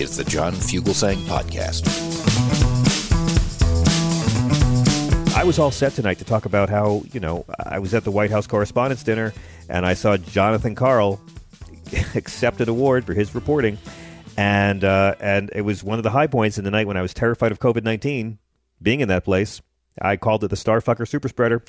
is 0.00 0.16
the 0.16 0.24
John 0.24 0.54
Fugelsang 0.54 1.18
Podcast. 1.26 1.86
I 5.36 5.44
was 5.44 5.58
all 5.58 5.70
set 5.70 5.92
tonight 5.92 6.18
to 6.18 6.24
talk 6.24 6.46
about 6.46 6.70
how, 6.70 7.02
you 7.12 7.20
know, 7.20 7.44
I 7.58 7.78
was 7.80 7.92
at 7.92 8.04
the 8.04 8.10
White 8.10 8.30
House 8.30 8.46
Correspondents' 8.46 9.02
Dinner 9.02 9.34
and 9.68 9.84
I 9.84 9.92
saw 9.92 10.16
Jonathan 10.16 10.74
Karl 10.74 11.20
accept 12.14 12.62
an 12.62 12.70
award 12.70 13.04
for 13.04 13.12
his 13.12 13.34
reporting. 13.34 13.76
And, 14.38 14.84
uh, 14.84 15.16
and 15.20 15.50
it 15.54 15.62
was 15.62 15.84
one 15.84 15.98
of 15.98 16.02
the 16.02 16.10
high 16.10 16.28
points 16.28 16.56
in 16.56 16.64
the 16.64 16.70
night 16.70 16.86
when 16.86 16.96
I 16.96 17.02
was 17.02 17.12
terrified 17.12 17.52
of 17.52 17.58
COVID 17.58 17.84
19 17.84 18.38
being 18.80 19.00
in 19.00 19.08
that 19.08 19.24
place. 19.24 19.60
I 20.00 20.16
called 20.16 20.44
it 20.44 20.48
the 20.48 20.56
Starfucker 20.56 21.06
Super 21.06 21.28
Spreader. 21.28 21.62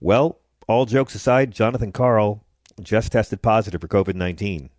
Well, 0.00 0.38
all 0.66 0.86
jokes 0.86 1.14
aside, 1.14 1.50
Jonathan 1.50 1.92
Karl 1.92 2.42
just 2.80 3.12
tested 3.12 3.42
positive 3.42 3.82
for 3.82 3.88
COVID 3.88 4.14
19. 4.14 4.70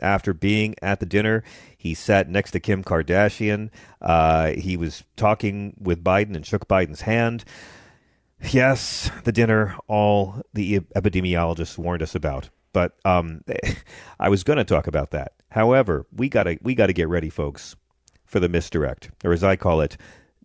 After 0.00 0.32
being 0.32 0.74
at 0.82 1.00
the 1.00 1.06
dinner, 1.06 1.44
he 1.76 1.94
sat 1.94 2.28
next 2.28 2.52
to 2.52 2.60
Kim 2.60 2.82
Kardashian. 2.82 3.70
Uh, 4.00 4.52
he 4.52 4.76
was 4.76 5.04
talking 5.16 5.74
with 5.78 6.02
Biden 6.04 6.34
and 6.34 6.44
shook 6.44 6.68
Biden's 6.68 7.02
hand. 7.02 7.44
Yes, 8.42 9.10
the 9.24 9.32
dinner 9.32 9.76
all 9.86 10.42
the 10.54 10.80
epidemiologists 10.96 11.76
warned 11.76 12.02
us 12.02 12.14
about. 12.14 12.48
But 12.72 12.96
um, 13.04 13.42
I 14.20 14.28
was 14.28 14.44
going 14.44 14.56
to 14.56 14.64
talk 14.64 14.86
about 14.86 15.10
that. 15.10 15.32
However, 15.50 16.06
we 16.14 16.28
gotta 16.28 16.58
we 16.62 16.74
gotta 16.74 16.92
get 16.92 17.08
ready, 17.08 17.28
folks, 17.28 17.76
for 18.24 18.40
the 18.40 18.48
misdirect, 18.48 19.10
or 19.24 19.32
as 19.32 19.42
I 19.42 19.56
call 19.56 19.80
it, 19.80 19.96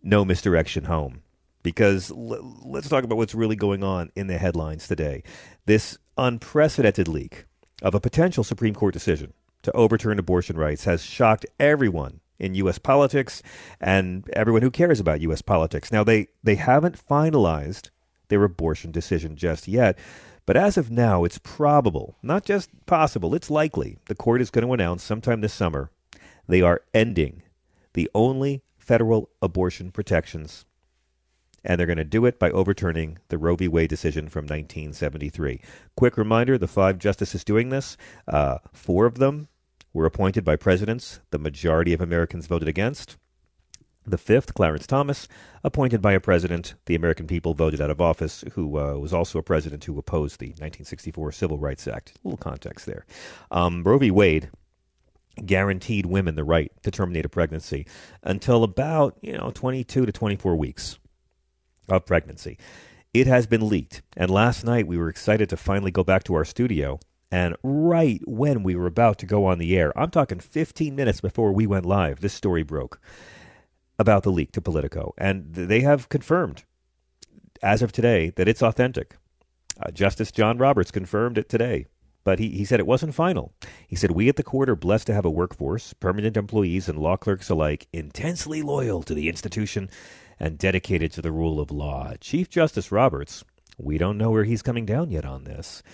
no 0.02 0.24
misdirection 0.24 0.84
home. 0.84 1.22
Because 1.62 2.10
l- 2.10 2.60
let's 2.64 2.88
talk 2.88 3.04
about 3.04 3.16
what's 3.16 3.34
really 3.34 3.56
going 3.56 3.82
on 3.84 4.10
in 4.16 4.26
the 4.26 4.38
headlines 4.38 4.88
today. 4.88 5.22
This 5.66 5.98
unprecedented 6.18 7.08
leak 7.08 7.44
of 7.82 7.94
a 7.94 8.00
potential 8.00 8.42
Supreme 8.42 8.74
Court 8.74 8.92
decision 8.92 9.32
to 9.66 9.76
overturn 9.76 10.18
abortion 10.18 10.56
rights 10.56 10.84
has 10.84 11.04
shocked 11.04 11.46
everyone 11.60 12.20
in 12.38 12.54
U.S. 12.54 12.78
politics 12.78 13.42
and 13.80 14.28
everyone 14.32 14.62
who 14.62 14.70
cares 14.70 15.00
about 15.00 15.20
U.S. 15.22 15.42
politics. 15.42 15.92
Now, 15.92 16.04
they, 16.04 16.28
they 16.42 16.54
haven't 16.54 16.98
finalized 16.98 17.90
their 18.28 18.42
abortion 18.44 18.90
decision 18.90 19.36
just 19.36 19.68
yet, 19.68 19.98
but 20.46 20.56
as 20.56 20.76
of 20.76 20.90
now, 20.90 21.24
it's 21.24 21.38
probable, 21.38 22.16
not 22.22 22.44
just 22.44 22.70
possible, 22.86 23.34
it's 23.34 23.50
likely, 23.50 23.98
the 24.06 24.14
court 24.14 24.40
is 24.40 24.50
going 24.50 24.66
to 24.66 24.72
announce 24.72 25.02
sometime 25.02 25.40
this 25.40 25.52
summer 25.52 25.90
they 26.48 26.62
are 26.62 26.82
ending 26.94 27.42
the 27.94 28.08
only 28.14 28.62
federal 28.78 29.30
abortion 29.42 29.90
protections. 29.90 30.64
And 31.64 31.80
they're 31.80 31.86
going 31.88 31.96
to 31.96 32.04
do 32.04 32.24
it 32.26 32.38
by 32.38 32.50
overturning 32.52 33.18
the 33.28 33.38
Roe 33.38 33.56
v. 33.56 33.66
Wade 33.66 33.90
decision 33.90 34.28
from 34.28 34.44
1973. 34.44 35.60
Quick 35.96 36.16
reminder 36.16 36.56
the 36.56 36.68
five 36.68 36.98
justices 36.98 37.42
doing 37.42 37.70
this, 37.70 37.96
uh, 38.28 38.58
four 38.72 39.06
of 39.06 39.16
them 39.16 39.48
were 39.96 40.04
appointed 40.04 40.44
by 40.44 40.56
presidents 40.56 41.20
the 41.30 41.38
majority 41.38 41.94
of 41.94 42.02
Americans 42.02 42.46
voted 42.46 42.68
against. 42.68 43.16
The 44.04 44.18
fifth, 44.18 44.52
Clarence 44.52 44.86
Thomas, 44.86 45.26
appointed 45.64 46.02
by 46.02 46.12
a 46.12 46.20
president 46.20 46.74
the 46.84 46.94
American 46.94 47.26
people 47.26 47.54
voted 47.54 47.80
out 47.80 47.90
of 47.90 47.98
office, 47.98 48.44
who 48.52 48.78
uh, 48.78 48.98
was 48.98 49.14
also 49.14 49.38
a 49.38 49.42
president 49.42 49.82
who 49.84 49.98
opposed 49.98 50.38
the 50.38 50.48
1964 50.48 51.32
Civil 51.32 51.58
Rights 51.58 51.88
Act. 51.88 52.12
A 52.12 52.28
little 52.28 52.36
context 52.36 52.84
there. 52.84 53.06
Um, 53.50 53.82
Roe 53.82 53.96
v. 53.96 54.10
Wade 54.10 54.50
guaranteed 55.44 56.04
women 56.04 56.34
the 56.34 56.44
right 56.44 56.70
to 56.82 56.90
terminate 56.90 57.24
a 57.24 57.30
pregnancy 57.30 57.86
until 58.22 58.64
about 58.64 59.16
you 59.22 59.36
know 59.36 59.50
22 59.50 60.04
to 60.04 60.12
24 60.12 60.56
weeks 60.56 60.98
of 61.88 62.04
pregnancy. 62.04 62.58
It 63.14 63.26
has 63.26 63.46
been 63.46 63.66
leaked, 63.66 64.02
and 64.14 64.30
last 64.30 64.62
night 64.62 64.86
we 64.86 64.98
were 64.98 65.08
excited 65.08 65.48
to 65.48 65.56
finally 65.56 65.90
go 65.90 66.04
back 66.04 66.22
to 66.24 66.34
our 66.34 66.44
studio 66.44 67.00
and 67.30 67.56
right 67.62 68.20
when 68.26 68.62
we 68.62 68.76
were 68.76 68.86
about 68.86 69.18
to 69.18 69.26
go 69.26 69.46
on 69.46 69.58
the 69.58 69.76
air, 69.76 69.96
I'm 69.98 70.10
talking 70.10 70.38
15 70.38 70.94
minutes 70.94 71.20
before 71.20 71.52
we 71.52 71.66
went 71.66 71.86
live, 71.86 72.20
this 72.20 72.34
story 72.34 72.62
broke 72.62 73.00
about 73.98 74.22
the 74.22 74.30
leak 74.30 74.52
to 74.52 74.60
Politico. 74.60 75.14
And 75.18 75.54
they 75.54 75.80
have 75.80 76.08
confirmed, 76.08 76.64
as 77.62 77.82
of 77.82 77.92
today, 77.92 78.30
that 78.36 78.48
it's 78.48 78.62
authentic. 78.62 79.16
Uh, 79.80 79.90
Justice 79.90 80.30
John 80.30 80.58
Roberts 80.58 80.90
confirmed 80.90 81.38
it 81.38 81.48
today. 81.48 81.86
But 82.24 82.40
he, 82.40 82.50
he 82.50 82.64
said 82.64 82.80
it 82.80 82.88
wasn't 82.88 83.14
final. 83.14 83.52
He 83.86 83.94
said, 83.94 84.10
We 84.10 84.28
at 84.28 84.34
the 84.34 84.42
court 84.42 84.68
are 84.68 84.74
blessed 84.74 85.06
to 85.06 85.14
have 85.14 85.24
a 85.24 85.30
workforce, 85.30 85.92
permanent 85.94 86.36
employees 86.36 86.88
and 86.88 86.98
law 86.98 87.16
clerks 87.16 87.50
alike, 87.50 87.86
intensely 87.92 88.62
loyal 88.62 89.04
to 89.04 89.14
the 89.14 89.28
institution 89.28 89.88
and 90.40 90.58
dedicated 90.58 91.12
to 91.12 91.22
the 91.22 91.30
rule 91.30 91.60
of 91.60 91.70
law. 91.70 92.14
Chief 92.20 92.50
Justice 92.50 92.90
Roberts, 92.90 93.44
we 93.78 93.96
don't 93.96 94.18
know 94.18 94.30
where 94.32 94.42
he's 94.42 94.60
coming 94.60 94.84
down 94.84 95.12
yet 95.12 95.24
on 95.24 95.44
this. 95.44 95.84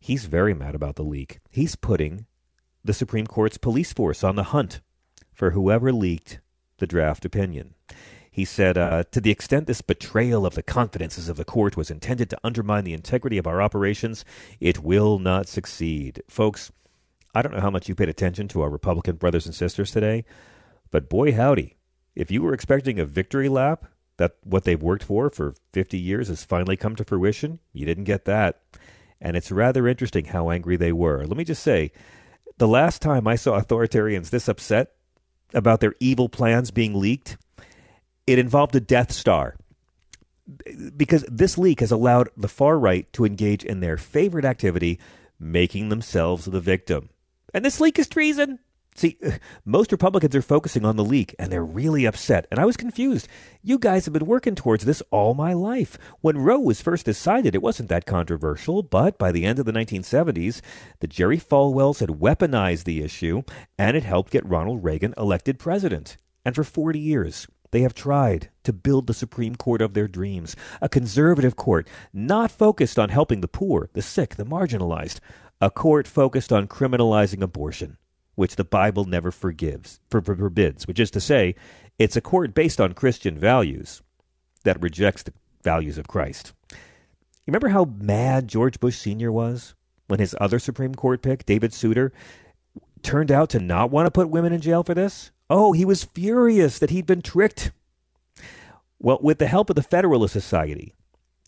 He's 0.00 0.26
very 0.26 0.54
mad 0.54 0.74
about 0.74 0.96
the 0.96 1.02
leak. 1.02 1.40
He's 1.50 1.76
putting 1.76 2.26
the 2.84 2.94
Supreme 2.94 3.26
Court's 3.26 3.58
police 3.58 3.92
force 3.92 4.22
on 4.22 4.36
the 4.36 4.44
hunt 4.44 4.80
for 5.32 5.50
whoever 5.50 5.92
leaked 5.92 6.40
the 6.78 6.86
draft 6.86 7.24
opinion. 7.24 7.74
He 8.30 8.44
said, 8.44 8.76
uh, 8.76 9.04
To 9.12 9.20
the 9.20 9.30
extent 9.30 9.66
this 9.66 9.80
betrayal 9.80 10.44
of 10.44 10.54
the 10.54 10.62
confidences 10.62 11.28
of 11.28 11.36
the 11.36 11.44
court 11.44 11.76
was 11.76 11.90
intended 11.90 12.28
to 12.30 12.38
undermine 12.44 12.84
the 12.84 12.92
integrity 12.92 13.38
of 13.38 13.46
our 13.46 13.62
operations, 13.62 14.24
it 14.60 14.82
will 14.82 15.18
not 15.18 15.48
succeed. 15.48 16.22
Folks, 16.28 16.70
I 17.34 17.42
don't 17.42 17.54
know 17.54 17.60
how 17.60 17.70
much 17.70 17.88
you 17.88 17.94
paid 17.94 18.08
attention 18.08 18.46
to 18.48 18.62
our 18.62 18.70
Republican 18.70 19.16
brothers 19.16 19.46
and 19.46 19.54
sisters 19.54 19.90
today, 19.90 20.24
but 20.90 21.08
boy, 21.08 21.32
howdy, 21.32 21.76
if 22.14 22.30
you 22.30 22.42
were 22.42 22.52
expecting 22.52 22.98
a 22.98 23.06
victory 23.06 23.48
lap, 23.48 23.86
that 24.18 24.36
what 24.44 24.64
they've 24.64 24.82
worked 24.82 25.04
for 25.04 25.28
for 25.28 25.54
50 25.72 25.98
years 25.98 26.28
has 26.28 26.44
finally 26.44 26.76
come 26.76 26.96
to 26.96 27.04
fruition, 27.04 27.58
you 27.72 27.84
didn't 27.84 28.04
get 28.04 28.24
that 28.26 28.60
and 29.20 29.36
it's 29.36 29.50
rather 29.50 29.86
interesting 29.86 30.26
how 30.26 30.50
angry 30.50 30.76
they 30.76 30.92
were. 30.92 31.24
Let 31.24 31.36
me 31.36 31.44
just 31.44 31.62
say, 31.62 31.92
the 32.58 32.68
last 32.68 33.02
time 33.02 33.26
I 33.26 33.36
saw 33.36 33.60
authoritarians 33.60 34.30
this 34.30 34.48
upset 34.48 34.92
about 35.54 35.80
their 35.80 35.94
evil 36.00 36.28
plans 36.28 36.70
being 36.70 36.94
leaked, 36.98 37.36
it 38.26 38.38
involved 38.38 38.74
a 38.74 38.80
Death 38.80 39.12
Star. 39.12 39.56
Because 40.96 41.24
this 41.28 41.58
leak 41.58 41.80
has 41.80 41.90
allowed 41.90 42.28
the 42.36 42.48
far 42.48 42.78
right 42.78 43.12
to 43.14 43.24
engage 43.24 43.64
in 43.64 43.80
their 43.80 43.96
favorite 43.96 44.44
activity, 44.44 45.00
making 45.40 45.88
themselves 45.88 46.44
the 46.44 46.60
victim. 46.60 47.08
And 47.52 47.64
this 47.64 47.80
leak 47.80 47.98
is 47.98 48.06
treason. 48.06 48.60
See, 48.96 49.18
most 49.66 49.92
Republicans 49.92 50.34
are 50.34 50.42
focusing 50.42 50.86
on 50.86 50.96
the 50.96 51.04
leak 51.04 51.34
and 51.38 51.52
they're 51.52 51.64
really 51.64 52.06
upset. 52.06 52.46
And 52.50 52.58
I 52.58 52.64
was 52.64 52.78
confused. 52.78 53.28
You 53.62 53.78
guys 53.78 54.06
have 54.06 54.14
been 54.14 54.24
working 54.24 54.54
towards 54.54 54.86
this 54.86 55.02
all 55.10 55.34
my 55.34 55.52
life. 55.52 55.98
When 56.22 56.38
Roe 56.38 56.58
was 56.58 56.80
first 56.80 57.04
decided, 57.04 57.54
it 57.54 57.62
wasn't 57.62 57.90
that 57.90 58.06
controversial, 58.06 58.82
but 58.82 59.18
by 59.18 59.32
the 59.32 59.44
end 59.44 59.58
of 59.58 59.66
the 59.66 59.72
1970s, 59.72 60.62
the 61.00 61.06
Jerry 61.06 61.38
Falwells 61.38 62.00
had 62.00 62.08
weaponized 62.08 62.84
the 62.84 63.02
issue 63.02 63.42
and 63.78 63.98
it 63.98 64.02
helped 64.02 64.32
get 64.32 64.46
Ronald 64.46 64.82
Reagan 64.82 65.12
elected 65.18 65.58
president. 65.58 66.16
And 66.46 66.54
for 66.54 66.64
40 66.64 66.98
years, 66.98 67.46
they 67.72 67.82
have 67.82 67.94
tried 67.94 68.48
to 68.64 68.72
build 68.72 69.08
the 69.08 69.14
Supreme 69.14 69.56
Court 69.56 69.82
of 69.82 69.92
their 69.92 70.08
dreams, 70.08 70.56
a 70.80 70.88
conservative 70.88 71.56
court 71.56 71.86
not 72.14 72.50
focused 72.50 72.98
on 72.98 73.10
helping 73.10 73.42
the 73.42 73.48
poor, 73.48 73.90
the 73.92 74.00
sick, 74.00 74.36
the 74.36 74.46
marginalized, 74.46 75.20
a 75.60 75.70
court 75.70 76.06
focused 76.06 76.50
on 76.50 76.66
criminalizing 76.66 77.42
abortion 77.42 77.98
which 78.36 78.56
the 78.56 78.64
Bible 78.64 79.04
never 79.04 79.32
forgives, 79.32 79.98
for, 80.08 80.22
forbids, 80.22 80.86
which 80.86 81.00
is 81.00 81.10
to 81.10 81.20
say, 81.20 81.56
it's 81.98 82.16
a 82.16 82.20
court 82.20 82.54
based 82.54 82.80
on 82.80 82.92
Christian 82.92 83.36
values 83.36 84.02
that 84.64 84.80
rejects 84.80 85.24
the 85.24 85.32
values 85.62 85.98
of 85.98 86.06
Christ. 86.06 86.52
You 86.70 87.48
remember 87.48 87.68
how 87.68 87.84
mad 87.84 88.48
George 88.48 88.78
Bush 88.78 88.96
Sr. 88.96 89.32
was 89.32 89.74
when 90.06 90.20
his 90.20 90.36
other 90.40 90.58
Supreme 90.58 90.94
Court 90.94 91.22
pick, 91.22 91.46
David 91.46 91.72
Souter, 91.72 92.12
turned 93.02 93.32
out 93.32 93.50
to 93.50 93.58
not 93.58 93.90
want 93.90 94.06
to 94.06 94.10
put 94.10 94.30
women 94.30 94.52
in 94.52 94.60
jail 94.60 94.82
for 94.82 94.94
this? 94.94 95.30
Oh, 95.48 95.72
he 95.72 95.84
was 95.84 96.04
furious 96.04 96.78
that 96.78 96.90
he'd 96.90 97.06
been 97.06 97.22
tricked. 97.22 97.70
Well, 98.98 99.18
with 99.22 99.38
the 99.38 99.46
help 99.46 99.70
of 99.70 99.76
the 99.76 99.82
Federalist 99.82 100.32
Society 100.32 100.92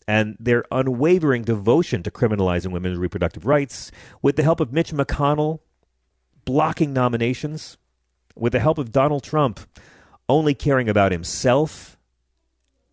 and 0.07 0.37
their 0.39 0.63
unwavering 0.71 1.43
devotion 1.43 2.01
to 2.03 2.11
criminalizing 2.11 2.71
women's 2.71 2.97
reproductive 2.97 3.45
rights, 3.45 3.91
with 4.21 4.37
the 4.37 4.43
help 4.43 4.59
of 4.59 4.73
Mitch 4.73 4.91
McConnell 4.91 5.59
blocking 6.49 6.93
nominations, 6.93 7.77
with 8.35 8.53
the 8.53 8.59
help 8.59 8.79
of 8.79 8.91
Donald 8.91 9.21
Trump 9.21 9.59
only 10.27 10.55
caring 10.55 10.89
about 10.89 11.11
himself 11.11 11.95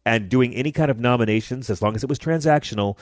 and 0.05 0.29
doing 0.29 0.55
any 0.55 0.71
kind 0.71 0.91
of 0.91 1.01
nominations 1.01 1.71
as 1.71 1.81
long 1.81 1.97
as 1.97 2.05
it 2.05 2.09
was 2.11 2.19
transactional, 2.19 2.99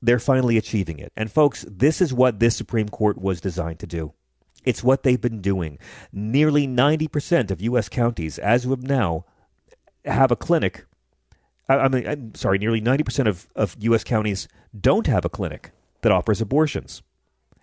they're 0.00 0.18
finally 0.18 0.56
achieving 0.56 0.98
it. 0.98 1.12
And 1.14 1.30
folks, 1.30 1.66
this 1.68 2.00
is 2.00 2.14
what 2.14 2.40
this 2.40 2.56
Supreme 2.56 2.88
Court 2.88 3.18
was 3.18 3.38
designed 3.38 3.78
to 3.80 3.86
do. 3.86 4.14
It's 4.64 4.82
what 4.82 5.02
they've 5.02 5.20
been 5.20 5.42
doing. 5.42 5.78
Nearly 6.10 6.66
90% 6.66 7.50
of 7.50 7.60
U.S. 7.60 7.90
counties, 7.90 8.38
as 8.38 8.64
of 8.64 8.82
now, 8.82 9.26
have 10.06 10.30
a 10.30 10.36
clinic. 10.36 10.86
I, 11.68 11.88
mean, 11.88 12.08
I'm 12.08 12.34
sorry, 12.34 12.56
nearly 12.56 12.80
90% 12.80 13.28
of, 13.28 13.46
of 13.54 13.76
U.S. 13.80 14.04
counties 14.04 14.48
don't 14.78 15.06
have 15.06 15.26
a 15.26 15.28
clinic 15.28 15.72
that 16.00 16.12
offers 16.12 16.40
abortions. 16.40 17.02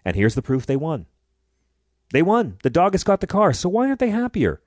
And 0.06 0.16
here's 0.16 0.36
the 0.36 0.44
proof 0.44 0.68
they 0.68 0.76
won. 0.76 1.08
They 2.14 2.22
won. 2.22 2.58
The 2.62 2.70
dog 2.70 2.94
has 2.94 3.04
got 3.04 3.22
the 3.22 3.28
car. 3.28 3.54
So 3.54 3.68
why 3.68 3.88
aren't 3.88 4.00
they 4.00 4.12
happier? 4.12 4.62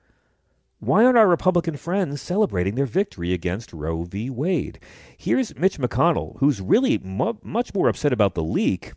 Why 0.79 1.05
aren't 1.05 1.17
our 1.17 1.29
Republican 1.29 1.77
friends 1.77 2.21
celebrating 2.21 2.75
their 2.75 2.85
victory 2.85 3.31
against 3.31 3.71
Roe 3.71 4.03
v. 4.03 4.29
Wade? 4.29 4.79
Here's 5.17 5.55
Mitch 5.55 5.79
McConnell, 5.79 6.37
who's 6.39 6.59
really 6.59 6.97
mu- 6.97 7.37
much 7.41 7.73
more 7.73 7.87
upset 7.87 8.11
about 8.11 8.35
the 8.35 8.43
leak 8.43 8.91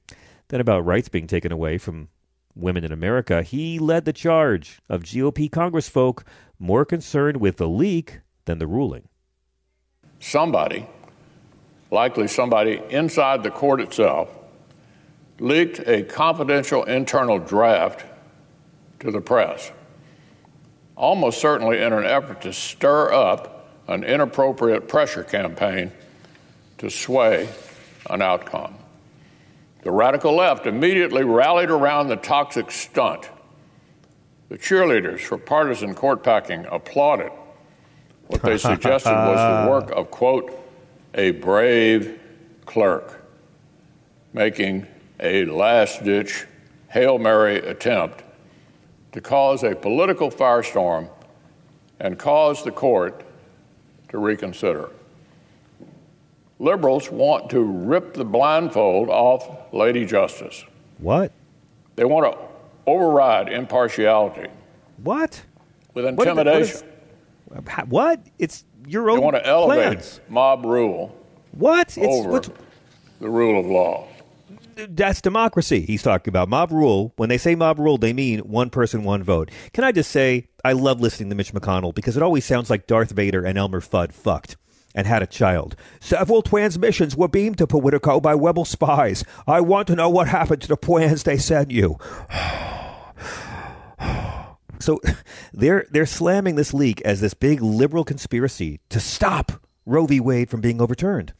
than 0.48 0.60
about 0.60 0.84
rights 0.84 1.08
being 1.08 1.28
taken 1.28 1.52
away 1.52 1.78
from 1.78 2.08
women 2.56 2.82
in 2.82 2.90
America. 2.90 3.44
He 3.44 3.78
led 3.78 4.04
the 4.04 4.12
charge 4.12 4.80
of 4.88 5.04
GOP 5.04 5.48
congressfolk 5.48 6.24
more 6.58 6.84
concerned 6.84 7.36
with 7.36 7.56
the 7.56 7.68
leak 7.68 8.18
than 8.46 8.58
the 8.58 8.66
ruling. 8.66 9.08
Somebody, 10.18 10.88
likely 11.92 12.26
somebody 12.26 12.82
inside 12.90 13.44
the 13.44 13.50
court 13.52 13.80
itself, 13.80 14.28
leaked 15.38 15.78
a 15.86 16.02
confidential 16.02 16.82
internal 16.82 17.38
draft 17.38 18.04
to 19.00 19.10
the 19.10 19.20
press 19.20 19.72
almost 21.00 21.40
certainly 21.40 21.80
in 21.82 21.94
an 21.94 22.04
effort 22.04 22.42
to 22.42 22.52
stir 22.52 23.10
up 23.10 23.66
an 23.88 24.04
inappropriate 24.04 24.86
pressure 24.86 25.24
campaign 25.24 25.90
to 26.76 26.90
sway 26.90 27.48
an 28.10 28.20
outcome. 28.20 28.74
The 29.82 29.90
radical 29.90 30.36
left 30.36 30.66
immediately 30.66 31.24
rallied 31.24 31.70
around 31.70 32.08
the 32.08 32.16
toxic 32.16 32.70
stunt. 32.70 33.30
The 34.50 34.58
cheerleaders 34.58 35.20
for 35.20 35.38
partisan 35.38 35.94
court 35.94 36.22
packing 36.22 36.66
applauded. 36.70 37.32
What 38.26 38.42
they 38.42 38.58
suggested 38.58 39.10
was 39.10 39.64
the 39.64 39.70
work 39.70 39.90
of, 39.92 40.10
quote, 40.10 40.52
a 41.14 41.30
brave 41.30 42.20
clerk, 42.66 43.26
making 44.34 44.86
a 45.18 45.46
last 45.46 46.04
ditch 46.04 46.46
Hail 46.88 47.18
Mary 47.18 47.56
attempt 47.56 48.22
to 49.12 49.20
cause 49.20 49.64
a 49.64 49.74
political 49.74 50.30
firestorm 50.30 51.08
and 51.98 52.18
cause 52.18 52.64
the 52.64 52.70
court 52.70 53.24
to 54.08 54.18
reconsider. 54.18 54.90
Liberals 56.58 57.10
want 57.10 57.50
to 57.50 57.60
rip 57.60 58.14
the 58.14 58.24
blindfold 58.24 59.08
off 59.08 59.72
Lady 59.72 60.04
Justice. 60.04 60.64
What? 60.98 61.32
They 61.96 62.04
want 62.04 62.32
to 62.32 62.38
override 62.86 63.48
impartiality. 63.48 64.48
What? 65.02 65.42
With 65.94 66.04
intimidation. 66.04 66.86
What? 67.46 67.64
Is, 67.64 67.88
what? 67.88 68.20
It's 68.38 68.64
your 68.86 69.10
own. 69.10 69.18
They 69.18 69.24
want 69.24 69.36
to 69.36 69.46
elevate 69.46 69.84
plans. 69.84 70.20
mob 70.28 70.64
rule. 70.64 71.16
What? 71.52 71.96
Over 71.98 72.36
it's, 72.36 72.50
the 73.20 73.28
rule 73.28 73.58
of 73.58 73.66
law 73.66 74.06
that's 74.88 75.20
democracy. 75.20 75.80
He's 75.82 76.02
talking 76.02 76.30
about 76.30 76.48
mob 76.48 76.72
rule. 76.72 77.12
When 77.16 77.28
they 77.28 77.38
say 77.38 77.54
mob 77.54 77.78
rule, 77.78 77.98
they 77.98 78.12
mean 78.12 78.40
one 78.40 78.70
person, 78.70 79.04
one 79.04 79.22
vote. 79.22 79.50
Can 79.72 79.84
I 79.84 79.92
just 79.92 80.10
say, 80.10 80.48
I 80.64 80.72
love 80.72 81.00
listening 81.00 81.30
to 81.30 81.34
Mitch 81.34 81.52
McConnell 81.52 81.94
because 81.94 82.16
it 82.16 82.22
always 82.22 82.44
sounds 82.44 82.70
like 82.70 82.86
Darth 82.86 83.10
Vader 83.12 83.44
and 83.44 83.58
Elmer 83.58 83.80
Fudd 83.80 84.12
fucked 84.12 84.56
and 84.94 85.06
had 85.06 85.22
a 85.22 85.26
child. 85.26 85.76
Several 86.00 86.42
transmissions 86.42 87.16
were 87.16 87.28
beamed 87.28 87.58
to 87.58 87.66
Politico 87.66 88.20
by 88.20 88.32
Rebel 88.32 88.64
spies. 88.64 89.24
I 89.46 89.60
want 89.60 89.86
to 89.88 89.96
know 89.96 90.08
what 90.08 90.28
happened 90.28 90.62
to 90.62 90.68
the 90.68 90.76
plans 90.76 91.22
they 91.22 91.38
sent 91.38 91.70
you. 91.70 91.96
so 94.80 95.00
they're 95.52 95.86
they're 95.90 96.06
slamming 96.06 96.56
this 96.56 96.74
leak 96.74 97.00
as 97.02 97.20
this 97.20 97.34
big 97.34 97.62
liberal 97.62 98.04
conspiracy 98.04 98.80
to 98.88 99.00
stop 99.00 99.52
Roe 99.86 100.06
v. 100.06 100.20
Wade 100.20 100.50
from 100.50 100.60
being 100.60 100.80
overturned. 100.80 101.32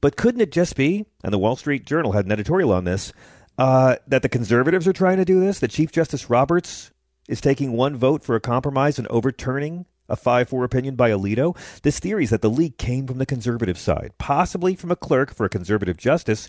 But 0.00 0.16
couldn't 0.16 0.40
it 0.40 0.52
just 0.52 0.76
be, 0.76 1.06
and 1.24 1.32
the 1.32 1.38
Wall 1.38 1.56
Street 1.56 1.86
Journal 1.86 2.12
had 2.12 2.26
an 2.26 2.32
editorial 2.32 2.72
on 2.72 2.84
this, 2.84 3.12
uh, 3.58 3.96
that 4.06 4.22
the 4.22 4.28
conservatives 4.28 4.86
are 4.86 4.92
trying 4.92 5.16
to 5.16 5.24
do 5.24 5.40
this? 5.40 5.58
That 5.60 5.70
Chief 5.70 5.90
Justice 5.90 6.28
Roberts 6.28 6.90
is 7.28 7.40
taking 7.40 7.72
one 7.72 7.96
vote 7.96 8.22
for 8.22 8.36
a 8.36 8.40
compromise 8.40 8.98
and 8.98 9.08
overturning 9.08 9.86
a 10.08 10.16
5 10.16 10.48
4 10.48 10.64
opinion 10.64 10.96
by 10.96 11.10
Alito? 11.10 11.56
This 11.82 11.98
theory 11.98 12.24
is 12.24 12.30
that 12.30 12.42
the 12.42 12.50
leak 12.50 12.78
came 12.78 13.06
from 13.06 13.18
the 13.18 13.26
conservative 13.26 13.78
side, 13.78 14.12
possibly 14.18 14.76
from 14.76 14.90
a 14.90 14.96
clerk 14.96 15.34
for 15.34 15.46
a 15.46 15.50
conservative 15.50 15.96
justice 15.96 16.48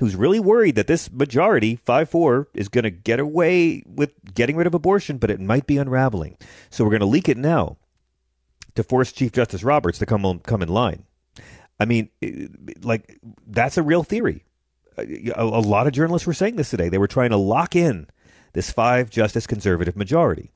who's 0.00 0.16
really 0.16 0.40
worried 0.40 0.74
that 0.74 0.86
this 0.86 1.10
majority, 1.12 1.76
5 1.76 2.08
4, 2.08 2.48
is 2.54 2.68
going 2.68 2.84
to 2.84 2.90
get 2.90 3.20
away 3.20 3.82
with 3.86 4.12
getting 4.34 4.56
rid 4.56 4.66
of 4.66 4.74
abortion, 4.74 5.18
but 5.18 5.30
it 5.30 5.40
might 5.40 5.66
be 5.66 5.78
unraveling. 5.78 6.36
So 6.70 6.84
we're 6.84 6.90
going 6.90 7.00
to 7.00 7.06
leak 7.06 7.28
it 7.28 7.36
now 7.36 7.76
to 8.74 8.82
force 8.82 9.12
Chief 9.12 9.32
Justice 9.32 9.62
Roberts 9.62 9.98
to 9.98 10.06
come, 10.06 10.26
on, 10.26 10.40
come 10.40 10.62
in 10.62 10.68
line. 10.68 11.04
I 11.80 11.84
mean, 11.84 12.08
like 12.82 13.18
that's 13.46 13.76
a 13.76 13.82
real 13.82 14.02
theory. 14.02 14.44
A, 14.96 15.32
a, 15.36 15.60
lot 15.60 15.88
of 15.88 15.92
journalists 15.92 16.26
were 16.26 16.34
saying 16.34 16.54
this 16.56 16.70
today. 16.70 16.88
They 16.88 16.98
were 16.98 17.08
trying 17.08 17.30
to 17.30 17.36
lock 17.36 17.74
in 17.74 18.06
this 18.52 18.70
five 18.70 19.10
justice 19.10 19.46
conservative 19.46 19.96
majority. 19.96 20.52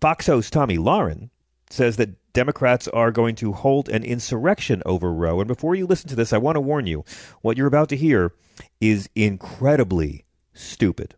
Fox 0.00 0.26
host 0.26 0.52
Tomi 0.52 0.76
Lahren 0.76 1.30
says 1.70 1.96
that 1.96 2.32
Democrats 2.32 2.88
are 2.88 3.10
going 3.10 3.34
to 3.36 3.52
hold 3.52 3.88
an 3.88 4.04
insurrection 4.04 4.82
over 4.86 5.12
Roe. 5.12 5.40
And 5.40 5.48
before 5.48 5.74
you 5.74 5.86
listen 5.86 6.08
to 6.10 6.16
this, 6.16 6.32
I 6.32 6.38
want 6.38 6.56
to 6.56 6.60
warn 6.60 6.86
you 6.86 7.04
what 7.40 7.56
you're 7.56 7.66
about 7.66 7.88
to 7.88 7.96
hear 7.96 8.32
is 8.80 9.08
incredibly 9.14 10.24
stupid. 10.52 11.14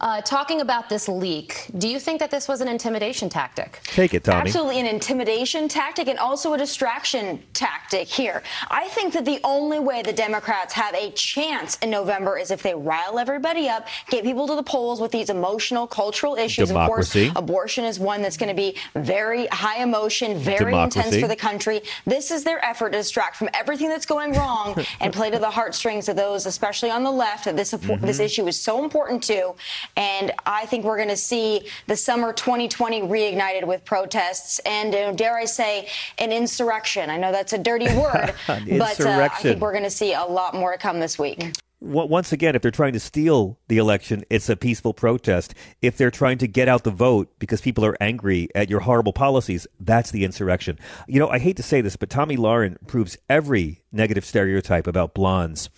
Uh, 0.00 0.20
talking 0.20 0.60
about 0.60 0.88
this 0.88 1.08
leak, 1.08 1.66
do 1.78 1.88
you 1.88 1.98
think 1.98 2.20
that 2.20 2.30
this 2.30 2.46
was 2.46 2.60
an 2.60 2.68
intimidation 2.68 3.28
tactic? 3.28 3.80
Take 3.84 4.14
it, 4.14 4.24
Tomi. 4.24 4.38
Absolutely 4.38 4.78
an 4.78 4.86
intimidation 4.86 5.68
tactic 5.68 6.06
and 6.06 6.18
also 6.18 6.54
a 6.54 6.58
distraction 6.58 7.42
tactic 7.52 8.06
here. 8.06 8.42
I 8.70 8.86
think 8.88 9.12
that 9.14 9.24
the 9.24 9.40
only 9.42 9.80
way 9.80 10.02
the 10.02 10.12
Democrats 10.12 10.72
have 10.74 10.94
a 10.94 11.10
chance 11.12 11.78
in 11.78 11.90
November 11.90 12.38
is 12.38 12.50
if 12.52 12.62
they 12.62 12.74
rile 12.74 13.18
everybody 13.18 13.68
up, 13.68 13.88
get 14.08 14.22
people 14.22 14.46
to 14.46 14.54
the 14.54 14.62
polls 14.62 15.00
with 15.00 15.10
these 15.10 15.30
emotional, 15.30 15.86
cultural 15.86 16.36
issues. 16.36 16.68
Democracy. 16.68 17.26
Of 17.26 17.34
course, 17.34 17.42
abortion 17.44 17.84
is 17.84 17.98
one 17.98 18.22
that's 18.22 18.36
going 18.36 18.54
to 18.54 18.54
be 18.54 18.76
very 18.94 19.46
high 19.48 19.82
emotion, 19.82 20.38
very 20.38 20.70
Democracy. 20.70 20.98
intense 21.00 21.20
for 21.20 21.28
the 21.28 21.36
country. 21.36 21.80
This 22.06 22.30
is 22.30 22.44
their 22.44 22.64
effort 22.64 22.90
to 22.90 22.98
distract 22.98 23.36
from 23.36 23.48
everything 23.52 23.88
that's 23.88 24.06
going 24.06 24.32
wrong 24.32 24.76
and 25.00 25.12
play 25.12 25.30
to 25.30 25.38
the 25.38 25.50
heartstrings 25.50 26.08
of 26.08 26.14
those, 26.14 26.46
especially 26.46 26.90
on 26.90 27.02
the 27.02 27.10
left, 27.10 27.46
that 27.46 27.56
this, 27.56 27.72
mm-hmm. 27.72 28.04
this 28.04 28.20
issue 28.20 28.46
is 28.46 28.56
so 28.56 28.84
important 28.84 29.22
to. 29.24 29.54
And 29.98 30.32
I 30.46 30.64
think 30.66 30.84
we're 30.84 30.96
going 30.96 31.08
to 31.08 31.16
see 31.16 31.68
the 31.88 31.96
summer 31.96 32.32
2020 32.32 33.02
reignited 33.02 33.66
with 33.66 33.84
protests 33.84 34.60
and, 34.60 34.94
uh, 34.94 35.12
dare 35.12 35.36
I 35.36 35.44
say, 35.44 35.88
an 36.18 36.30
insurrection. 36.30 37.10
I 37.10 37.18
know 37.18 37.32
that's 37.32 37.52
a 37.52 37.58
dirty 37.58 37.86
word, 37.96 38.32
but 38.46 39.00
uh, 39.00 39.28
I 39.30 39.42
think 39.42 39.60
we're 39.60 39.72
going 39.72 39.84
to 39.84 39.90
see 39.90 40.14
a 40.14 40.24
lot 40.24 40.54
more 40.54 40.72
to 40.72 40.78
come 40.78 41.00
this 41.00 41.18
week 41.18 41.52
once 41.80 42.32
again, 42.32 42.56
if 42.56 42.62
they're 42.62 42.70
trying 42.70 42.92
to 42.92 43.00
steal 43.00 43.58
the 43.68 43.78
election, 43.78 44.24
it's 44.30 44.48
a 44.48 44.56
peaceful 44.56 44.92
protest. 44.92 45.54
If 45.80 45.96
they're 45.96 46.10
trying 46.10 46.38
to 46.38 46.48
get 46.48 46.68
out 46.68 46.82
the 46.82 46.90
vote 46.90 47.32
because 47.38 47.60
people 47.60 47.84
are 47.84 47.96
angry 48.00 48.48
at 48.54 48.68
your 48.68 48.80
horrible 48.80 49.12
policies, 49.12 49.66
that's 49.78 50.10
the 50.10 50.24
insurrection. 50.24 50.78
You 51.06 51.20
know, 51.20 51.28
I 51.28 51.38
hate 51.38 51.56
to 51.58 51.62
say 51.62 51.80
this, 51.80 51.96
but 51.96 52.10
Tomi 52.10 52.36
Lahren 52.36 52.76
proves 52.86 53.16
every 53.28 53.82
negative 53.92 54.24
stereotype 54.24 54.86
about 54.86 55.14
blondes 55.14 55.70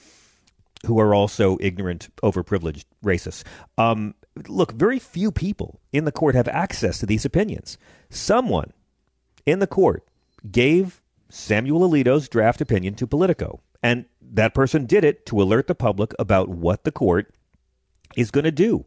who 0.87 0.99
are 0.99 1.15
also 1.15 1.59
ignorant, 1.61 2.09
overprivileged, 2.23 2.85
racists. 3.05 3.45
Um, 3.77 4.15
look, 4.49 4.73
very 4.73 4.99
few 4.99 5.31
people 5.31 5.81
in 5.93 6.05
the 6.05 6.13
court 6.13 6.35
have 6.35 6.49
access 6.49 6.99
to 6.99 7.07
these 7.07 7.25
opinions. 7.25 7.79
Someone 8.09 8.73
in 9.47 9.59
the 9.59 9.67
court 9.67 10.07
gave 10.51 11.03
Samuel 11.29 11.89
Alito's 11.89 12.29
draft 12.29 12.61
opinion 12.61 12.95
to 12.97 13.07
Politico, 13.07 13.61
and 13.83 14.07
that 14.21 14.55
person 14.55 14.87
did 14.87 15.05
it 15.05 15.27
to 15.27 15.41
alert 15.41 15.67
the 15.67 15.75
public 15.75 16.13
about 16.19 16.49
what 16.49 16.85
the 16.85 16.93
court 16.93 17.35
is 18.17 18.31
going 18.31 18.45
to 18.45 18.51
do. 18.51 18.85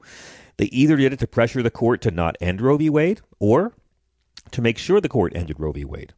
They 0.58 0.66
either 0.66 0.98
did 0.98 1.14
it 1.14 1.20
to 1.20 1.28
pressure 1.28 1.64
the 1.64 1.72
court 1.72 2.02
to 2.02 2.12
not 2.12 2.38
end 2.42 2.62
Roe 2.62 2.78
v. 2.78 2.90
Wade 2.90 3.22
or 3.40 3.74
to 4.52 4.62
make 4.62 4.78
sure 4.78 5.02
the 5.02 5.10
court 5.10 5.34
ended 5.36 5.60
Roe 5.60 5.72
v. 5.72 5.86
Wade. 5.86 6.14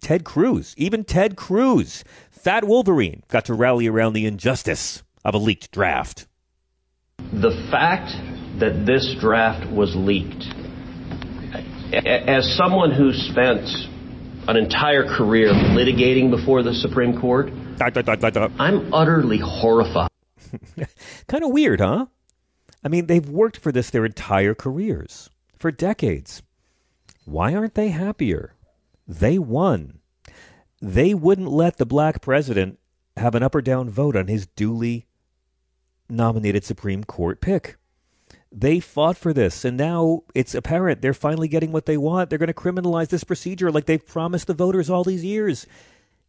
Ted 0.00 0.24
Cruz, 0.24 0.74
even 0.76 1.04
Ted 1.04 1.36
Cruz, 1.36 2.04
Fat 2.30 2.64
Wolverine, 2.64 3.22
got 3.28 3.44
to 3.46 3.54
rally 3.54 3.86
around 3.86 4.12
the 4.12 4.26
injustice 4.26 5.02
of 5.24 5.34
a 5.34 5.38
leaked 5.38 5.70
draft. 5.72 6.26
The 7.18 7.50
fact 7.70 8.12
that 8.60 8.86
this 8.86 9.16
draft 9.20 9.70
was 9.70 9.94
leaked 9.94 10.44
As 11.92 12.56
someone 12.56 12.90
who 12.90 13.12
spent 13.12 13.66
an 14.48 14.56
entire 14.56 15.04
career 15.16 15.48
litigating 15.48 16.30
before 16.30 16.62
the 16.62 16.74
Supreme 16.74 17.20
Court, 17.20 17.50
I'm 18.58 18.92
utterly 18.92 19.38
horrified. 19.38 20.10
kind 21.26 21.44
of 21.44 21.50
weird, 21.50 21.80
huh? 21.80 22.06
I 22.84 22.88
mean, 22.88 23.06
they've 23.06 23.28
worked 23.28 23.58
for 23.58 23.72
this 23.72 23.90
their 23.90 24.04
entire 24.04 24.54
careers, 24.54 25.30
for 25.58 25.70
decades. 25.70 26.42
Why 27.24 27.54
aren't 27.54 27.74
they 27.74 27.88
happier? 27.88 28.54
They 29.08 29.38
won. 29.38 30.00
They 30.82 31.14
wouldn't 31.14 31.50
let 31.50 31.78
the 31.78 31.86
black 31.86 32.20
president 32.20 32.78
have 33.16 33.34
an 33.34 33.42
up 33.42 33.54
or 33.54 33.62
down 33.62 33.88
vote 33.88 34.14
on 34.14 34.28
his 34.28 34.46
duly 34.46 35.06
nominated 36.10 36.64
Supreme 36.64 37.02
Court 37.04 37.40
pick. 37.40 37.76
They 38.52 38.80
fought 38.80 39.16
for 39.16 39.32
this, 39.32 39.64
and 39.64 39.76
now 39.76 40.22
it's 40.34 40.54
apparent 40.54 41.02
they're 41.02 41.14
finally 41.14 41.48
getting 41.48 41.72
what 41.72 41.86
they 41.86 41.96
want. 41.96 42.30
They're 42.30 42.38
going 42.38 42.46
to 42.48 42.54
criminalize 42.54 43.08
this 43.08 43.24
procedure 43.24 43.70
like 43.70 43.86
they've 43.86 44.06
promised 44.06 44.46
the 44.46 44.54
voters 44.54 44.88
all 44.88 45.04
these 45.04 45.24
years. 45.24 45.66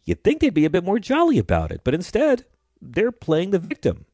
You'd 0.03 0.23
think 0.23 0.39
they'd 0.39 0.53
be 0.53 0.65
a 0.65 0.69
bit 0.69 0.83
more 0.83 0.99
jolly 0.99 1.37
about 1.37 1.71
it, 1.71 1.81
but 1.83 1.93
instead, 1.93 2.45
they're 2.81 3.11
playing 3.11 3.51
the 3.51 3.59
victim, 3.59 4.05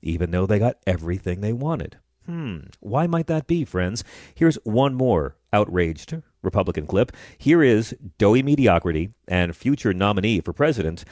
even 0.00 0.30
though 0.30 0.46
they 0.46 0.58
got 0.58 0.78
everything 0.86 1.40
they 1.40 1.52
wanted. 1.52 1.98
Hmm, 2.26 2.58
why 2.80 3.06
might 3.06 3.26
that 3.26 3.46
be, 3.46 3.64
friends? 3.64 4.04
Here's 4.34 4.56
one 4.64 4.94
more 4.94 5.36
outraged 5.52 6.10
Republican 6.42 6.86
clip. 6.86 7.12
Here 7.38 7.62
is 7.62 7.94
doughy 8.18 8.42
mediocrity 8.42 9.10
and 9.28 9.54
future 9.54 9.92
nominee 9.92 10.40
for 10.40 10.52
president, 10.52 11.04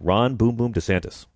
Ron 0.00 0.36
Boom 0.36 0.56
Boom 0.56 0.72
DeSantis. 0.72 1.26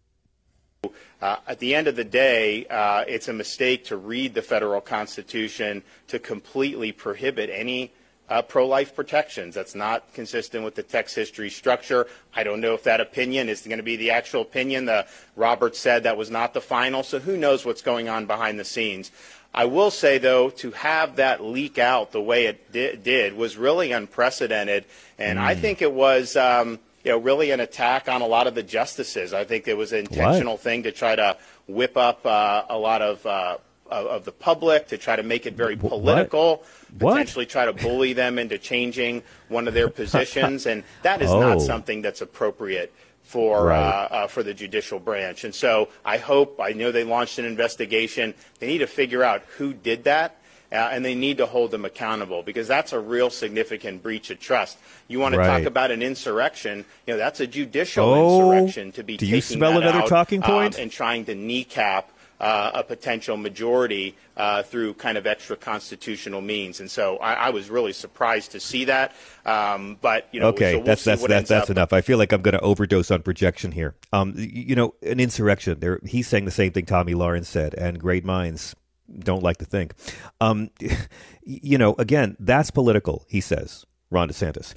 Uh, 1.21 1.37
at 1.47 1.59
the 1.59 1.75
end 1.75 1.89
of 1.89 1.97
the 1.97 2.05
day, 2.05 2.67
uh, 2.67 3.05
it's 3.09 3.29
a 3.29 3.33
mistake 3.33 3.85
to 3.87 3.97
read 3.97 4.35
the 4.35 4.43
federal 4.43 4.81
Constitution 4.81 5.83
to 6.09 6.19
completely 6.19 6.93
prohibit 6.93 7.51
any 7.51 7.93
uh, 8.29 8.43
pro-life 8.43 8.95
protections. 8.95 9.55
That's 9.55 9.75
not 9.75 10.13
consistent 10.15 10.65
with 10.65 10.75
the 10.75 10.83
text 10.83 11.15
history 11.15 11.51
structure. 11.51 12.07
I 12.35 12.43
don't 12.43 12.61
know 12.61 12.75
if 12.75 12.83
that 12.85 13.01
opinion 13.01 13.49
is 13.49 13.63
going 13.63 13.79
to 13.79 13.85
be 13.85 13.97
the 13.97 14.11
actual 14.11 14.43
opinion. 14.43 14.87
The 14.87 15.07
Roberts 15.37 15.79
said 15.79 16.03
that 16.03 16.17
was 16.17 16.31
not 16.31 16.55
the 16.55 16.61
final, 16.61 17.03
so 17.03 17.19
who 17.19 17.37
knows 17.37 17.65
what's 17.65 17.83
going 17.83 18.09
on 18.09 18.27
behind 18.27 18.59
the 18.59 18.65
scenes. 18.65 19.11
I 19.55 19.65
will 19.65 19.91
say, 19.91 20.19
though, 20.19 20.51
to 20.51 20.71
have 20.73 21.17
that 21.17 21.43
leak 21.43 21.79
out 21.79 22.13
the 22.13 22.21
way 22.21 22.47
it 22.47 22.73
di- 22.73 22.97
did 22.97 23.35
was 23.35 23.57
really 23.57 23.93
unprecedented, 23.93 24.85
and 25.19 25.39
mm. 25.39 25.43
I 25.43 25.55
think 25.55 25.83
it 25.83 25.93
was. 25.93 26.37
Um, 26.37 26.79
you 27.05 27.13
know, 27.13 27.19
really 27.19 27.53
an 27.53 27.61
attack 27.61 28.09
on 28.09 28.21
a 28.21 28.27
lot 28.27 28.49
of 28.49 28.57
the 28.57 28.65
justices. 28.65 29.33
I 29.33 29.45
think 29.45 29.69
it 29.69 29.77
was 29.77 29.93
an 29.93 30.01
intentional 30.01 30.55
what? 30.55 30.61
thing 30.61 30.83
to 30.83 30.91
try 30.91 31.15
to 31.15 31.37
whip 31.69 31.97
up 31.97 32.27
uh, 32.27 32.65
a 32.69 32.77
lot 32.77 33.01
of, 33.01 33.25
uh, 33.25 33.59
of 33.91 34.25
the 34.25 34.33
public, 34.33 34.89
to 34.89 34.99
try 34.99 35.17
to 35.17 35.23
make 35.23 35.47
it 35.47 35.55
very 35.55 35.77
political, 35.77 36.65
what? 36.99 37.13
potentially 37.15 37.45
what? 37.45 37.51
try 37.51 37.65
to 37.67 37.73
bully 37.73 38.13
them 38.13 38.39
into 38.39 38.59
changing 38.59 39.23
one 39.49 39.69
of 39.69 39.75
their 39.75 39.89
positions, 40.03 40.67
and 40.67 40.83
that 41.03 41.23
is 41.23 41.31
oh. 41.31 41.41
not 41.41 41.61
something 41.61 42.03
that's 42.03 42.21
appropriate 42.21 42.93
for 43.23 43.67
right. 43.67 43.79
uh, 43.79 44.09
uh, 44.15 44.27
for 44.27 44.43
the 44.43 44.55
judicial 44.55 45.01
branch. 45.01 45.45
And 45.45 45.55
so 45.55 45.89
I 46.05 46.19
hope 46.19 46.61
I 46.61 46.73
know 46.73 46.93
they 46.93 47.03
launched 47.03 47.39
an 47.41 47.45
investigation. 47.45 48.35
They 48.61 48.69
need 48.69 48.79
to 48.79 48.87
figure 48.87 49.25
out 49.25 49.43
who 49.57 49.75
did 49.75 50.05
that 50.05 50.39
uh, 50.73 50.91
and 50.93 51.05
they 51.05 51.15
need 51.15 51.39
to 51.39 51.47
hold 51.47 51.71
them 51.71 51.85
accountable 51.85 52.43
because 52.43 52.67
that's 52.67 52.93
a 52.93 53.01
real 53.01 53.31
significant 53.31 54.03
breach 54.03 54.31
of 54.31 54.41
trust. 54.41 54.79
You 55.09 55.21
want 55.21 55.35
to 55.35 55.43
talk 55.43 55.63
about 55.63 55.91
an 55.91 56.03
insurrection? 56.03 56.85
You 57.07 57.15
know, 57.15 57.19
that's 57.19 57.41
a 57.41 57.47
judicial 57.47 58.05
oh, 58.05 58.53
insurrection 58.53 58.93
to 58.93 59.05
be. 59.05 59.17
Do 59.17 59.27
you 59.27 59.41
smell 59.41 59.79
another 59.79 60.01
out, 60.01 60.09
talking 60.09 60.43
point? 60.43 60.77
Um, 60.77 60.83
and 60.83 60.93
trying 60.93 61.25
to 61.27 61.35
kneecap 61.35 62.11
uh, 62.41 62.73
a 62.75 62.83
potential 62.83 63.37
majority 63.37 64.17
uh, 64.37 64.63
through 64.63 64.95
kind 64.95 65.17
of 65.17 65.27
extra 65.27 65.57
constitutional 65.57 66.41
means. 66.41 66.81
And 66.81 66.91
so 66.91 67.17
I, 67.19 67.35
I 67.35 67.51
was 67.51 67.71
really 67.71 67.93
surprised 67.93 68.53
to 68.53 68.61
see 68.61 68.85
that. 68.87 69.13
Um, 69.45 69.97
but 70.01 70.29
you 70.33 70.41
know, 70.41 70.49
okay, 70.49 70.73
so 70.73 70.79
we'll 70.79 70.87
that's 70.87 71.05
that's 71.05 71.27
that's, 71.27 71.49
that's 71.49 71.71
enough. 71.71 71.93
I 71.93 72.01
feel 72.01 72.19
like 72.19 72.33
I'm 72.33 72.43
going 72.43 72.53
to 72.55 72.61
overdose 72.61 73.11
on 73.11 73.23
projection 73.23 73.73
here. 73.73 73.95
Um, 74.13 74.35
you 74.37 74.75
know, 74.77 74.95
an 75.03 75.21
insurrection. 75.21 75.81
There, 75.81 76.01
he's 76.05 76.29
saying 76.29 76.45
the 76.45 76.51
same 76.51 76.73
thing 76.73 76.87
Tomi 76.87 77.15
Lahren 77.15 77.45
said, 77.45 77.75
and 77.75 77.99
great 77.99 78.25
minds 78.25 78.75
don't 79.19 79.43
like 79.43 79.59
to 79.59 79.65
think. 79.65 79.95
Um, 80.41 80.71
you 81.43 81.79
know, 81.79 81.95
again, 81.99 82.37
that's 82.41 82.71
political, 82.71 83.25
he 83.29 83.41
says, 83.41 83.85
Ron 84.11 84.29
DeSantis. 84.29 84.75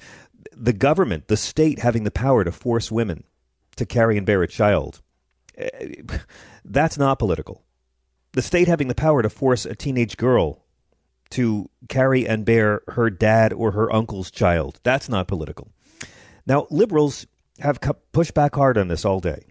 The 0.52 0.72
government, 0.72 1.28
the 1.28 1.36
state 1.36 1.80
having 1.80 2.04
the 2.04 2.10
power 2.10 2.44
to 2.44 2.52
force 2.52 2.90
women 2.90 3.24
to 3.76 3.86
carry 3.86 4.16
and 4.16 4.26
bear 4.26 4.42
a 4.42 4.48
child, 4.48 5.00
that's 6.64 6.98
not 6.98 7.18
political. 7.18 7.64
The 8.32 8.42
state 8.42 8.68
having 8.68 8.88
the 8.88 8.94
power 8.94 9.22
to 9.22 9.30
force 9.30 9.66
a 9.66 9.74
teenage 9.74 10.16
girl 10.16 10.64
to 11.30 11.68
carry 11.88 12.26
and 12.26 12.44
bear 12.44 12.82
her 12.88 13.10
dad 13.10 13.52
or 13.52 13.72
her 13.72 13.92
uncle's 13.92 14.30
child, 14.30 14.80
that's 14.82 15.08
not 15.08 15.28
political. 15.28 15.72
Now, 16.46 16.66
liberals 16.70 17.26
have 17.60 17.80
pushed 18.12 18.34
back 18.34 18.54
hard 18.54 18.78
on 18.78 18.88
this 18.88 19.04
all 19.04 19.20
day. 19.20 19.49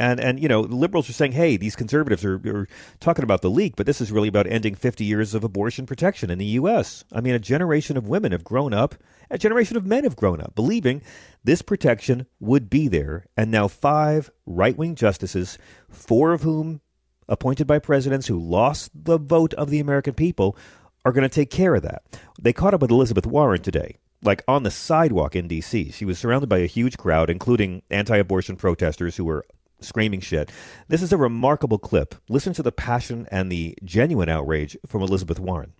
And 0.00 0.18
and 0.18 0.40
you 0.40 0.48
know, 0.48 0.60
liberals 0.60 1.08
are 1.08 1.12
saying, 1.12 1.32
"Hey, 1.32 1.56
these 1.56 1.76
conservatives 1.76 2.24
are, 2.24 2.40
are, 2.46 2.68
talking 2.98 3.22
about 3.22 3.42
the 3.42 3.50
leak, 3.50 3.76
but 3.76 3.86
this 3.86 4.00
is 4.00 4.10
really 4.10 4.28
about 4.28 4.46
ending 4.48 4.74
50 4.74 5.04
years 5.04 5.34
of 5.34 5.44
abortion 5.44 5.86
protection 5.86 6.30
in 6.30 6.38
the 6.38 6.44
U.S." 6.46 7.04
I 7.12 7.20
mean, 7.20 7.34
a 7.34 7.38
generation 7.38 7.96
of 7.96 8.08
women 8.08 8.32
have 8.32 8.42
grown 8.42 8.74
up, 8.74 8.96
a 9.30 9.38
generation 9.38 9.76
of 9.76 9.86
men 9.86 10.02
have 10.02 10.16
grown 10.16 10.40
up 10.40 10.54
believing 10.56 11.00
this 11.44 11.62
protection 11.62 12.26
would 12.40 12.68
be 12.68 12.88
there, 12.88 13.26
and 13.36 13.50
now 13.50 13.68
five 13.68 14.30
right-wing 14.46 14.96
justices, 14.96 15.58
four 15.88 16.32
of 16.32 16.42
whom 16.42 16.80
appointed 17.28 17.66
by 17.66 17.78
presidents 17.78 18.26
who 18.26 18.38
lost 18.38 18.90
the 18.94 19.18
vote 19.18 19.54
of 19.54 19.70
the 19.70 19.80
American 19.80 20.14
people, 20.14 20.56
are 21.04 21.12
going 21.12 21.22
to 21.22 21.28
take 21.28 21.50
care 21.50 21.74
of 21.74 21.82
that. 21.82 22.02
They 22.40 22.52
caught 22.52 22.74
up 22.74 22.82
with 22.82 22.90
Elizabeth 22.90 23.26
Warren 23.26 23.62
today 23.62 23.98
like 24.24 24.42
on 24.48 24.62
the 24.62 24.70
sidewalk 24.70 25.36
in 25.36 25.46
D.C. 25.46 25.90
She 25.92 26.04
was 26.04 26.18
surrounded 26.18 26.48
by 26.48 26.58
a 26.58 26.66
huge 26.66 26.96
crowd, 26.96 27.30
including 27.30 27.82
anti 27.90 28.16
abortion 28.16 28.56
protesters 28.56 29.16
who 29.16 29.24
were 29.24 29.44
screaming 29.84 30.20
shit. 30.20 30.50
This 30.88 31.02
is 31.02 31.12
a 31.12 31.16
remarkable 31.16 31.78
clip. 31.78 32.14
Listen 32.28 32.52
to 32.54 32.62
the 32.62 32.72
passion 32.72 33.26
and 33.30 33.50
the 33.50 33.76
genuine 33.84 34.28
outrage 34.28 34.76
from 34.86 35.02
Elizabeth 35.02 35.38
Warren. 35.38 35.72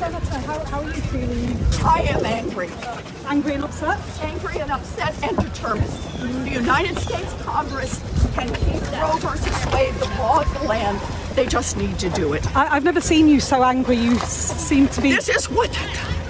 Senator, 0.00 0.38
how, 0.38 0.64
how, 0.64 0.80
are 0.82 0.86
you 0.86 1.02
feeling? 1.02 1.58
I 1.84 2.00
am 2.08 2.24
angry. 2.24 2.70
Angry 3.26 3.54
and 3.54 3.64
upset? 3.64 3.98
Angry 4.22 4.58
and 4.58 4.70
upset 4.70 5.22
and 5.22 5.36
determined. 5.36 5.90
The 6.44 6.50
United 6.50 6.96
States 6.96 7.34
Congress 7.42 8.00
can 8.34 8.48
keep 8.48 8.80
Roe 8.92 9.16
versus 9.18 9.74
Wade 9.74 9.94
the 9.96 10.06
law 10.18 10.40
of 10.40 10.60
the 10.60 10.66
land. 10.66 10.98
They 11.34 11.46
just 11.46 11.76
need 11.76 11.98
to 11.98 12.08
do 12.10 12.32
it. 12.32 12.46
I, 12.56 12.66
have 12.66 12.84
never 12.84 13.00
seen 13.00 13.28
you 13.28 13.40
so 13.40 13.62
angry. 13.62 13.96
You 13.96 14.18
seem 14.20 14.88
to 14.88 15.02
be. 15.02 15.10
This 15.12 15.28
is 15.28 15.50
what 15.50 15.70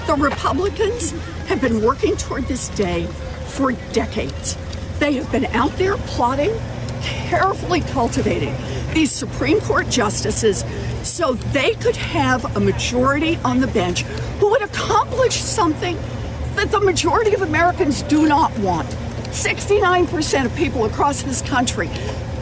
the 0.07 0.15
Republicans 0.15 1.13
have 1.47 1.61
been 1.61 1.83
working 1.83 2.17
toward 2.17 2.47
this 2.47 2.71
day 2.71 3.07
for 3.47 3.73
decades. 3.93 4.57
They 5.01 5.15
have 5.15 5.33
been 5.33 5.47
out 5.47 5.73
there 5.79 5.97
plotting, 5.97 6.53
carefully 7.01 7.81
cultivating 7.81 8.55
these 8.93 9.11
Supreme 9.11 9.59
Court 9.61 9.89
justices 9.89 10.63
so 11.03 11.33
they 11.33 11.75
could 11.77 11.97
have 11.97 12.55
a 12.55 12.61
majority 12.61 13.37
on 13.45 13.61
the 13.61 13.67
bench 13.67 14.03
who 14.41 14.51
would 14.51 14.61
accomplish 14.61 15.37
something 15.37 15.97
that 16.55 16.71
the 16.71 16.81
majority 16.81 17.33
of 17.33 17.41
Americans 17.41 18.03
do 18.03 18.29
not 18.29 18.57
want. 18.59 18.87
69% 19.31 20.45
of 20.45 20.55
people 20.55 20.85
across 20.85 21.23
this 21.23 21.41
country, 21.41 21.89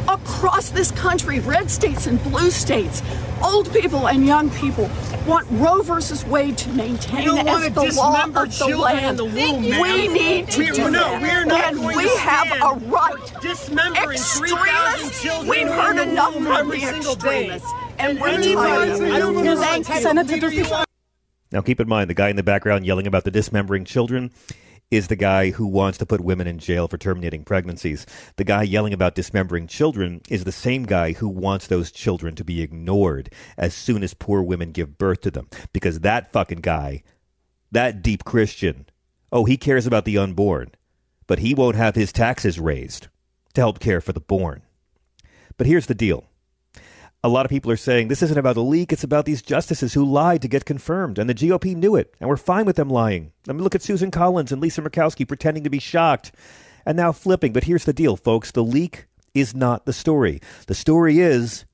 across 0.08 0.70
this 0.70 0.90
country, 0.92 1.40
red 1.40 1.70
states 1.70 2.06
and 2.06 2.22
blue 2.24 2.50
states, 2.50 3.02
old 3.42 3.72
people 3.72 4.08
and 4.08 4.26
young 4.26 4.50
people 4.50 4.90
want 5.26 5.46
Roe 5.50 5.82
versus 5.82 6.24
Wade 6.24 6.56
to 6.58 6.70
maintain 6.70 7.46
as 7.46 7.72
the 7.74 7.92
law 7.94 8.24
of 8.24 8.58
the 8.58 8.76
land. 8.76 9.18
The 9.18 9.24
womb, 9.26 9.62
we 9.62 10.08
need 10.08 10.48
to 10.52 10.60
we, 10.60 10.70
do 10.70 10.90
no, 10.90 10.98
that. 11.00 11.22
We're 11.22 11.44
not 11.44 11.74
and 11.74 11.86
we 11.86 12.08
have 12.16 12.50
a 12.50 12.86
right. 12.86 13.32
Dismembering 13.42 14.18
extremists. 14.18 15.22
children 15.22 15.48
We've 15.48 15.68
heard 15.68 15.98
enough 15.98 16.34
from 16.34 16.46
every 16.46 16.80
the 16.80 16.96
extremists. 16.96 17.70
And 17.98 18.20
we're 18.20 18.40
tired 18.40 18.90
of 18.90 19.00
it. 19.02 19.86
Senator, 19.86 20.84
now, 21.50 21.62
keep 21.62 21.80
in 21.80 21.88
mind 21.88 22.10
the 22.10 22.14
guy 22.14 22.28
in 22.28 22.36
the 22.36 22.42
background 22.42 22.84
yelling 22.84 23.06
about 23.06 23.24
the 23.24 23.30
dismembering 23.30 23.86
children 23.86 24.30
is 24.90 25.08
the 25.08 25.16
guy 25.16 25.50
who 25.50 25.66
wants 25.66 25.98
to 25.98 26.06
put 26.06 26.20
women 26.20 26.46
in 26.46 26.58
jail 26.58 26.88
for 26.88 26.96
terminating 26.96 27.44
pregnancies. 27.44 28.06
The 28.36 28.44
guy 28.44 28.62
yelling 28.62 28.94
about 28.94 29.14
dismembering 29.14 29.66
children 29.66 30.22
is 30.30 30.44
the 30.44 30.52
same 30.52 30.84
guy 30.84 31.12
who 31.12 31.28
wants 31.28 31.66
those 31.66 31.92
children 31.92 32.34
to 32.36 32.44
be 32.44 32.62
ignored 32.62 33.30
as 33.58 33.74
soon 33.74 34.02
as 34.02 34.14
poor 34.14 34.42
women 34.42 34.72
give 34.72 34.96
birth 34.96 35.20
to 35.22 35.30
them. 35.30 35.48
Because 35.72 36.00
that 36.00 36.32
fucking 36.32 36.60
guy, 36.60 37.02
that 37.70 38.02
deep 38.02 38.24
Christian, 38.24 38.86
oh, 39.30 39.44
he 39.44 39.58
cares 39.58 39.86
about 39.86 40.06
the 40.06 40.16
unborn, 40.16 40.70
but 41.26 41.40
he 41.40 41.54
won't 41.54 41.76
have 41.76 41.94
his 41.94 42.12
taxes 42.12 42.58
raised 42.58 43.08
to 43.52 43.60
help 43.60 43.80
care 43.80 44.00
for 44.00 44.12
the 44.12 44.20
born. 44.20 44.62
But 45.58 45.66
here's 45.66 45.86
the 45.86 45.94
deal 45.94 46.27
a 47.24 47.28
lot 47.28 47.44
of 47.44 47.50
people 47.50 47.70
are 47.70 47.76
saying 47.76 48.08
this 48.08 48.22
isn't 48.22 48.38
about 48.38 48.54
the 48.54 48.62
leak, 48.62 48.92
it's 48.92 49.04
about 49.04 49.24
these 49.24 49.42
justices 49.42 49.94
who 49.94 50.04
lied 50.04 50.42
to 50.42 50.48
get 50.48 50.64
confirmed, 50.64 51.18
and 51.18 51.28
the 51.28 51.34
GOP 51.34 51.74
knew 51.74 51.96
it, 51.96 52.14
and 52.20 52.28
we're 52.28 52.36
fine 52.36 52.64
with 52.64 52.76
them 52.76 52.90
lying. 52.90 53.32
I 53.48 53.52
mean, 53.52 53.62
look 53.62 53.74
at 53.74 53.82
Susan 53.82 54.10
Collins 54.10 54.52
and 54.52 54.60
Lisa 54.60 54.82
Murkowski 54.82 55.26
pretending 55.26 55.64
to 55.64 55.70
be 55.70 55.80
shocked 55.80 56.32
and 56.86 56.96
now 56.96 57.12
flipping. 57.12 57.52
But 57.52 57.64
here's 57.64 57.84
the 57.84 57.92
deal, 57.92 58.16
folks 58.16 58.50
the 58.50 58.64
leak 58.64 59.06
is 59.34 59.54
not 59.54 59.84
the 59.84 59.92
story. 59.92 60.40
The 60.66 60.74
story 60.74 61.18
is 61.18 61.64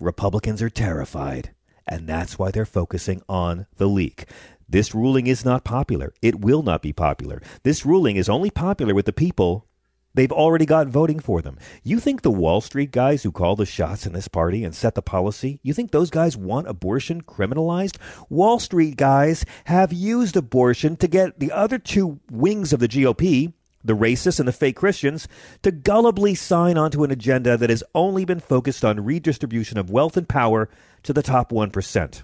Republicans 0.00 0.62
are 0.62 0.70
terrified. 0.70 1.50
And 1.86 2.06
that's 2.06 2.38
why 2.38 2.50
they're 2.50 2.66
focusing 2.66 3.22
on 3.28 3.66
the 3.76 3.86
leak. 3.86 4.26
This 4.68 4.94
ruling 4.94 5.26
is 5.26 5.44
not 5.44 5.64
popular. 5.64 6.12
It 6.20 6.40
will 6.40 6.62
not 6.62 6.82
be 6.82 6.92
popular. 6.92 7.40
This 7.62 7.86
ruling 7.86 8.16
is 8.16 8.28
only 8.28 8.50
popular 8.50 8.94
with 8.94 9.06
the 9.06 9.12
people 9.14 9.66
they've 10.14 10.32
already 10.32 10.66
got 10.66 10.88
voting 10.88 11.18
for 11.18 11.42
them. 11.42 11.58
You 11.82 12.00
think 12.00 12.22
the 12.22 12.30
Wall 12.30 12.60
Street 12.60 12.90
guys 12.90 13.22
who 13.22 13.32
call 13.32 13.56
the 13.56 13.66
shots 13.66 14.06
in 14.06 14.12
this 14.12 14.28
party 14.28 14.64
and 14.64 14.74
set 14.74 14.94
the 14.94 15.02
policy, 15.02 15.60
you 15.62 15.74
think 15.74 15.90
those 15.90 16.10
guys 16.10 16.36
want 16.36 16.68
abortion 16.68 17.22
criminalized? 17.22 17.96
Wall 18.28 18.58
Street 18.58 18.96
guys 18.96 19.44
have 19.64 19.92
used 19.92 20.36
abortion 20.36 20.96
to 20.96 21.08
get 21.08 21.38
the 21.38 21.52
other 21.52 21.78
two 21.78 22.20
wings 22.30 22.72
of 22.72 22.80
the 22.80 22.88
GOP, 22.88 23.52
the 23.84 23.96
racists 23.96 24.38
and 24.38 24.48
the 24.48 24.52
fake 24.52 24.76
Christians, 24.76 25.28
to 25.62 25.72
gullibly 25.72 26.36
sign 26.36 26.76
onto 26.76 27.04
an 27.04 27.10
agenda 27.10 27.56
that 27.56 27.70
has 27.70 27.84
only 27.94 28.24
been 28.24 28.40
focused 28.40 28.84
on 28.84 29.04
redistribution 29.04 29.78
of 29.78 29.90
wealth 29.90 30.16
and 30.16 30.28
power 30.28 30.68
to 31.04 31.12
the 31.12 31.22
top 31.22 31.50
1%. 31.50 32.22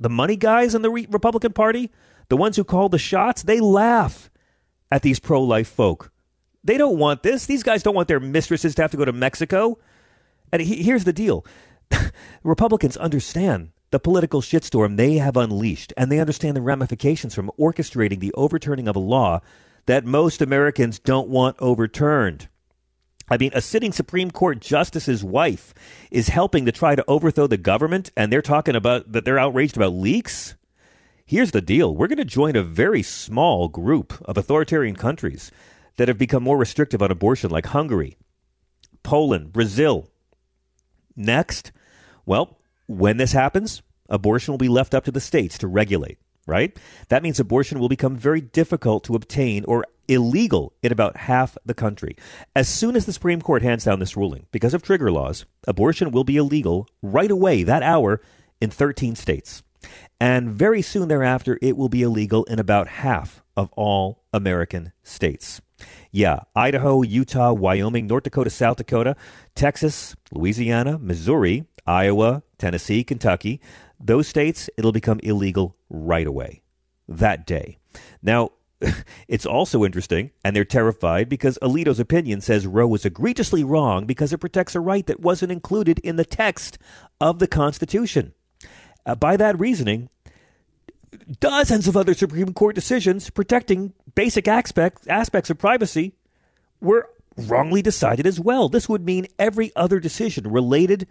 The 0.00 0.10
money 0.10 0.36
guys 0.36 0.74
in 0.74 0.82
the 0.82 0.90
Republican 0.90 1.52
Party, 1.52 1.90
the 2.28 2.36
ones 2.36 2.56
who 2.56 2.64
call 2.64 2.88
the 2.88 2.98
shots, 2.98 3.42
they 3.44 3.60
laugh 3.60 4.30
at 4.90 5.02
these 5.02 5.20
pro 5.20 5.40
life 5.40 5.68
folk. 5.68 6.10
They 6.64 6.78
don't 6.78 6.98
want 6.98 7.22
this. 7.22 7.46
These 7.46 7.62
guys 7.62 7.82
don't 7.82 7.94
want 7.94 8.08
their 8.08 8.20
mistresses 8.20 8.74
to 8.76 8.82
have 8.82 8.90
to 8.92 8.96
go 8.96 9.04
to 9.04 9.12
Mexico. 9.12 9.78
And 10.52 10.62
he, 10.62 10.82
here's 10.82 11.04
the 11.04 11.12
deal 11.12 11.44
Republicans 12.44 12.96
understand 12.96 13.70
the 13.90 14.00
political 14.00 14.40
shitstorm 14.40 14.96
they 14.96 15.14
have 15.14 15.36
unleashed, 15.36 15.92
and 15.96 16.10
they 16.10 16.18
understand 16.18 16.56
the 16.56 16.62
ramifications 16.62 17.34
from 17.34 17.50
orchestrating 17.58 18.20
the 18.20 18.32
overturning 18.32 18.88
of 18.88 18.96
a 18.96 19.00
law 19.00 19.40
that 19.86 20.04
most 20.04 20.40
Americans 20.40 20.98
don't 20.98 21.28
want 21.28 21.56
overturned. 21.58 22.48
I 23.28 23.36
mean, 23.36 23.50
a 23.54 23.60
sitting 23.60 23.92
Supreme 23.92 24.30
Court 24.30 24.60
justice's 24.60 25.24
wife 25.24 25.74
is 26.10 26.28
helping 26.28 26.66
to 26.66 26.72
try 26.72 26.94
to 26.94 27.04
overthrow 27.08 27.46
the 27.46 27.56
government, 27.56 28.10
and 28.16 28.32
they're 28.32 28.42
talking 28.42 28.76
about 28.76 29.12
that 29.12 29.24
they're 29.24 29.38
outraged 29.38 29.76
about 29.76 29.94
leaks. 29.94 30.54
Here's 31.24 31.52
the 31.52 31.60
deal 31.60 31.94
we're 31.94 32.08
going 32.08 32.18
to 32.18 32.24
join 32.24 32.56
a 32.56 32.62
very 32.62 33.02
small 33.02 33.68
group 33.68 34.14
of 34.24 34.36
authoritarian 34.36 34.96
countries 34.96 35.50
that 35.96 36.08
have 36.08 36.18
become 36.18 36.42
more 36.42 36.58
restrictive 36.58 37.02
on 37.02 37.10
abortion, 37.10 37.50
like 37.50 37.66
Hungary, 37.66 38.16
Poland, 39.02 39.52
Brazil. 39.52 40.08
Next, 41.16 41.72
well, 42.24 42.58
when 42.86 43.16
this 43.16 43.32
happens, 43.32 43.82
abortion 44.08 44.52
will 44.52 44.58
be 44.58 44.68
left 44.68 44.94
up 44.94 45.04
to 45.04 45.10
the 45.10 45.20
states 45.20 45.58
to 45.58 45.66
regulate, 45.66 46.18
right? 46.46 46.76
That 47.08 47.22
means 47.22 47.40
abortion 47.40 47.78
will 47.78 47.88
become 47.88 48.16
very 48.16 48.40
difficult 48.40 49.04
to 49.04 49.14
obtain 49.14 49.64
or 49.66 49.86
illegal 50.08 50.72
in 50.82 50.92
about 50.92 51.16
half 51.16 51.56
the 51.64 51.74
country. 51.74 52.16
As 52.54 52.68
soon 52.68 52.96
as 52.96 53.06
the 53.06 53.12
Supreme 53.12 53.40
Court 53.40 53.62
hands 53.62 53.84
down 53.84 53.98
this 53.98 54.16
ruling, 54.16 54.46
because 54.50 54.74
of 54.74 54.82
trigger 54.82 55.10
laws, 55.10 55.44
abortion 55.66 56.10
will 56.10 56.24
be 56.24 56.36
illegal 56.36 56.88
right 57.02 57.30
away, 57.30 57.62
that 57.62 57.82
hour, 57.82 58.20
in 58.60 58.70
13 58.70 59.16
states. 59.16 59.62
And 60.20 60.50
very 60.50 60.82
soon 60.82 61.08
thereafter, 61.08 61.58
it 61.60 61.76
will 61.76 61.88
be 61.88 62.02
illegal 62.02 62.44
in 62.44 62.58
about 62.58 62.86
half 62.86 63.42
of 63.56 63.70
all 63.72 64.22
American 64.32 64.92
states. 65.02 65.60
Yeah, 66.14 66.40
Idaho, 66.54 67.00
Utah, 67.00 67.54
Wyoming, 67.54 68.06
North 68.06 68.24
Dakota, 68.24 68.50
South 68.50 68.76
Dakota, 68.76 69.16
Texas, 69.54 70.14
Louisiana, 70.30 70.98
Missouri, 70.98 71.64
Iowa, 71.86 72.42
Tennessee, 72.58 73.02
Kentucky, 73.02 73.62
those 73.98 74.28
states, 74.28 74.68
it'll 74.76 74.92
become 74.92 75.20
illegal 75.22 75.74
right 75.88 76.26
away 76.26 76.62
that 77.08 77.46
day. 77.46 77.78
Now, 78.22 78.50
it's 79.28 79.46
also 79.46 79.84
interesting, 79.84 80.32
and 80.44 80.54
they're 80.54 80.64
terrified 80.64 81.30
because 81.30 81.58
Alito's 81.62 82.00
opinion 82.00 82.42
says 82.42 82.66
Roe 82.66 82.86
was 82.86 83.06
egregiously 83.06 83.64
wrong 83.64 84.04
because 84.04 84.32
it 84.34 84.38
protects 84.38 84.74
a 84.74 84.80
right 84.80 85.06
that 85.06 85.20
wasn't 85.20 85.52
included 85.52 85.98
in 86.00 86.16
the 86.16 86.24
text 86.24 86.78
of 87.20 87.38
the 87.38 87.46
Constitution. 87.46 88.34
Uh, 89.06 89.14
by 89.14 89.36
that 89.36 89.58
reasoning, 89.58 90.08
dozens 91.40 91.88
of 91.88 91.96
other 91.96 92.14
Supreme 92.14 92.52
Court 92.52 92.74
decisions 92.74 93.30
protecting 93.30 93.92
basic 94.14 94.48
aspects 94.48 95.06
aspects 95.06 95.50
of 95.50 95.58
privacy 95.58 96.14
were 96.80 97.08
wrongly 97.36 97.82
decided 97.82 98.26
as 98.26 98.40
well. 98.40 98.68
This 98.68 98.88
would 98.88 99.04
mean 99.04 99.26
every 99.38 99.72
other 99.76 100.00
decision 100.00 100.50
related 100.50 101.06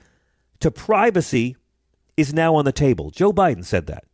to 0.60 0.72
privacy 0.72 1.56
is 2.18 2.34
now 2.34 2.56
on 2.56 2.66
the 2.66 2.72
table. 2.72 3.10
Joe 3.12 3.34
Biden 3.34 3.66
said 3.66 3.88
that. 3.88 4.06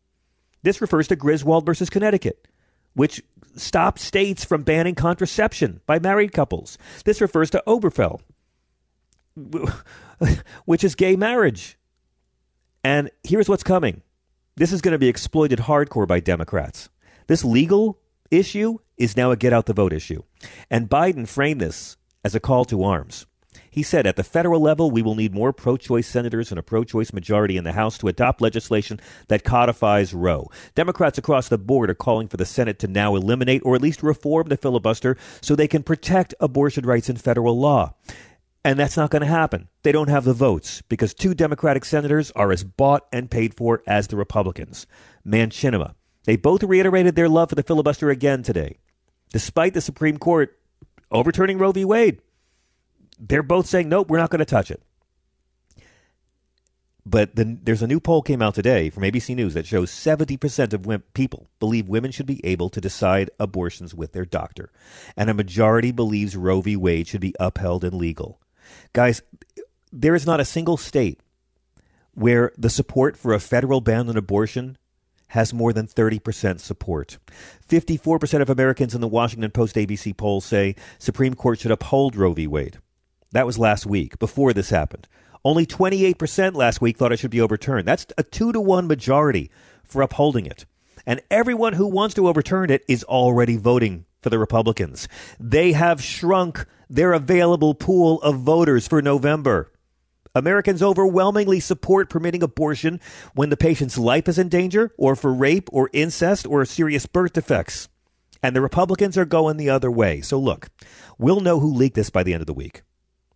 This 0.64 0.82
refers 0.82 1.08
to 1.10 1.16
Griswold 1.16 1.66
versus 1.66 1.90
Connecticut, 1.90 2.48
which 2.94 3.22
stopped 3.56 4.00
states 4.00 4.44
from 4.46 4.64
banning 4.64 4.96
contraception 4.96 5.82
by 5.86 6.00
married 6.00 6.32
couples. 6.32 6.78
This 7.06 7.22
refers 7.22 7.50
to 7.52 7.64
Obergefell, 7.68 8.22
which 10.66 10.84
is 10.84 10.96
gay 10.96 11.16
marriage. 11.16 11.78
And 12.84 13.10
here's 13.24 13.50
what's 13.50 13.64
coming 13.64 14.02
this 14.58 14.74
is 14.74 14.82
going 14.82 14.94
to 14.94 14.98
be 14.98 15.08
exploited 15.08 15.60
hardcore 15.60 16.08
by 16.08 16.20
Democrats. 16.20 16.90
This 17.28 17.46
legal 17.46 18.00
issue 18.32 18.80
is 18.98 19.16
now 19.16 19.30
a 19.30 19.38
get 19.38 19.54
out 19.54 19.68
the 19.68 19.74
vote 19.74 19.94
issue. 19.94 20.24
And 20.70 20.90
Biden 20.90 21.28
framed 21.28 21.62
this 21.62 21.96
as 22.26 22.34
a 22.34 22.40
call 22.40 22.66
to 22.66 22.84
arms. 22.84 23.28
He 23.70 23.84
said, 23.84 24.08
at 24.08 24.16
the 24.16 24.24
federal 24.24 24.60
level, 24.60 24.90
we 24.90 25.04
will 25.04 25.14
need 25.14 25.36
more 25.36 25.54
pro 25.54 25.78
choice 25.78 26.08
senators 26.08 26.52
and 26.52 26.58
a 26.58 26.64
pro 26.64 26.84
choice 26.84 27.14
majority 27.14 27.58
in 27.58 27.64
the 27.64 27.74
House 27.74 28.00
to 28.00 28.08
adopt 28.08 28.42
legislation 28.42 29.00
that 29.28 29.44
codifies 29.44 30.16
Roe. 30.16 30.50
Democrats 30.74 31.20
across 31.20 31.50
the 31.50 31.60
board 31.60 31.92
are 31.92 31.96
calling 31.96 32.28
for 32.28 32.38
the 32.38 32.46
Senate 32.46 32.80
to 32.80 32.88
now 32.88 33.16
eliminate 33.16 33.62
or 33.64 33.76
at 33.76 33.82
least 33.82 34.02
reform 34.02 34.48
the 34.48 34.58
filibuster 34.58 35.18
so 35.42 35.56
they 35.56 35.68
can 35.68 35.84
protect 35.84 36.34
abortion 36.40 36.84
rights 36.84 37.10
in 37.10 37.18
federal 37.18 37.60
law. 37.60 37.94
And 38.64 38.78
that's 38.78 38.98
not 38.98 39.12
going 39.12 39.22
to 39.22 39.28
happen. 39.28 39.70
They 39.84 39.92
don't 39.92 40.10
have 40.10 40.26
the 40.26 40.34
votes 40.34 40.82
because 40.90 41.14
two 41.14 41.34
Democratic 41.34 41.86
senators 41.86 42.32
are 42.32 42.52
as 42.52 42.64
bought 42.64 43.08
and 43.14 43.32
paid 43.32 43.54
for 43.54 43.82
as 43.88 44.08
the 44.08 44.18
Republicans. 44.18 44.88
Manchin, 45.26 45.72
Sinema. 45.72 45.94
They 46.26 46.36
both 46.36 46.64
reiterated 46.64 47.16
their 47.16 47.30
love 47.30 47.50
for 47.50 47.56
the 47.56 47.64
filibuster 47.64 48.10
again 48.10 48.44
today. 48.44 48.80
Despite 49.32 49.74
the 49.74 49.82
Supreme 49.82 50.18
Court 50.18 50.60
overturning 51.10 51.58
Roe 51.58 51.72
v. 51.72 51.86
Wade, 51.86 52.22
they're 53.18 53.44
both 53.44 53.66
saying, 53.66 53.88
nope, 53.88 54.10
we're 54.10 54.18
not 54.18 54.30
going 54.30 54.40
to 54.40 54.46
touch 54.46 54.70
it. 54.70 54.82
But 57.06 57.38
the, 57.38 57.58
there's 57.64 57.82
a 57.82 57.88
new 57.88 58.02
poll 58.02 58.22
came 58.22 58.42
out 58.42 58.54
today 58.54 58.90
from 58.90 59.04
ABC 59.04 59.34
News 59.34 59.54
that 59.54 59.66
shows 59.66 59.92
70% 59.92 60.74
of 60.74 61.14
people 61.14 61.48
believe 61.62 61.88
women 61.88 62.12
should 62.12 62.26
be 62.26 62.46
able 62.46 62.70
to 62.70 62.82
decide 62.82 63.30
abortions 63.40 63.96
with 63.96 64.12
their 64.12 64.26
doctor. 64.26 64.74
And 65.16 65.30
a 65.30 65.34
majority 65.34 65.94
believes 65.94 66.36
Roe 66.36 66.60
v. 66.60 66.76
Wade 66.76 67.08
should 67.08 67.22
be 67.22 67.34
upheld 67.40 67.86
and 67.86 67.94
legal. 67.94 68.42
Guys, 68.94 69.22
there 69.92 70.16
is 70.16 70.26
not 70.26 70.40
a 70.40 70.46
single 70.46 70.78
state 70.78 71.20
where 72.14 72.52
the 72.58 72.70
support 72.70 73.16
for 73.16 73.34
a 73.34 73.40
federal 73.40 73.82
ban 73.82 74.10
on 74.10 74.18
abortion 74.18 74.78
has 75.30 75.54
more 75.54 75.74
than 75.74 75.88
30% 75.88 76.60
support. 76.60 77.18
54% 77.68 78.42
of 78.42 78.50
Americans 78.50 78.96
in 78.96 79.02
the 79.02 79.08
Washington 79.08 79.52
Post 79.52 79.76
ABC 79.76 80.16
poll 80.16 80.42
say 80.42 80.76
Supreme 81.00 81.34
Court 81.34 81.60
should 81.60 81.72
uphold 81.72 82.16
Roe 82.16 82.34
v. 82.34 82.48
Wade. 82.48 82.80
That 83.34 83.46
was 83.46 83.60
last 83.60 83.86
week, 83.86 84.18
before 84.20 84.54
this 84.54 84.70
happened. 84.70 85.08
Only 85.44 85.66
28% 85.66 86.56
last 86.56 86.82
week 86.82 86.98
thought 86.98 87.12
it 87.12 87.20
should 87.20 87.32
be 87.32 87.42
overturned. 87.42 87.88
That's 87.88 88.08
a 88.18 88.24
2 88.24 88.54
to 88.54 88.62
1 88.62 88.88
majority 88.88 89.52
for 89.84 90.02
upholding 90.02 90.46
it. 90.46 90.66
And 91.06 91.22
everyone 91.30 91.74
who 91.74 91.88
wants 91.88 92.16
to 92.16 92.28
overturn 92.28 92.70
it 92.70 92.84
is 92.88 93.04
already 93.04 93.58
voting 93.58 94.06
for 94.22 94.30
the 94.30 94.40
Republicans. 94.40 95.08
They 95.40 95.74
have 95.74 96.02
shrunk 96.02 96.66
their 96.90 97.14
available 97.14 97.74
pool 97.74 98.22
of 98.22 98.40
voters 98.40 98.88
for 98.88 99.02
November. 99.02 99.72
Americans 100.36 100.84
overwhelmingly 100.84 101.60
support 101.60 102.10
permitting 102.10 102.44
abortion 102.44 103.00
when 103.34 103.50
the 103.50 103.58
patient's 103.58 103.98
life 103.98 104.28
is 104.28 104.38
in 104.38 104.50
danger, 104.50 104.94
or 104.98 105.16
for 105.16 105.34
rape, 105.34 105.70
or 105.72 105.90
incest, 105.94 106.46
or 106.46 106.64
serious 106.66 107.06
birth 107.06 107.34
defects. 107.34 107.90
And 108.44 108.56
the 108.56 108.62
Republicans 108.62 109.18
are 109.18 109.26
going 109.26 109.58
the 109.58 109.72
other 109.72 109.90
way. 109.90 110.22
So 110.22 110.38
look, 110.38 110.68
we'll 111.18 111.40
know 111.40 111.60
who 111.60 111.74
leaked 111.74 111.96
this 111.96 112.12
by 112.12 112.22
the 112.24 112.34
end 112.34 112.42
of 112.42 112.48
the 112.48 112.54
week. 112.54 112.84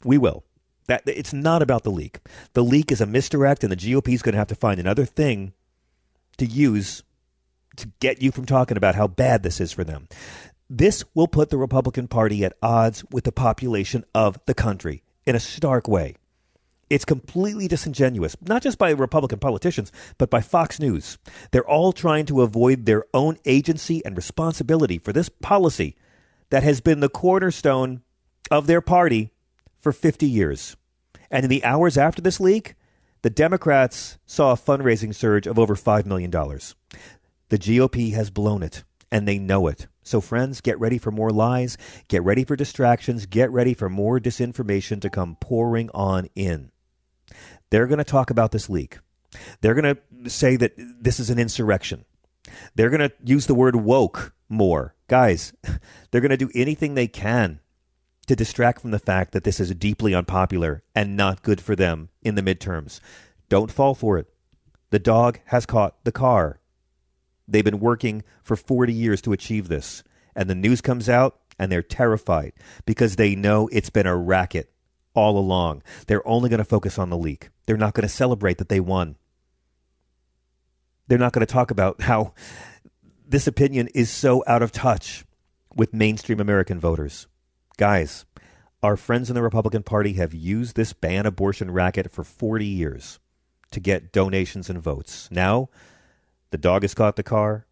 We 0.03 0.17
will. 0.17 0.43
That 0.87 1.03
it's 1.07 1.33
not 1.33 1.61
about 1.61 1.83
the 1.83 1.91
leak. 1.91 2.19
The 2.53 2.63
leak 2.63 2.91
is 2.91 3.01
a 3.01 3.05
misdirect, 3.05 3.63
and 3.63 3.71
the 3.71 3.77
GOP 3.77 4.13
is 4.13 4.21
going 4.21 4.33
to 4.33 4.39
have 4.39 4.47
to 4.47 4.55
find 4.55 4.79
another 4.79 5.05
thing 5.05 5.53
to 6.37 6.45
use 6.45 7.03
to 7.77 7.87
get 7.99 8.21
you 8.21 8.31
from 8.31 8.45
talking 8.45 8.77
about 8.77 8.95
how 8.95 9.07
bad 9.07 9.43
this 9.43 9.61
is 9.61 9.71
for 9.71 9.83
them. 9.83 10.07
This 10.73 11.03
will 11.13 11.27
put 11.27 11.49
the 11.49 11.57
Republican 11.57 12.07
Party 12.07 12.45
at 12.45 12.53
odds 12.63 13.03
with 13.11 13.25
the 13.25 13.33
population 13.33 14.05
of 14.15 14.39
the 14.45 14.53
country 14.53 15.03
in 15.25 15.35
a 15.35 15.39
stark 15.41 15.85
way. 15.85 16.15
It's 16.89 17.03
completely 17.03 17.67
disingenuous, 17.67 18.37
not 18.39 18.63
just 18.63 18.77
by 18.77 18.91
Republican 18.91 19.39
politicians, 19.39 19.91
but 20.17 20.29
by 20.29 20.39
Fox 20.39 20.79
News. 20.79 21.17
They're 21.51 21.67
all 21.67 21.91
trying 21.91 22.25
to 22.27 22.41
avoid 22.41 22.85
their 22.85 23.03
own 23.13 23.37
agency 23.43 24.01
and 24.05 24.15
responsibility 24.15 24.97
for 24.97 25.11
this 25.11 25.27
policy 25.27 25.97
that 26.51 26.63
has 26.63 26.79
been 26.79 27.01
the 27.01 27.09
cornerstone 27.09 28.01
of 28.49 28.67
their 28.67 28.79
party 28.79 29.33
for 29.81 29.91
50 29.91 30.25
years. 30.25 30.77
And 31.29 31.43
in 31.43 31.49
the 31.49 31.65
hours 31.65 31.97
after 31.97 32.21
this 32.21 32.39
leak, 32.39 32.75
the 33.23 33.29
Democrats 33.29 34.19
saw 34.25 34.53
a 34.53 34.57
fundraising 34.57 35.13
surge 35.13 35.47
of 35.47 35.59
over 35.59 35.75
$5 35.75 36.05
million. 36.05 36.31
The 36.31 37.57
GOP 37.57 38.13
has 38.13 38.29
blown 38.29 38.63
it, 38.63 38.85
and 39.11 39.27
they 39.27 39.37
know 39.37 39.67
it. 39.67 39.87
So, 40.03 40.19
friends, 40.21 40.61
get 40.61 40.79
ready 40.79 40.97
for 40.97 41.11
more 41.11 41.29
lies, 41.29 41.77
get 42.07 42.23
ready 42.23 42.43
for 42.43 42.55
distractions, 42.55 43.25
get 43.25 43.51
ready 43.51 43.73
for 43.73 43.89
more 43.89 44.19
disinformation 44.19 44.99
to 45.01 45.09
come 45.09 45.37
pouring 45.39 45.89
on 45.93 46.27
in. 46.35 46.71
They're 47.69 47.87
going 47.87 47.99
to 47.99 48.03
talk 48.03 48.29
about 48.29 48.51
this 48.51 48.69
leak. 48.69 48.99
They're 49.61 49.75
going 49.75 49.95
to 49.95 50.29
say 50.29 50.55
that 50.57 50.73
this 50.77 51.19
is 51.19 51.29
an 51.29 51.39
insurrection. 51.39 52.05
They're 52.75 52.89
going 52.89 53.09
to 53.09 53.13
use 53.23 53.45
the 53.45 53.55
word 53.55 53.75
woke 53.75 54.33
more. 54.49 54.95
Guys, 55.07 55.53
they're 56.11 56.21
going 56.21 56.31
to 56.31 56.37
do 56.37 56.51
anything 56.55 56.95
they 56.95 57.07
can 57.07 57.59
to 58.27 58.35
distract 58.35 58.81
from 58.81 58.91
the 58.91 58.99
fact 58.99 59.33
that 59.33 59.43
this 59.43 59.59
is 59.59 59.73
deeply 59.75 60.13
unpopular 60.13 60.83
and 60.95 61.17
not 61.17 61.43
good 61.43 61.61
for 61.61 61.75
them 61.75 62.09
in 62.21 62.35
the 62.35 62.41
midterms. 62.41 62.99
Don't 63.49 63.71
fall 63.71 63.93
for 63.93 64.17
it. 64.17 64.27
The 64.89 64.99
dog 64.99 65.39
has 65.45 65.65
caught 65.65 66.03
the 66.03 66.11
car. 66.11 66.60
They've 67.51 67.63
been 67.63 67.79
working 67.79 68.23
for 68.43 68.55
40 68.55 68.93
years 68.93 69.21
to 69.21 69.33
achieve 69.33 69.67
this. 69.67 70.03
And 70.35 70.49
the 70.49 70.55
news 70.55 70.81
comes 70.81 71.09
out 71.09 71.39
and 71.59 71.71
they're 71.71 71.83
terrified 71.83 72.53
because 72.85 73.15
they 73.15 73.35
know 73.35 73.69
it's 73.71 73.89
been 73.89 74.07
a 74.07 74.15
racket 74.15 74.71
all 75.13 75.37
along. 75.37 75.83
They're 76.07 76.27
only 76.27 76.49
going 76.49 76.59
to 76.59 76.65
focus 76.65 76.97
on 76.97 77.09
the 77.09 77.17
leak. 77.17 77.49
They're 77.65 77.77
not 77.77 77.93
going 77.93 78.07
to 78.07 78.13
celebrate 78.13 78.57
that 78.57 78.69
they 78.69 78.79
won. 78.79 79.17
They're 81.07 81.17
not 81.17 81.33
going 81.33 81.45
to 81.45 81.51
talk 81.51 81.71
about 81.71 82.01
how 82.03 82.33
this 83.27 83.47
opinion 83.47 83.89
is 83.93 84.09
so 84.09 84.43
out 84.47 84.61
of 84.61 84.71
touch 84.71 85.25
with 85.75 85.93
mainstream 85.93 86.39
American 86.39 86.79
voters. 86.79 87.27
Guys, 87.77 88.25
our 88.83 88.97
friends 88.97 89.29
in 89.29 89.35
the 89.35 89.43
Republican 89.43 89.83
Party 89.83 90.13
have 90.13 90.33
used 90.33 90.75
this 90.75 90.93
ban 90.93 91.25
abortion 91.25 91.71
racket 91.71 92.11
for 92.11 92.23
40 92.23 92.65
years 92.65 93.19
to 93.71 93.79
get 93.79 94.11
donations 94.11 94.69
and 94.69 94.81
votes. 94.81 95.29
Now, 95.31 95.69
the 96.51 96.57
dog 96.57 96.83
has 96.83 96.93
caught 96.93 97.15
the 97.15 97.23
car, 97.23 97.65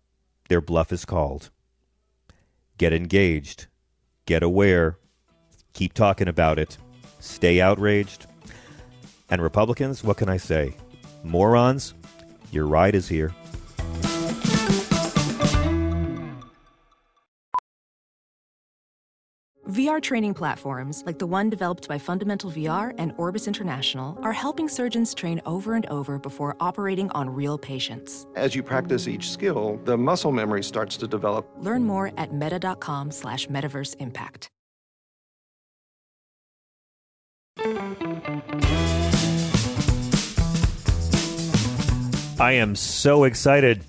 their 0.47 0.61
bluff 0.61 0.91
is 0.91 1.05
called. 1.05 1.51
Get 2.77 2.93
engaged, 2.93 3.67
get 4.25 4.41
aware, 4.41 4.97
keep 5.73 5.93
talking 5.93 6.27
about 6.29 6.57
it, 6.57 6.77
stay 7.19 7.61
outraged. 7.61 8.25
And 9.29 9.41
Republicans, 9.41 10.03
what 10.03 10.17
can 10.17 10.29
I 10.29 10.37
say? 10.37 10.75
Morons, 11.23 11.93
your 12.51 12.65
ride 12.65 12.95
is 12.95 13.07
here. 13.07 13.33
VR 19.79 20.01
training 20.01 20.33
platforms, 20.33 21.03
like 21.05 21.19
the 21.19 21.25
one 21.25 21.49
developed 21.49 21.87
by 21.87 21.97
Fundamental 21.97 22.51
VR 22.51 22.93
and 22.97 23.13
Orbis 23.15 23.47
International, 23.47 24.19
are 24.21 24.33
helping 24.33 24.67
surgeons 24.67 25.13
train 25.13 25.41
over 25.45 25.73
and 25.73 25.85
over 25.85 26.19
before 26.19 26.57
operating 26.59 27.09
on 27.11 27.29
real 27.29 27.57
patients. 27.57 28.27
As 28.35 28.53
you 28.55 28.61
practice 28.61 29.07
each 29.07 29.31
skill, 29.31 29.79
the 29.85 29.97
muscle 29.97 30.33
memory 30.33 30.63
starts 30.63 30.97
to 30.97 31.07
develop. 31.07 31.49
Learn 31.59 31.85
more 31.85 32.11
at 32.17 32.33
meta.com 32.33 33.11
slash 33.11 33.47
metaverse 33.47 33.95
impact. 33.99 34.49
I 42.37 42.51
am 42.51 42.75
so 42.75 43.23
excited 43.23 43.85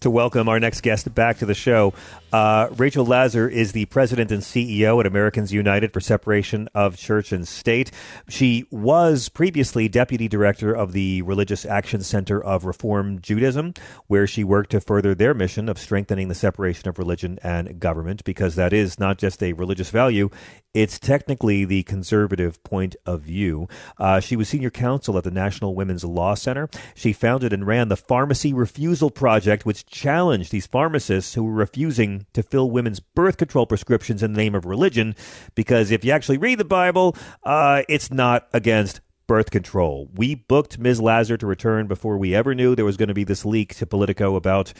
to 0.00 0.10
welcome 0.10 0.48
our 0.48 0.60
next 0.60 0.82
guest 0.82 1.12
back 1.14 1.38
to 1.38 1.46
the 1.46 1.54
show. 1.54 1.92
Uh, 2.32 2.68
Rachel 2.76 3.06
Laser 3.06 3.48
is 3.48 3.72
the 3.72 3.86
president 3.86 4.30
and 4.30 4.42
CEO 4.42 5.00
at 5.00 5.06
Americans 5.06 5.52
United 5.52 5.92
for 5.94 6.00
Separation 6.00 6.68
of 6.74 6.96
Church 6.96 7.32
and 7.32 7.48
State. 7.48 7.90
She 8.28 8.66
was 8.70 9.30
previously 9.30 9.88
deputy 9.88 10.28
director 10.28 10.74
of 10.74 10.92
the 10.92 11.22
Religious 11.22 11.64
Action 11.64 12.02
Center 12.02 12.42
of 12.42 12.66
Reform 12.66 13.20
Judaism, 13.22 13.72
where 14.08 14.26
she 14.26 14.44
worked 14.44 14.70
to 14.72 14.80
further 14.80 15.14
their 15.14 15.32
mission 15.32 15.70
of 15.70 15.78
strengthening 15.78 16.28
the 16.28 16.34
separation 16.34 16.88
of 16.88 16.98
religion 16.98 17.38
and 17.42 17.80
government, 17.80 18.22
because 18.24 18.56
that 18.56 18.74
is 18.74 18.98
not 18.98 19.16
just 19.16 19.42
a 19.42 19.54
religious 19.54 19.90
value, 19.90 20.28
it's 20.74 20.98
technically 20.98 21.64
the 21.64 21.82
conservative 21.84 22.62
point 22.62 22.94
of 23.06 23.22
view. 23.22 23.68
Uh, 23.96 24.20
she 24.20 24.36
was 24.36 24.48
senior 24.48 24.70
counsel 24.70 25.16
at 25.16 25.24
the 25.24 25.30
National 25.30 25.74
Women's 25.74 26.04
Law 26.04 26.34
Center. 26.34 26.68
She 26.94 27.12
founded 27.12 27.52
and 27.54 27.66
ran 27.66 27.88
the 27.88 27.96
Pharmacy 27.96 28.52
Refusal 28.52 29.10
Project, 29.10 29.64
which 29.64 29.86
challenged 29.86 30.52
these 30.52 30.66
pharmacists 30.66 31.34
who 31.34 31.44
were 31.44 31.52
refusing 31.52 32.17
to 32.32 32.42
fill 32.42 32.70
women's 32.70 33.00
birth 33.00 33.36
control 33.36 33.66
prescriptions 33.66 34.22
in 34.22 34.32
the 34.32 34.38
name 34.38 34.54
of 34.54 34.64
religion, 34.64 35.14
because 35.54 35.90
if 35.90 36.04
you 36.04 36.12
actually 36.12 36.38
read 36.38 36.58
the 36.58 36.64
Bible, 36.64 37.16
uh, 37.44 37.82
it's 37.88 38.10
not 38.10 38.48
against 38.52 39.00
birth 39.26 39.50
control. 39.50 40.08
We 40.14 40.34
booked 40.34 40.78
Ms. 40.78 41.00
Laser 41.00 41.36
to 41.36 41.46
return 41.46 41.86
before 41.86 42.16
we 42.16 42.34
ever 42.34 42.54
knew 42.54 42.74
there 42.74 42.84
was 42.84 42.96
going 42.96 43.08
to 43.08 43.14
be 43.14 43.24
this 43.24 43.44
leak 43.44 43.74
to 43.76 43.86
Politico 43.86 44.36
about 44.36 44.72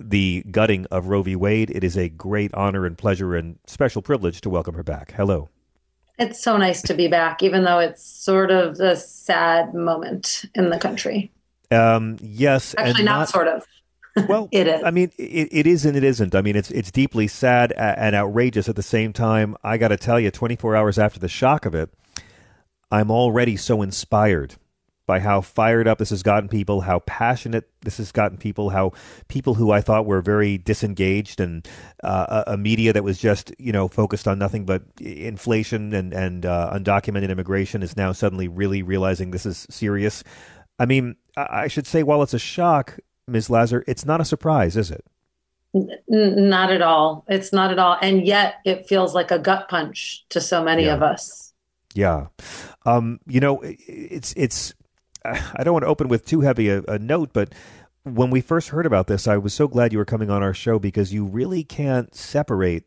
the 0.00 0.44
gutting 0.50 0.86
of 0.86 1.06
Roe 1.06 1.22
v. 1.22 1.36
Wade. 1.36 1.70
It 1.70 1.84
is 1.84 1.96
a 1.96 2.08
great 2.08 2.52
honor 2.54 2.86
and 2.86 2.98
pleasure 2.98 3.36
and 3.36 3.58
special 3.66 4.02
privilege 4.02 4.40
to 4.40 4.50
welcome 4.50 4.74
her 4.74 4.82
back. 4.82 5.12
Hello. 5.12 5.48
It's 6.18 6.42
so 6.42 6.56
nice 6.56 6.80
to 6.82 6.94
be 6.94 7.08
back, 7.08 7.42
even 7.42 7.64
though 7.64 7.78
it's 7.78 8.02
sort 8.02 8.50
of 8.50 8.78
a 8.80 8.96
sad 8.96 9.74
moment 9.74 10.44
in 10.54 10.70
the 10.70 10.78
country. 10.78 11.32
Um, 11.70 12.18
yes, 12.20 12.74
actually, 12.78 13.04
not, 13.04 13.18
not, 13.18 13.28
sort 13.28 13.48
of. 13.48 13.66
Well, 14.28 14.48
it 14.52 14.66
is. 14.66 14.82
I 14.82 14.90
mean, 14.90 15.10
it, 15.18 15.48
it 15.50 15.66
is 15.66 15.84
and 15.84 15.96
it 15.96 16.04
isn't. 16.04 16.34
I 16.34 16.42
mean, 16.42 16.56
it's 16.56 16.70
it's 16.70 16.90
deeply 16.90 17.28
sad 17.28 17.72
and 17.72 18.14
outrageous 18.14 18.68
at 18.68 18.76
the 18.76 18.82
same 18.82 19.12
time. 19.12 19.56
I 19.62 19.78
got 19.78 19.88
to 19.88 19.96
tell 19.96 20.20
you, 20.20 20.30
24 20.30 20.76
hours 20.76 20.98
after 20.98 21.18
the 21.18 21.28
shock 21.28 21.66
of 21.66 21.74
it, 21.74 21.90
I'm 22.90 23.10
already 23.10 23.56
so 23.56 23.82
inspired 23.82 24.54
by 25.06 25.20
how 25.20 25.40
fired 25.40 25.86
up 25.86 25.98
this 25.98 26.10
has 26.10 26.22
gotten 26.22 26.48
people, 26.48 26.80
how 26.80 27.00
passionate 27.00 27.68
this 27.82 27.98
has 27.98 28.10
gotten 28.10 28.38
people, 28.38 28.70
how 28.70 28.92
people 29.28 29.54
who 29.54 29.70
I 29.70 29.80
thought 29.80 30.06
were 30.06 30.22
very 30.22 30.56
disengaged 30.56 31.40
and 31.40 31.66
uh, 32.02 32.44
a, 32.46 32.56
media 32.56 32.92
that 32.92 33.04
was 33.04 33.18
just 33.18 33.52
you 33.58 33.72
know 33.72 33.88
focused 33.88 34.26
on 34.26 34.38
nothing 34.38 34.64
but 34.64 34.82
inflation 35.00 35.92
and 35.92 36.12
and 36.14 36.46
uh, 36.46 36.70
undocumented 36.72 37.28
immigration 37.28 37.82
is 37.82 37.96
now 37.96 38.12
suddenly 38.12 38.48
really 38.48 38.82
realizing 38.82 39.30
this 39.30 39.46
is 39.46 39.66
serious. 39.68 40.24
I 40.78 40.86
mean, 40.86 41.16
I 41.36 41.68
should 41.68 41.86
say, 41.86 42.02
while 42.02 42.22
it's 42.22 42.34
a 42.34 42.38
shock, 42.38 42.98
Ms. 43.26 43.50
Laser, 43.50 43.84
it's 43.86 44.04
not 44.04 44.20
a 44.20 44.24
surprise, 44.24 44.76
is 44.76 44.90
it? 44.90 45.04
N- 45.74 45.90
not 46.08 46.70
at 46.70 46.82
all. 46.82 47.24
It's 47.28 47.52
not 47.52 47.70
at 47.70 47.78
all. 47.78 47.96
And 48.00 48.26
yet 48.26 48.56
it 48.64 48.86
feels 48.86 49.14
like 49.14 49.30
a 49.30 49.38
gut 49.38 49.68
punch 49.68 50.24
to 50.30 50.40
so 50.40 50.62
many 50.62 50.84
yeah. 50.84 50.94
of 50.94 51.02
us. 51.02 51.52
Yeah. 51.94 52.26
Um, 52.86 53.20
you 53.26 53.40
know, 53.40 53.60
it's, 53.62 54.34
it's, 54.36 54.74
I 55.24 55.64
don't 55.64 55.72
want 55.72 55.84
to 55.84 55.88
open 55.88 56.08
with 56.08 56.26
too 56.26 56.42
heavy 56.42 56.68
a, 56.68 56.82
a 56.82 56.98
note, 56.98 57.30
but 57.32 57.54
when 58.02 58.30
we 58.30 58.40
first 58.40 58.68
heard 58.68 58.84
about 58.86 59.06
this, 59.06 59.26
I 59.26 59.38
was 59.38 59.54
so 59.54 59.66
glad 59.66 59.92
you 59.92 59.98
were 59.98 60.04
coming 60.04 60.30
on 60.30 60.42
our 60.42 60.54
show 60.54 60.78
because 60.78 61.12
you 61.12 61.24
really 61.24 61.64
can't 61.64 62.14
separate 62.14 62.84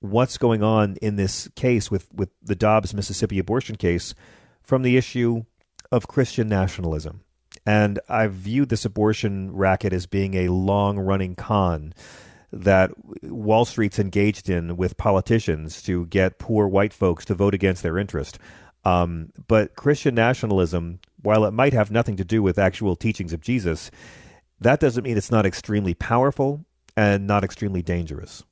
what's 0.00 0.38
going 0.38 0.62
on 0.62 0.96
in 0.96 1.16
this 1.16 1.48
case 1.54 1.90
with, 1.90 2.12
with 2.12 2.30
the 2.42 2.56
Dobbs 2.56 2.94
Mississippi 2.94 3.38
abortion 3.38 3.76
case 3.76 4.14
from 4.62 4.82
the 4.82 4.96
issue 4.96 5.44
of 5.90 6.08
Christian 6.08 6.48
nationalism. 6.48 7.22
And 7.68 8.00
I've 8.08 8.32
viewed 8.32 8.70
this 8.70 8.86
abortion 8.86 9.54
racket 9.54 9.92
as 9.92 10.06
being 10.06 10.32
a 10.32 10.48
long 10.48 10.98
running 10.98 11.34
con 11.34 11.92
that 12.50 12.92
Wall 13.22 13.66
Street's 13.66 13.98
engaged 13.98 14.48
in 14.48 14.78
with 14.78 14.96
politicians 14.96 15.82
to 15.82 16.06
get 16.06 16.38
poor 16.38 16.66
white 16.66 16.94
folks 16.94 17.26
to 17.26 17.34
vote 17.34 17.52
against 17.52 17.82
their 17.82 17.98
interest. 17.98 18.38
Um, 18.86 19.34
but 19.48 19.76
Christian 19.76 20.14
nationalism, 20.14 21.00
while 21.20 21.44
it 21.44 21.50
might 21.50 21.74
have 21.74 21.90
nothing 21.90 22.16
to 22.16 22.24
do 22.24 22.42
with 22.42 22.58
actual 22.58 22.96
teachings 22.96 23.34
of 23.34 23.42
Jesus, 23.42 23.90
that 24.62 24.80
doesn't 24.80 25.04
mean 25.04 25.18
it's 25.18 25.30
not 25.30 25.44
extremely 25.44 25.92
powerful 25.92 26.64
and 26.96 27.26
not 27.26 27.44
extremely 27.44 27.82
dangerous. 27.82 28.44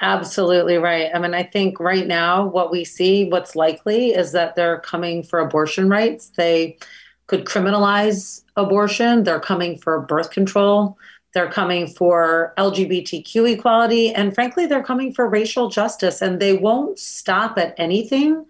Absolutely 0.00 0.76
right. 0.76 1.10
I 1.12 1.18
mean, 1.18 1.34
I 1.34 1.42
think 1.42 1.80
right 1.80 2.06
now 2.06 2.46
what 2.46 2.70
we 2.70 2.84
see, 2.84 3.28
what's 3.28 3.56
likely 3.56 4.10
is 4.10 4.30
that 4.30 4.54
they're 4.54 4.78
coming 4.78 5.24
for 5.24 5.40
abortion 5.40 5.88
rights. 5.88 6.30
They 6.36 6.78
could 7.26 7.44
criminalize 7.44 8.42
abortion. 8.56 9.24
They're 9.24 9.40
coming 9.40 9.78
for 9.78 10.00
birth 10.00 10.30
control. 10.30 10.98
They're 11.34 11.50
coming 11.50 11.86
for 11.86 12.52
LGBTQ 12.58 13.52
equality. 13.52 14.12
And 14.12 14.34
frankly, 14.34 14.66
they're 14.66 14.82
coming 14.82 15.14
for 15.14 15.28
racial 15.28 15.70
justice. 15.70 16.20
And 16.20 16.40
they 16.40 16.52
won't 16.52 16.98
stop 16.98 17.58
at 17.58 17.74
anything, 17.78 18.44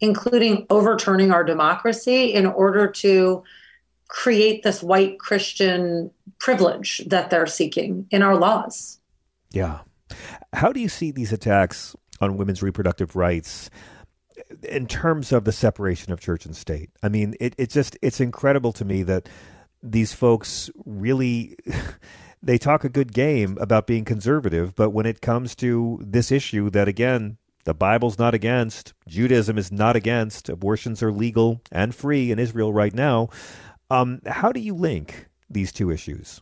including 0.00 0.66
overturning 0.70 1.32
our 1.32 1.42
democracy, 1.42 2.32
in 2.32 2.46
order 2.46 2.86
to 2.86 3.42
create 4.06 4.62
this 4.62 4.82
white 4.82 5.18
Christian 5.18 6.10
privilege 6.38 7.02
that 7.06 7.30
they're 7.30 7.46
seeking 7.46 8.06
in 8.10 8.22
our 8.22 8.36
laws. 8.36 9.00
Yeah. 9.50 9.80
How 10.52 10.72
do 10.72 10.80
you 10.80 10.88
see 10.88 11.10
these 11.10 11.32
attacks 11.32 11.96
on 12.20 12.36
women's 12.36 12.62
reproductive 12.62 13.16
rights 13.16 13.68
in 14.62 14.86
terms 14.86 15.32
of 15.32 15.44
the 15.44 15.52
separation 15.52 16.12
of 16.12 16.20
church 16.20 16.46
and 16.46 16.56
state. 16.56 16.90
I 17.02 17.08
mean, 17.08 17.34
it, 17.40 17.54
it 17.58 17.70
just 17.70 17.96
it's 18.02 18.20
incredible 18.20 18.72
to 18.74 18.84
me 18.84 19.02
that 19.04 19.28
these 19.82 20.12
folks 20.12 20.70
really 20.84 21.56
they 22.42 22.58
talk 22.58 22.84
a 22.84 22.88
good 22.88 23.12
game 23.12 23.58
about 23.60 23.86
being 23.86 24.04
conservative, 24.04 24.74
but 24.74 24.90
when 24.90 25.06
it 25.06 25.20
comes 25.20 25.54
to 25.56 26.00
this 26.02 26.32
issue 26.32 26.70
that 26.70 26.88
again 26.88 27.38
the 27.64 27.74
Bible's 27.74 28.18
not 28.18 28.32
against, 28.32 28.94
Judaism 29.06 29.58
is 29.58 29.70
not 29.70 29.94
against, 29.94 30.48
abortions 30.48 31.02
are 31.02 31.12
legal 31.12 31.60
and 31.70 31.94
free 31.94 32.30
in 32.30 32.38
Israel 32.38 32.72
right 32.72 32.94
now. 32.94 33.28
Um, 33.90 34.22
how 34.26 34.52
do 34.52 34.60
you 34.60 34.74
link 34.74 35.26
these 35.50 35.70
two 35.70 35.90
issues? 35.90 36.40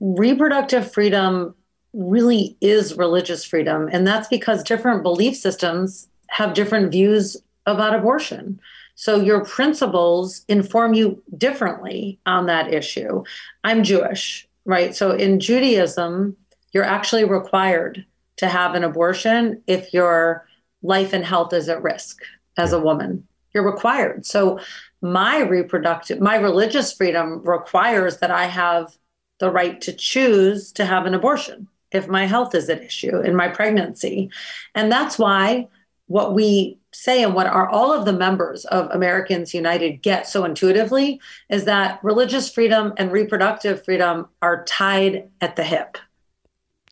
Reproductive 0.00 0.90
freedom 0.90 1.54
really 1.92 2.56
is 2.62 2.96
religious 2.96 3.44
freedom, 3.44 3.90
and 3.92 4.06
that's 4.06 4.28
because 4.28 4.62
different 4.62 5.02
belief 5.02 5.36
systems 5.36 6.08
have 6.28 6.54
different 6.54 6.92
views 6.92 7.36
about 7.66 7.94
abortion. 7.94 8.60
So 8.94 9.20
your 9.20 9.44
principles 9.44 10.42
inform 10.48 10.94
you 10.94 11.22
differently 11.36 12.18
on 12.24 12.46
that 12.46 12.72
issue. 12.72 13.24
I'm 13.62 13.84
Jewish, 13.84 14.48
right? 14.64 14.94
So 14.94 15.12
in 15.12 15.40
Judaism, 15.40 16.36
you're 16.72 16.84
actually 16.84 17.24
required 17.24 18.04
to 18.36 18.48
have 18.48 18.74
an 18.74 18.84
abortion 18.84 19.62
if 19.66 19.92
your 19.92 20.46
life 20.82 21.12
and 21.12 21.24
health 21.24 21.52
is 21.52 21.68
at 21.68 21.82
risk 21.82 22.22
as 22.56 22.72
a 22.72 22.80
woman. 22.80 23.26
You're 23.52 23.70
required. 23.70 24.24
So 24.26 24.60
my 25.02 25.40
reproductive, 25.40 26.20
my 26.20 26.36
religious 26.36 26.92
freedom 26.92 27.42
requires 27.42 28.18
that 28.18 28.30
I 28.30 28.46
have 28.46 28.96
the 29.38 29.50
right 29.50 29.80
to 29.82 29.92
choose 29.92 30.72
to 30.72 30.84
have 30.84 31.06
an 31.06 31.14
abortion 31.14 31.68
if 31.92 32.08
my 32.08 32.26
health 32.26 32.54
is 32.54 32.68
at 32.68 32.82
issue 32.82 33.20
in 33.20 33.36
my 33.36 33.48
pregnancy. 33.48 34.30
And 34.74 34.90
that's 34.90 35.18
why 35.18 35.68
what 36.06 36.34
we 36.34 36.78
say 36.92 37.22
and 37.22 37.34
what 37.34 37.46
are 37.46 37.68
all 37.68 37.92
of 37.92 38.04
the 38.04 38.12
members 38.12 38.64
of 38.66 38.90
Americans 38.90 39.52
United 39.52 40.02
get 40.02 40.26
so 40.26 40.44
intuitively 40.44 41.20
is 41.50 41.64
that 41.64 42.02
religious 42.02 42.50
freedom 42.50 42.92
and 42.96 43.12
reproductive 43.12 43.84
freedom 43.84 44.28
are 44.40 44.64
tied 44.64 45.28
at 45.40 45.56
the 45.56 45.64
hip. 45.64 45.98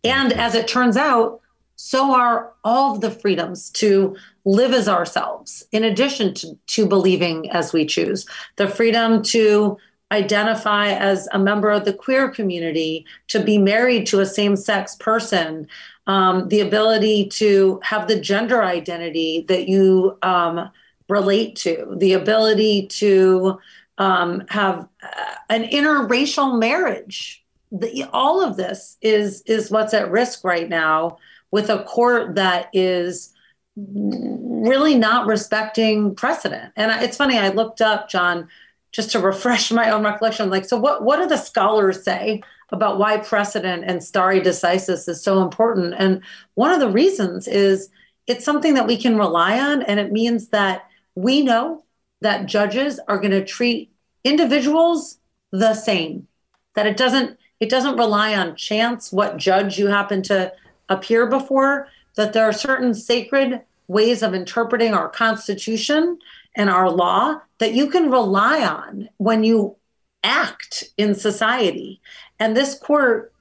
And 0.03 0.33
as 0.33 0.55
it 0.55 0.68
turns 0.68 0.96
out, 0.96 1.40
so 1.77 2.14
are 2.14 2.53
all 2.62 2.94
of 2.94 3.00
the 3.00 3.11
freedoms 3.11 3.70
to 3.70 4.16
live 4.44 4.72
as 4.72 4.88
ourselves, 4.88 5.64
in 5.72 5.83
addition 5.85 6.35
to, 6.35 6.59
to 6.68 6.87
believing 6.87 7.50
as 7.50 7.72
we 7.72 7.87
choose. 7.87 8.27
The 8.57 8.68
freedom 8.68 9.22
to 9.24 9.79
identify 10.12 10.88
as 10.88 11.29
a 11.33 11.38
member 11.38 11.70
of 11.70 11.85
the 11.85 11.92
queer 11.92 12.29
community, 12.29 13.05
to 13.29 13.42
be 13.42 13.59
married 13.59 14.07
to 14.07 14.20
a 14.20 14.27
same 14.27 14.55
sex 14.55 14.94
person, 14.96 15.66
um, 16.07 16.49
the 16.49 16.61
ability 16.61 17.29
to 17.29 17.81
have 17.83 18.09
the 18.09 18.21
gender 18.21 18.62
identity 18.62 19.45
that 19.49 19.69
you 19.69 20.19
um, 20.23 20.71
relate 21.09 21.57
to, 21.57 21.95
the 21.99 22.12
ability 22.12 22.87
to 22.88 23.59
um, 23.99 24.45
have 24.49 24.88
uh, 25.03 25.35
an 25.49 25.64
interracial 25.64 26.59
marriage. 26.59 27.43
The, 27.73 28.05
all 28.12 28.43
of 28.43 28.57
this 28.57 28.97
is 29.01 29.43
is 29.43 29.71
what's 29.71 29.95
at 29.95 30.11
risk 30.11 30.45
right 30.45 30.69
now 30.69 31.19
with 31.51 31.71
a 31.71 31.85
court 31.85 32.35
that 32.35 32.69
is 32.73 33.33
really 33.77 34.95
not 34.97 35.27
respecting 35.27 36.14
precedent. 36.14 36.73
And 36.77 36.90
it's 37.03 37.17
funny, 37.17 37.38
I 37.38 37.49
looked 37.49 37.81
up, 37.81 38.09
John, 38.09 38.49
just 38.93 39.11
to 39.12 39.21
refresh 39.21 39.71
my 39.73 39.90
own 39.90 40.05
recollection. 40.05 40.51
Like, 40.51 40.64
so 40.64 40.77
what, 40.77 41.03
what 41.03 41.19
do 41.19 41.27
the 41.27 41.37
scholars 41.37 42.03
say 42.03 42.43
about 42.70 42.98
why 42.98 43.18
precedent 43.18 43.85
and 43.87 44.03
stare 44.03 44.40
decisis 44.40 45.09
is 45.09 45.22
so 45.22 45.42
important? 45.42 45.94
And 45.98 46.22
one 46.55 46.72
of 46.72 46.81
the 46.81 46.90
reasons 46.90 47.46
is 47.46 47.90
it's 48.27 48.44
something 48.44 48.74
that 48.74 48.87
we 48.87 48.96
can 48.96 49.18
rely 49.18 49.59
on. 49.61 49.83
And 49.83 50.00
it 50.00 50.12
means 50.12 50.48
that 50.48 50.88
we 51.14 51.42
know 51.42 51.85
that 52.20 52.46
judges 52.46 52.98
are 53.09 53.18
going 53.18 53.33
to 53.33 53.44
treat 53.44 53.92
individuals 54.24 55.18
the 55.53 55.74
same, 55.74 56.27
that 56.74 56.87
it 56.87 56.96
doesn't, 56.96 57.38
it 57.61 57.70
doesn't 57.70 57.96
rely 57.96 58.35
on 58.35 58.57
chance, 58.57 59.12
what 59.12 59.37
judge 59.37 59.79
you 59.79 59.87
happen 59.87 60.22
to 60.22 60.53
appear 60.88 61.27
before, 61.27 61.88
that 62.16 62.33
there 62.33 62.44
are 62.44 62.53
certain 62.53 62.94
sacred 62.94 63.61
ways 63.87 64.22
of 64.22 64.35
interpreting 64.35 64.94
our 64.94 65.09
Constitution 65.09 66.18
and 66.57 66.70
our 66.70 66.90
law 66.90 67.40
that 67.59 67.74
you 67.74 67.88
can 67.90 68.11
rely 68.11 68.64
on 68.66 69.09
when 69.18 69.44
you 69.44 69.77
act 70.24 70.84
in 70.96 71.14
society. 71.14 72.00
And 72.40 72.56
this 72.56 72.74
court, 72.76 73.32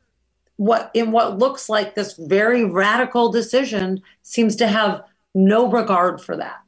what 0.58 0.92
in 0.94 1.12
what 1.12 1.40
looks 1.40 1.68
like 1.68 1.96
this 1.96 2.14
very 2.14 2.64
radical 2.64 3.32
decision, 3.32 4.04
seems 4.22 4.56
to 4.58 4.68
have 4.68 5.02
no 5.34 5.72
regard 5.72 6.22
for 6.22 6.38
that. 6.38 6.60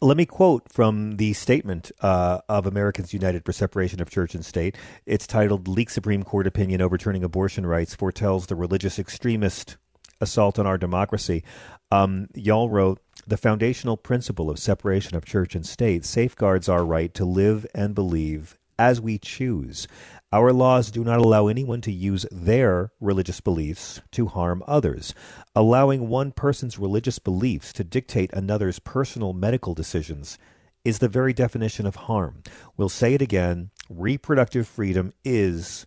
Let 0.00 0.16
me 0.16 0.26
quote 0.26 0.72
from 0.72 1.16
the 1.16 1.32
statement 1.32 1.92
uh, 2.00 2.40
of 2.48 2.66
Americans 2.66 3.12
United 3.12 3.44
for 3.44 3.52
Separation 3.52 4.02
of 4.02 4.10
Church 4.10 4.34
and 4.34 4.44
State. 4.44 4.76
It's 5.06 5.28
titled 5.28 5.68
Leaked 5.68 5.92
Supreme 5.92 6.24
Court 6.24 6.48
Opinion 6.48 6.82
Overturning 6.82 7.22
Abortion 7.22 7.64
Rights 7.64 7.94
Foretells 7.94 8.46
the 8.46 8.56
Religious 8.56 8.98
Extremist 8.98 9.76
Assault 10.20 10.58
on 10.58 10.66
Our 10.66 10.76
Democracy. 10.76 11.44
Um, 11.92 12.28
y'all 12.34 12.68
wrote, 12.68 13.00
the 13.26 13.36
foundational 13.36 13.96
principle 13.96 14.50
of 14.50 14.58
separation 14.58 15.16
of 15.16 15.24
church 15.24 15.54
and 15.54 15.64
state 15.64 16.04
safeguards 16.04 16.68
our 16.68 16.84
right 16.84 17.14
to 17.14 17.24
live 17.24 17.64
and 17.72 17.94
believe 17.94 18.58
as 18.78 19.00
we 19.00 19.18
choose. 19.18 19.86
Our 20.32 20.52
laws 20.52 20.90
do 20.90 21.04
not 21.04 21.18
allow 21.18 21.48
anyone 21.48 21.80
to 21.82 21.92
use 21.92 22.26
their 22.30 22.92
religious 23.00 23.40
beliefs 23.40 24.00
to 24.12 24.26
harm 24.26 24.62
others. 24.66 25.14
Allowing 25.54 26.08
one 26.08 26.32
person's 26.32 26.78
religious 26.78 27.18
beliefs 27.18 27.72
to 27.74 27.84
dictate 27.84 28.32
another's 28.32 28.78
personal 28.78 29.32
medical 29.32 29.74
decisions 29.74 30.38
is 30.84 30.98
the 30.98 31.08
very 31.08 31.32
definition 31.32 31.86
of 31.86 31.96
harm. 31.96 32.42
We'll 32.76 32.88
say 32.88 33.14
it 33.14 33.22
again 33.22 33.70
reproductive 33.88 34.66
freedom 34.66 35.12
is 35.24 35.86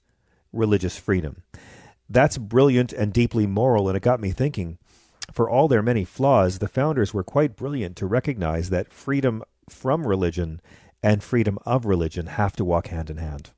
religious 0.54 0.98
freedom. 0.98 1.43
That's 2.08 2.38
brilliant 2.38 2.93
and 2.93 3.12
deeply 3.12 3.48
moral, 3.48 3.88
and 3.88 3.98
it 3.98 4.04
got 4.04 4.19
me 4.19 4.32
thinking 4.32 4.78
for 5.32 5.50
all 5.50 5.67
their 5.67 5.82
many 5.82 6.06
flaws, 6.06 6.60
the 6.60 6.67
founders 6.67 7.13
were 7.13 7.24
quite 7.24 7.56
brilliant 7.56 7.95
to 7.98 8.06
recognize 8.06 8.69
that 8.69 8.93
freedom 8.93 9.43
from 9.69 10.06
religion 10.06 10.62
and 11.06 11.24
freedom 11.24 11.60
of 11.68 11.86
religion 11.86 12.26
have 12.26 12.56
to 12.56 12.65
walk 12.65 12.88
hand 12.88 13.12
in 13.12 13.18
hand. 13.18 13.52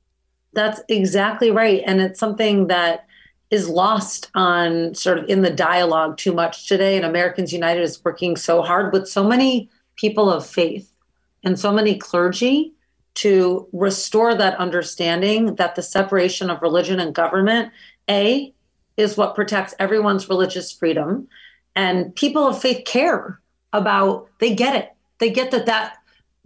That's 0.52 0.82
exactly 0.86 1.50
right. 1.50 1.82
And 1.86 1.98
it's 1.98 2.20
something 2.20 2.66
that 2.66 3.06
is 3.50 3.70
lost 3.70 4.30
on 4.34 4.94
sort 4.94 5.18
of 5.18 5.24
in 5.30 5.40
the 5.40 5.50
dialogue 5.50 6.18
too 6.18 6.34
much 6.34 6.68
today. 6.68 6.96
And 6.96 7.06
Americans 7.06 7.50
United 7.50 7.82
is 7.82 8.04
working 8.04 8.36
so 8.36 8.60
hard 8.60 8.92
with 8.92 9.08
so 9.08 9.26
many 9.26 9.70
people 9.96 10.30
of 10.30 10.46
faith 10.46 10.94
and 11.42 11.58
so 11.58 11.72
many 11.72 11.96
clergy 11.96 12.74
to 13.14 13.66
restore 13.72 14.34
that 14.34 14.58
understanding 14.58 15.54
that 15.54 15.74
the 15.74 15.82
separation 15.82 16.50
of 16.50 16.60
religion 16.60 17.00
and 17.00 17.14
government, 17.14 17.72
A, 18.10 18.52
is 18.98 19.16
what 19.16 19.34
protects 19.34 19.74
everyone's 19.78 20.28
religious 20.28 20.70
freedom 20.70 21.28
and 21.74 22.14
people 22.14 22.46
of 22.46 22.60
faith 22.60 22.84
care 22.84 23.40
about 23.72 24.28
they 24.40 24.54
get 24.54 24.74
it 24.74 24.90
they 25.18 25.30
get 25.30 25.50
that 25.50 25.66
that 25.66 25.97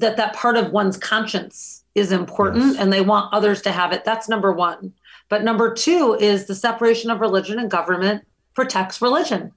that 0.03 0.19
that 0.19 0.35
part 0.35 0.57
of 0.57 0.71
one's 0.71 0.99
conscience 0.99 1.83
is 1.95 2.13
important 2.13 2.75
yes. 2.75 2.77
and 2.79 2.93
they 2.93 3.01
want 3.01 3.33
others 3.33 3.63
to 3.63 3.73
have 3.73 3.93
it. 3.93 4.05
That's 4.05 4.29
number 4.29 4.53
1 4.53 4.93
but 5.33 5.45
number 5.45 5.73
2 5.73 6.19
is 6.21 6.45
the 6.45 6.55
separation 6.55 7.11
of 7.11 7.23
religion 7.23 7.59
and 7.59 7.71
government 7.71 8.23
protects 8.53 9.01
religion. 9.01 9.51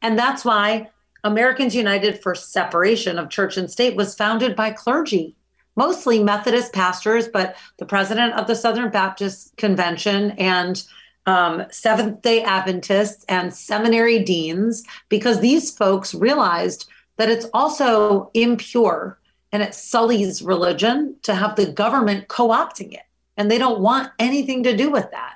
And 0.00 0.18
that's 0.18 0.46
why 0.46 0.88
Americans 1.24 1.74
United 1.74 2.22
for 2.22 2.34
Separation 2.34 3.18
of 3.18 3.28
Church 3.28 3.58
and 3.58 3.70
State 3.70 3.96
was 3.96 4.14
founded 4.14 4.56
by 4.56 4.70
clergy 4.70 5.36
mostly 5.76 6.24
Methodist 6.24 6.72
pastors 6.72 7.28
but 7.28 7.54
the 7.76 7.84
president 7.84 8.32
of 8.32 8.46
the 8.46 8.56
Southern 8.56 8.90
Baptist 8.90 9.54
Convention 9.58 10.30
and 10.32 10.82
um, 11.26 11.64
Seventh 11.70 12.22
day 12.22 12.42
Adventists 12.42 13.26
and 13.28 13.54
seminary 13.54 14.20
deans 14.20 14.84
because 15.10 15.40
these 15.40 15.70
folks 15.70 16.14
realized 16.14 16.88
that 17.18 17.28
it's 17.28 17.46
also 17.52 18.30
impure 18.32 19.17
and 19.52 19.62
it 19.62 19.74
sullies 19.74 20.42
religion 20.42 21.16
to 21.22 21.34
have 21.34 21.56
the 21.56 21.72
government 21.72 22.28
co 22.28 22.48
opting 22.48 22.92
it. 22.92 23.02
And 23.36 23.50
they 23.50 23.58
don't 23.58 23.80
want 23.80 24.10
anything 24.18 24.64
to 24.64 24.76
do 24.76 24.90
with 24.90 25.10
that. 25.12 25.34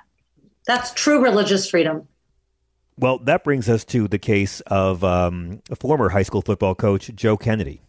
That's 0.65 0.93
true 0.93 1.23
religious 1.23 1.69
freedom. 1.69 2.07
Well, 2.97 3.17
that 3.19 3.43
brings 3.43 3.69
us 3.69 3.83
to 3.85 4.07
the 4.07 4.19
case 4.19 4.59
of 4.61 5.03
um, 5.03 5.61
a 5.69 5.75
former 5.75 6.09
high 6.09 6.23
school 6.23 6.41
football 6.41 6.75
coach, 6.75 7.09
Joe 7.15 7.37
Kennedy 7.37 7.81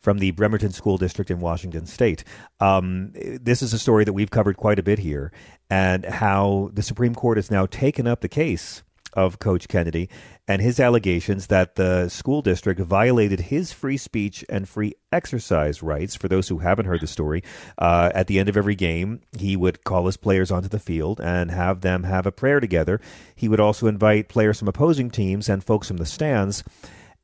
from 0.00 0.18
the 0.18 0.30
Bremerton 0.30 0.70
School 0.70 0.98
District 0.98 1.32
in 1.32 1.40
Washington 1.40 1.84
State. 1.84 2.22
Um, 2.60 3.10
this 3.14 3.60
is 3.60 3.72
a 3.72 3.78
story 3.78 4.04
that 4.04 4.12
we've 4.12 4.30
covered 4.30 4.56
quite 4.56 4.78
a 4.78 4.82
bit 4.82 5.00
here, 5.00 5.32
and 5.68 6.04
how 6.04 6.70
the 6.72 6.82
Supreme 6.82 7.12
Court 7.14 7.38
has 7.38 7.50
now 7.50 7.66
taken 7.66 8.06
up 8.06 8.20
the 8.20 8.28
case 8.28 8.84
of 9.16 9.40
Coach 9.40 9.66
Kennedy 9.66 10.08
and 10.46 10.62
his 10.62 10.78
allegations 10.78 11.48
that 11.48 11.74
the 11.74 12.08
school 12.08 12.42
district 12.42 12.80
violated 12.80 13.40
his 13.40 13.72
free 13.72 13.96
speech 13.96 14.44
and 14.48 14.68
free 14.68 14.94
exercise 15.10 15.82
rights. 15.82 16.14
For 16.14 16.28
those 16.28 16.48
who 16.48 16.58
haven't 16.58 16.86
heard 16.86 17.00
the 17.00 17.06
story, 17.06 17.42
uh, 17.78 18.10
at 18.14 18.28
the 18.28 18.38
end 18.38 18.48
of 18.48 18.56
every 18.56 18.76
game, 18.76 19.22
he 19.36 19.56
would 19.56 19.82
call 19.82 20.06
his 20.06 20.16
players 20.16 20.50
onto 20.50 20.68
the 20.68 20.78
field 20.78 21.20
and 21.20 21.50
have 21.50 21.80
them 21.80 22.04
have 22.04 22.26
a 22.26 22.32
prayer 22.32 22.60
together. 22.60 23.00
He 23.34 23.48
would 23.48 23.60
also 23.60 23.88
invite 23.88 24.28
players 24.28 24.58
from 24.58 24.68
opposing 24.68 25.10
teams 25.10 25.48
and 25.48 25.64
folks 25.64 25.88
from 25.88 25.96
the 25.96 26.06
stands. 26.06 26.62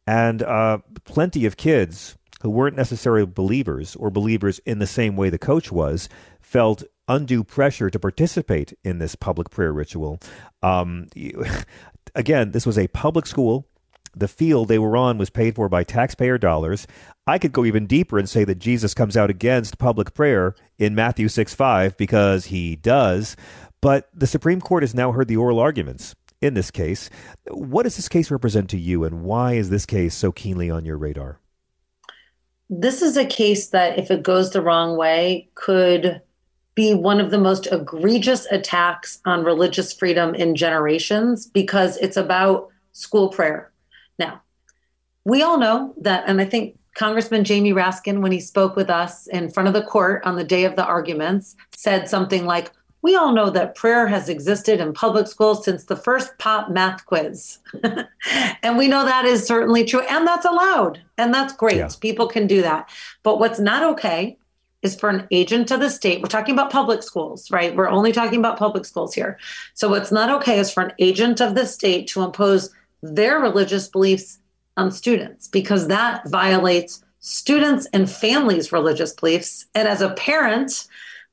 And 0.07 0.43
uh, 0.43 0.79
plenty 1.05 1.47
of 1.47 1.57
kids 1.57 2.17
who 2.43 2.51
weren't 2.51 2.77
necessarily 2.77 3.25
believers 3.25 3.95
or 3.95 4.11
believers 4.11 4.59
in 4.67 4.81
the 4.81 4.87
same 4.87 5.17
way 5.17 5.31
the 5.31 5.39
coach 5.39 5.71
was 5.71 6.09
felt 6.41 6.83
undue 7.13 7.45
pressure 7.45 7.91
to 7.91 7.99
participate 7.99 8.77
in 8.83 8.99
this 8.99 9.15
public 9.15 9.51
prayer 9.51 9.73
ritual. 9.73 10.19
Um, 10.63 11.09
again, 12.15 12.53
this 12.53 12.67
was 12.67 12.79
a 12.79 12.89
public 12.89 13.27
school. 13.27 13.67
The 14.15 14.29
field 14.29 14.69
they 14.69 14.79
were 14.79 14.97
on 14.97 15.19
was 15.19 15.31
paid 15.31 15.55
for 15.55 15.69
by 15.69 15.85
taxpayer 15.85 16.39
dollars. 16.39 16.87
I 17.27 17.39
could 17.39 17.53
go 17.53 17.65
even 17.65 17.87
deeper 17.87 18.19
and 18.19 18.29
say 18.29 18.45
that 18.45 18.59
Jesus 18.59 18.95
comes 18.95 19.17
out 19.17 19.31
against 19.31 19.79
public 19.79 20.13
prayer 20.13 20.55
in 20.79 20.95
Matthew 20.95 21.29
6 21.29 21.55
5 21.55 21.97
because 21.97 22.47
he 22.47 22.77
does. 22.77 23.37
But 23.81 24.09
the 24.15 24.27
Supreme 24.27 24.61
Court 24.61 24.83
has 24.83 24.95
now 24.95 25.13
heard 25.13 25.29
the 25.29 25.37
oral 25.37 25.59
arguments 25.59 26.15
in 26.41 26.55
this 26.55 26.71
case. 26.71 27.09
What 27.49 27.85
does 27.85 27.97
this 27.97 28.09
case 28.09 28.31
represent 28.31 28.69
to 28.71 28.79
you, 28.79 29.05
and 29.05 29.23
why 29.23 29.55
is 29.55 29.71
this 29.71 29.87
case 29.87 30.15
so 30.15 30.31
keenly 30.31 30.71
on 30.71 30.85
your 30.85 30.99
radar? 30.99 31.41
this 32.81 33.03
is 33.03 33.19
a 33.19 33.27
case 33.27 33.69
that, 33.69 33.99
if 33.99 34.11
it 34.11 34.23
goes 34.23 34.51
the 34.51 34.63
wrong 34.63 34.97
way, 34.97 35.49
could 35.55 36.23
be 36.75 36.95
one 36.95 37.21
of 37.21 37.31
the 37.31 37.39
most 37.39 37.69
egregious 37.71 38.47
attacks 38.51 39.21
on 39.27 39.45
religious 39.45 39.93
freedom 39.93 40.35
in 40.35 40.55
generations 40.55 41.47
because 41.47 41.97
it's 41.99 42.17
about 42.17 42.71
school 42.93 43.29
prayer. 43.29 43.71
Now, 44.19 44.41
we 45.25 45.43
all 45.43 45.59
know 45.59 45.95
that, 45.99 46.25
and 46.27 46.41
I 46.41 46.45
think 46.45 46.79
Congressman 46.95 47.45
Jamie 47.45 47.73
Raskin, 47.73 48.21
when 48.21 48.33
he 48.33 48.41
spoke 48.41 48.77
with 48.77 48.91
us 48.91 49.27
in 49.27 49.51
front 49.51 49.69
of 49.69 49.75
the 49.75 49.83
court 49.83 50.23
on 50.25 50.37
the 50.37 50.45
day 50.45 50.65
of 50.65 50.77
the 50.77 50.85
arguments, 50.85 51.57
said 51.73 52.09
something 52.09 52.45
like, 52.45 52.71
We 53.03 53.17
all 53.17 53.33
know 53.33 53.51
that 53.51 53.75
prayer 53.75 54.07
has 54.07 54.29
existed 54.29 54.79
in 54.79 54.93
public 54.93 55.27
schools 55.27 55.65
since 55.65 55.85
the 55.85 55.97
first 55.97 56.37
pop 56.39 56.71
math 56.71 57.05
quiz. 57.07 57.59
and 58.63 58.77
we 58.77 58.89
know 58.89 59.05
that 59.05 59.25
is 59.25 59.47
certainly 59.47 59.85
true. 59.85 60.01
And 60.01 60.27
that's 60.27 60.45
allowed. 60.45 61.01
And 61.19 61.33
that's 61.33 61.55
great. 61.55 61.79
Yeah. 61.79 61.89
People 62.01 62.29
can 62.29 62.47
do 62.47 62.63
that. 62.63 62.91
But 63.23 63.39
what's 63.39 63.59
not 63.59 63.83
okay 63.95 64.37
is 64.83 64.97
for 64.97 65.09
an 65.09 65.27
agent 65.31 65.71
of 65.71 65.81
the 65.81 65.89
state. 65.89 66.21
We're 66.21 66.29
talking 66.29 66.55
about 66.55 66.71
public 66.71 67.03
schools, 67.03 67.51
right? 67.51 67.75
We're 67.75 67.89
only 67.89 68.13
talking 68.13 68.39
about 68.39 68.59
public 68.59 68.85
schools 68.85 69.15
here. 69.15 69.39
So 69.75 69.89
what's 69.89 70.13
not 70.13 70.31
okay 70.41 70.59
is 70.59 70.73
for 70.73 70.83
an 70.83 70.93
agent 70.99 71.41
of 71.41 71.55
the 71.55 71.67
state 71.67 72.09
to 72.09 72.23
impose 72.23 72.71
their 73.03 73.39
religious 73.39 73.89
beliefs 73.89 74.39
on 74.77 74.91
students 74.91 75.49
because 75.49 75.89
that 75.89 76.29
violates 76.29 77.05
students 77.21 77.87
and 77.93 78.11
families' 78.11 78.73
religious 78.73 79.13
beliefs. 79.13 79.67
And 79.75 79.87
as 79.87 80.01
a 80.01 80.11
parent 80.11 80.87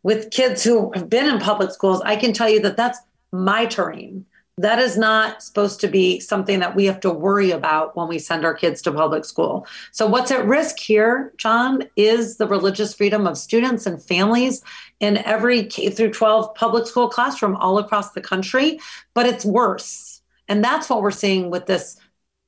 with 0.04 0.32
kids 0.32 0.64
who 0.64 0.92
have 0.94 1.10
been 1.10 1.28
in 1.28 1.40
public 1.40 1.72
schools, 1.72 2.02
I 2.06 2.16
can 2.16 2.34
tell 2.34 2.50
you 2.50 2.62
that 2.62 2.78
that's 2.78 3.00
my 3.32 3.66
terrain. 3.66 4.26
That 4.60 4.78
is 4.78 4.98
not 4.98 5.42
supposed 5.42 5.80
to 5.80 5.88
be 5.88 6.20
something 6.20 6.60
that 6.60 6.76
we 6.76 6.84
have 6.86 7.00
to 7.00 7.12
worry 7.12 7.52
about 7.52 7.96
when 7.96 8.10
we 8.10 8.20
send 8.20 8.44
our 8.44 8.54
kids 8.54 8.82
to 8.82 8.92
public 8.92 9.24
school. 9.24 9.66
So, 9.94 10.06
what's 10.06 10.32
at 10.32 10.46
risk 10.46 10.80
here, 10.80 11.34
John, 11.38 11.84
is 11.96 12.36
the 12.36 12.48
religious 12.48 12.94
freedom 12.94 13.26
of 13.26 13.38
students 13.38 13.86
and 13.86 14.04
families 14.04 14.62
in 15.00 15.18
every 15.20 15.64
K 15.64 15.90
through 15.90 16.12
12 16.12 16.54
public 16.56 16.88
school 16.88 17.08
classroom 17.08 17.56
all 17.56 17.78
across 17.78 18.12
the 18.12 18.20
country. 18.20 18.80
But 19.14 19.28
it's 19.28 19.46
worse. 19.46 20.22
And 20.50 20.62
that's 20.62 20.90
what 20.90 21.02
we're 21.02 21.12
seeing 21.12 21.50
with 21.52 21.66
this 21.66 21.96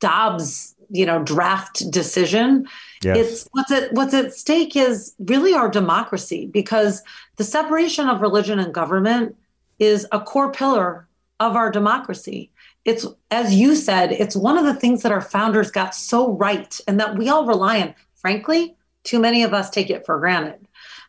Dobbs 0.01 0.75
you 0.93 1.05
know 1.05 1.23
draft 1.23 1.89
decision 1.89 2.67
yes. 3.01 3.17
it's 3.17 3.47
what's 3.53 3.71
at 3.71 3.93
what's 3.93 4.13
at 4.13 4.33
stake 4.33 4.75
is 4.75 5.15
really 5.19 5.53
our 5.53 5.69
democracy 5.69 6.47
because 6.47 7.01
the 7.37 7.45
separation 7.45 8.09
of 8.09 8.21
religion 8.21 8.59
and 8.59 8.73
government 8.73 9.33
is 9.79 10.05
a 10.11 10.19
core 10.19 10.51
pillar 10.51 11.07
of 11.41 11.57
our 11.57 11.69
democracy. 11.69 12.51
It's 12.85 13.05
as 13.29 13.53
you 13.53 13.75
said 13.75 14.13
it's 14.13 14.35
one 14.35 14.57
of 14.57 14.65
the 14.65 14.73
things 14.73 15.03
that 15.03 15.11
our 15.11 15.21
founders 15.21 15.71
got 15.71 15.93
so 15.93 16.31
right 16.31 16.79
and 16.87 16.99
that 16.99 17.17
we 17.17 17.27
all 17.27 17.45
rely 17.45 17.81
on. 17.81 17.95
Frankly 18.15 18.77
too 19.03 19.19
many 19.19 19.43
of 19.43 19.53
us 19.53 19.69
take 19.69 19.89
it 19.89 20.05
for 20.05 20.19
granted 20.19 20.67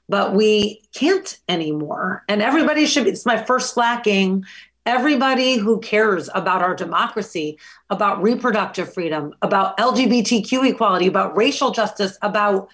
but 0.09 0.35
we 0.35 0.83
can't 0.95 1.39
anymore. 1.49 2.23
And 2.29 2.43
everybody 2.43 2.85
should 2.87 3.05
be 3.05 3.11
it's 3.11 3.25
my 3.25 3.43
first 3.43 3.73
slacking. 3.73 4.45
Everybody 4.85 5.57
who 5.57 5.81
cares 5.81 6.29
about 6.35 6.61
our 6.61 6.75
democracy, 6.75 7.59
about 7.89 8.23
reproductive 8.23 8.93
freedom, 8.93 9.33
about 9.41 9.77
LGBTQ 9.79 10.69
equality, 10.69 11.07
about 11.07 11.37
racial 11.37 11.71
justice, 11.71 12.19
about 12.21 12.69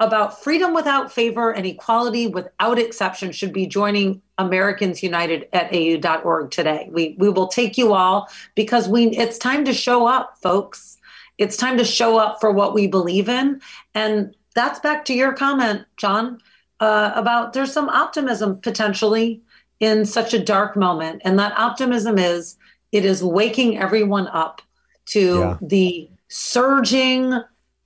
about 0.00 0.42
freedom 0.42 0.74
without 0.74 1.12
favor 1.12 1.52
and 1.52 1.66
equality 1.66 2.26
without 2.26 2.78
exception 2.78 3.32
should 3.32 3.52
be 3.52 3.66
joining 3.66 4.20
Americans 4.38 5.02
United 5.02 5.48
at 5.52 5.72
AU.org 5.72 6.50
today. 6.50 6.88
We 6.90 7.14
we 7.18 7.28
will 7.28 7.46
take 7.46 7.78
you 7.78 7.94
all 7.94 8.28
because 8.54 8.88
we 8.88 9.08
it's 9.10 9.38
time 9.38 9.64
to 9.64 9.72
show 9.72 10.06
up, 10.06 10.36
folks. 10.42 10.98
It's 11.38 11.56
time 11.56 11.78
to 11.78 11.84
show 11.84 12.18
up 12.18 12.40
for 12.40 12.50
what 12.50 12.74
we 12.74 12.86
believe 12.86 13.28
in. 13.28 13.60
And 13.94 14.34
that's 14.54 14.78
back 14.80 15.04
to 15.06 15.14
your 15.14 15.32
comment, 15.32 15.84
John, 15.96 16.40
uh, 16.80 17.12
about 17.14 17.52
there's 17.52 17.72
some 17.72 17.88
optimism 17.88 18.60
potentially 18.60 19.42
in 19.80 20.04
such 20.04 20.32
a 20.32 20.42
dark 20.42 20.76
moment. 20.76 21.22
And 21.24 21.38
that 21.38 21.58
optimism 21.58 22.18
is 22.18 22.56
it 22.92 23.04
is 23.04 23.22
waking 23.22 23.78
everyone 23.78 24.28
up 24.28 24.62
to 25.06 25.38
yeah. 25.38 25.58
the 25.60 26.08
surging, 26.28 27.34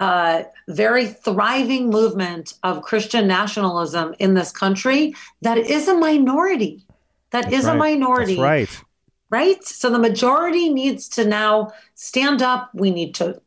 uh, 0.00 0.44
very 0.68 1.06
thriving 1.06 1.90
movement 1.90 2.54
of 2.62 2.82
Christian 2.82 3.26
nationalism 3.26 4.14
in 4.18 4.34
this 4.34 4.52
country 4.52 5.14
that 5.42 5.58
is 5.58 5.88
a 5.88 5.94
minority. 5.94 6.87
That 7.30 7.44
That's 7.44 7.54
is 7.54 7.64
right. 7.64 7.74
a 7.74 7.78
minority. 7.78 8.37
That's 8.37 8.42
right. 8.42 8.84
Right? 9.30 9.64
So 9.64 9.90
the 9.90 9.98
majority 9.98 10.68
needs 10.68 11.08
to 11.11 11.24
now 11.24 11.72
stand 11.94 12.42
up. 12.42 12.70
We 12.74 12.90
need 12.90 13.14
to 13.16 13.40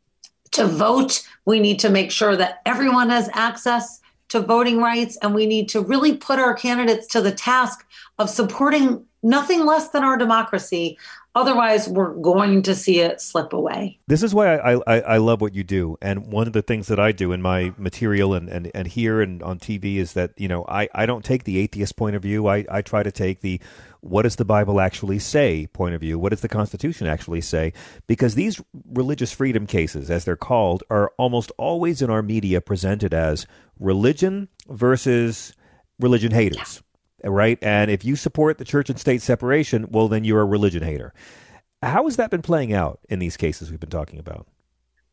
to 0.52 0.66
vote. 0.66 1.26
We 1.46 1.60
need 1.60 1.80
to 1.80 1.90
make 1.90 2.12
sure 2.12 2.36
that 2.36 2.62
everyone 2.66 3.10
has 3.10 3.30
access 3.34 4.02
to 4.30 4.42
voting 4.42 4.80
rights 4.80 5.18
and 5.22 5.34
we 5.34 5.46
need 5.46 5.70
to 5.70 5.82
really 5.82 6.16
put 6.16 6.40
our 6.40 6.54
candidates 6.54 7.08
to 7.08 7.22
the 7.22 7.32
task 7.32 7.86
of 8.20 8.30
supporting 8.30 9.06
nothing 9.24 9.66
less 9.66 9.90
than 9.90 10.04
our 10.04 10.18
democracy. 10.18 10.98
Otherwise, 11.34 11.88
we're 11.88 12.14
going 12.16 12.62
to 12.62 12.76
see 12.76 13.00
it 13.00 13.22
slip 13.22 13.54
away. 13.54 13.98
This 14.08 14.22
is 14.22 14.36
why 14.36 14.58
I, 14.58 14.74
I, 14.86 15.00
I, 15.00 15.18
love 15.18 15.40
what 15.40 15.56
you 15.56 15.64
do. 15.64 15.98
And 16.02 16.28
one 16.28 16.46
of 16.46 16.52
the 16.52 16.62
things 16.62 16.88
that 16.88 17.00
I 17.00 17.14
do 17.14 17.32
in 17.32 17.42
my 17.42 17.74
material 17.78 18.34
and, 18.34 18.50
and, 18.50 18.70
and 18.76 18.86
here 18.86 19.22
and 19.22 19.42
on 19.42 19.58
TV 19.58 19.96
is 19.96 20.12
that, 20.14 20.34
you 20.36 20.50
know, 20.50 20.66
I, 20.68 20.90
I 20.94 21.06
don't 21.06 21.24
take 21.24 21.46
the 21.46 21.58
atheist 21.60 21.96
point 21.96 22.18
of 22.18 22.22
view. 22.22 22.48
I, 22.48 22.66
I 22.70 22.82
try 22.82 23.02
to 23.02 23.14
take 23.14 23.40
the 23.40 23.62
what 24.02 24.24
does 24.24 24.36
the 24.36 24.46
Bible 24.46 24.82
actually 24.82 25.20
say 25.20 25.68
point 25.68 25.96
of 25.96 26.02
view? 26.02 26.20
What 26.20 26.30
does 26.30 26.42
the 26.42 26.50
Constitution 26.50 27.08
actually 27.08 27.42
say? 27.42 27.72
Because 28.08 28.36
these 28.36 28.60
religious 28.92 29.32
freedom 29.32 29.68
cases, 29.68 30.10
as 30.12 30.26
they're 30.26 30.36
called, 30.36 30.84
are 30.90 31.14
almost 31.18 31.52
always 31.58 32.02
in 32.02 32.10
our 32.10 32.24
media 32.24 32.60
presented 32.60 33.14
as 33.14 33.46
religion 33.80 34.50
versus 34.68 35.54
religion 36.00 36.32
haters. 36.32 36.82
Yeah 36.82 36.88
right? 37.24 37.58
And 37.62 37.92
if 37.92 38.04
you 38.04 38.16
support 38.16 38.58
the 38.58 38.66
church 38.66 38.90
and 38.90 39.00
state 39.00 39.22
separation, 39.22 39.88
well, 39.90 40.08
then 40.08 40.24
you're 40.24 40.42
a 40.42 40.46
religion 40.46 40.84
hater. 40.84 41.14
How 41.82 42.06
has 42.06 42.18
that 42.18 42.30
been 42.30 42.42
playing 42.42 42.74
out 42.74 43.00
in 43.10 43.20
these 43.20 43.38
cases 43.38 43.72
we've 43.72 43.80
been 43.80 43.90
talking 43.90 44.20
about? 44.20 44.48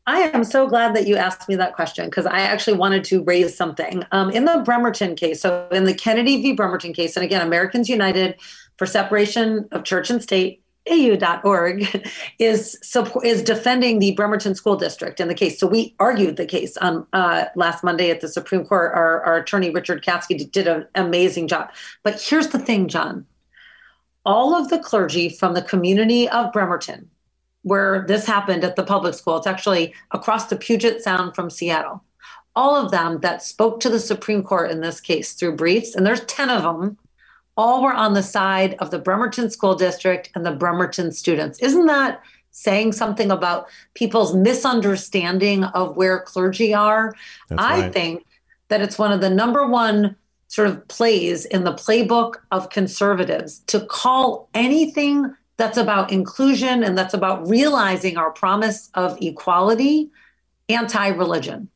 I 0.09 0.21
am 0.33 0.43
so 0.43 0.67
glad 0.67 0.95
that 0.95 1.05
you 1.05 1.17
asked 1.17 1.47
me 1.47 1.55
that 1.57 1.75
question 1.75 2.05
because 2.05 2.25
I 2.25 2.39
actually 2.39 2.77
wanted 2.77 3.03
to 3.05 3.23
raise 3.23 3.55
something. 3.55 4.03
Um, 4.11 4.31
in 4.31 4.45
the 4.45 4.61
Bremerton 4.65 5.15
case, 5.15 5.41
so 5.41 5.67
in 5.71 5.83
the 5.83 5.93
Kennedy 5.93 6.41
v. 6.41 6.53
Bremerton 6.53 6.93
case, 6.93 7.15
and 7.15 7.23
again, 7.23 7.45
Americans 7.45 7.89
United 7.89 8.39
for 8.77 8.87
Separation 8.87 9.67
of 9.71 9.83
Church 9.83 10.09
and 10.09 10.21
State 10.21 10.58
AU.org 10.87 12.09
is 12.39 12.77
support, 12.81 13.25
is 13.25 13.41
defending 13.41 13.99
the 13.99 14.13
Bremerton 14.13 14.55
School 14.55 14.75
District 14.75 15.19
in 15.19 15.27
the 15.27 15.33
case. 15.33 15.59
So 15.59 15.67
we 15.67 15.95
argued 15.99 16.37
the 16.37 16.45
case 16.45 16.77
on 16.77 17.05
uh, 17.13 17.45
last 17.55 17.83
Monday 17.83 18.09
at 18.11 18.21
the 18.21 18.27
Supreme 18.27 18.65
Court. 18.65 18.91
Our, 18.93 19.21
our 19.23 19.37
attorney 19.37 19.69
Richard 19.69 20.03
Katskee 20.03 20.51
did 20.51 20.67
an 20.67 20.87
amazing 20.95 21.47
job. 21.47 21.71
But 22.03 22.21
here's 22.21 22.49
the 22.49 22.59
thing, 22.59 22.87
John: 22.87 23.25
all 24.25 24.55
of 24.55 24.69
the 24.69 24.79
clergy 24.79 25.29
from 25.29 25.53
the 25.53 25.61
community 25.61 26.27
of 26.29 26.51
Bremerton, 26.51 27.09
where 27.63 28.05
this 28.07 28.25
happened 28.25 28.63
at 28.63 28.75
the 28.75 28.83
public 28.83 29.13
school, 29.13 29.37
it's 29.37 29.47
actually 29.47 29.93
across 30.11 30.47
the 30.47 30.57
Puget 30.57 31.03
Sound 31.03 31.35
from 31.35 31.49
Seattle. 31.49 32.03
All 32.55 32.75
of 32.75 32.91
them 32.91 33.19
that 33.21 33.43
spoke 33.43 33.79
to 33.79 33.89
the 33.89 33.99
Supreme 33.99 34.43
Court 34.43 34.71
in 34.71 34.81
this 34.81 34.99
case 34.99 35.33
through 35.33 35.55
briefs, 35.55 35.95
and 35.95 36.05
there's 36.05 36.25
ten 36.25 36.49
of 36.49 36.63
them 36.63 36.97
all 37.59 37.83
were 37.83 37.93
on 37.93 38.13
the 38.13 38.23
side 38.23 38.73
of 38.79 38.89
the 38.89 38.97
Bremerton 38.97 39.49
School 39.49 39.75
District 39.75 40.29
and 40.33 40.45
the 40.45 40.51
Bremerton 40.51 41.11
students. 41.11 41.59
Isn't 41.59 41.87
that 41.87 42.21
saying 42.51 42.93
something 42.93 43.31
about 43.31 43.67
people's 43.95 44.33
misunderstanding 44.33 45.65
of 45.65 45.97
where 45.97 46.21
clergy 46.21 46.73
are? 46.73 47.13
That's 47.49 47.61
I 47.61 47.81
right. 47.81 47.93
think 47.93 48.25
that 48.69 48.79
it's 48.79 48.97
one 48.97 49.11
of 49.11 49.19
the 49.19 49.29
number 49.29 49.67
one 49.67 50.15
sort 50.47 50.69
of 50.69 50.87
plays 50.87 51.43
in 51.43 51.65
the 51.65 51.73
playbook 51.73 52.35
of 52.51 52.69
conservatives 52.69 53.59
to 53.67 53.81
call 53.81 54.47
anything 54.53 55.35
that's 55.57 55.77
about 55.77 56.13
inclusion 56.13 56.81
and 56.81 56.97
that's 56.97 57.13
about 57.13 57.45
realizing 57.45 58.15
our 58.15 58.31
promise 58.31 58.89
of 58.93 59.21
equality 59.21 60.09
anti 60.69 61.09
religion. 61.09 61.67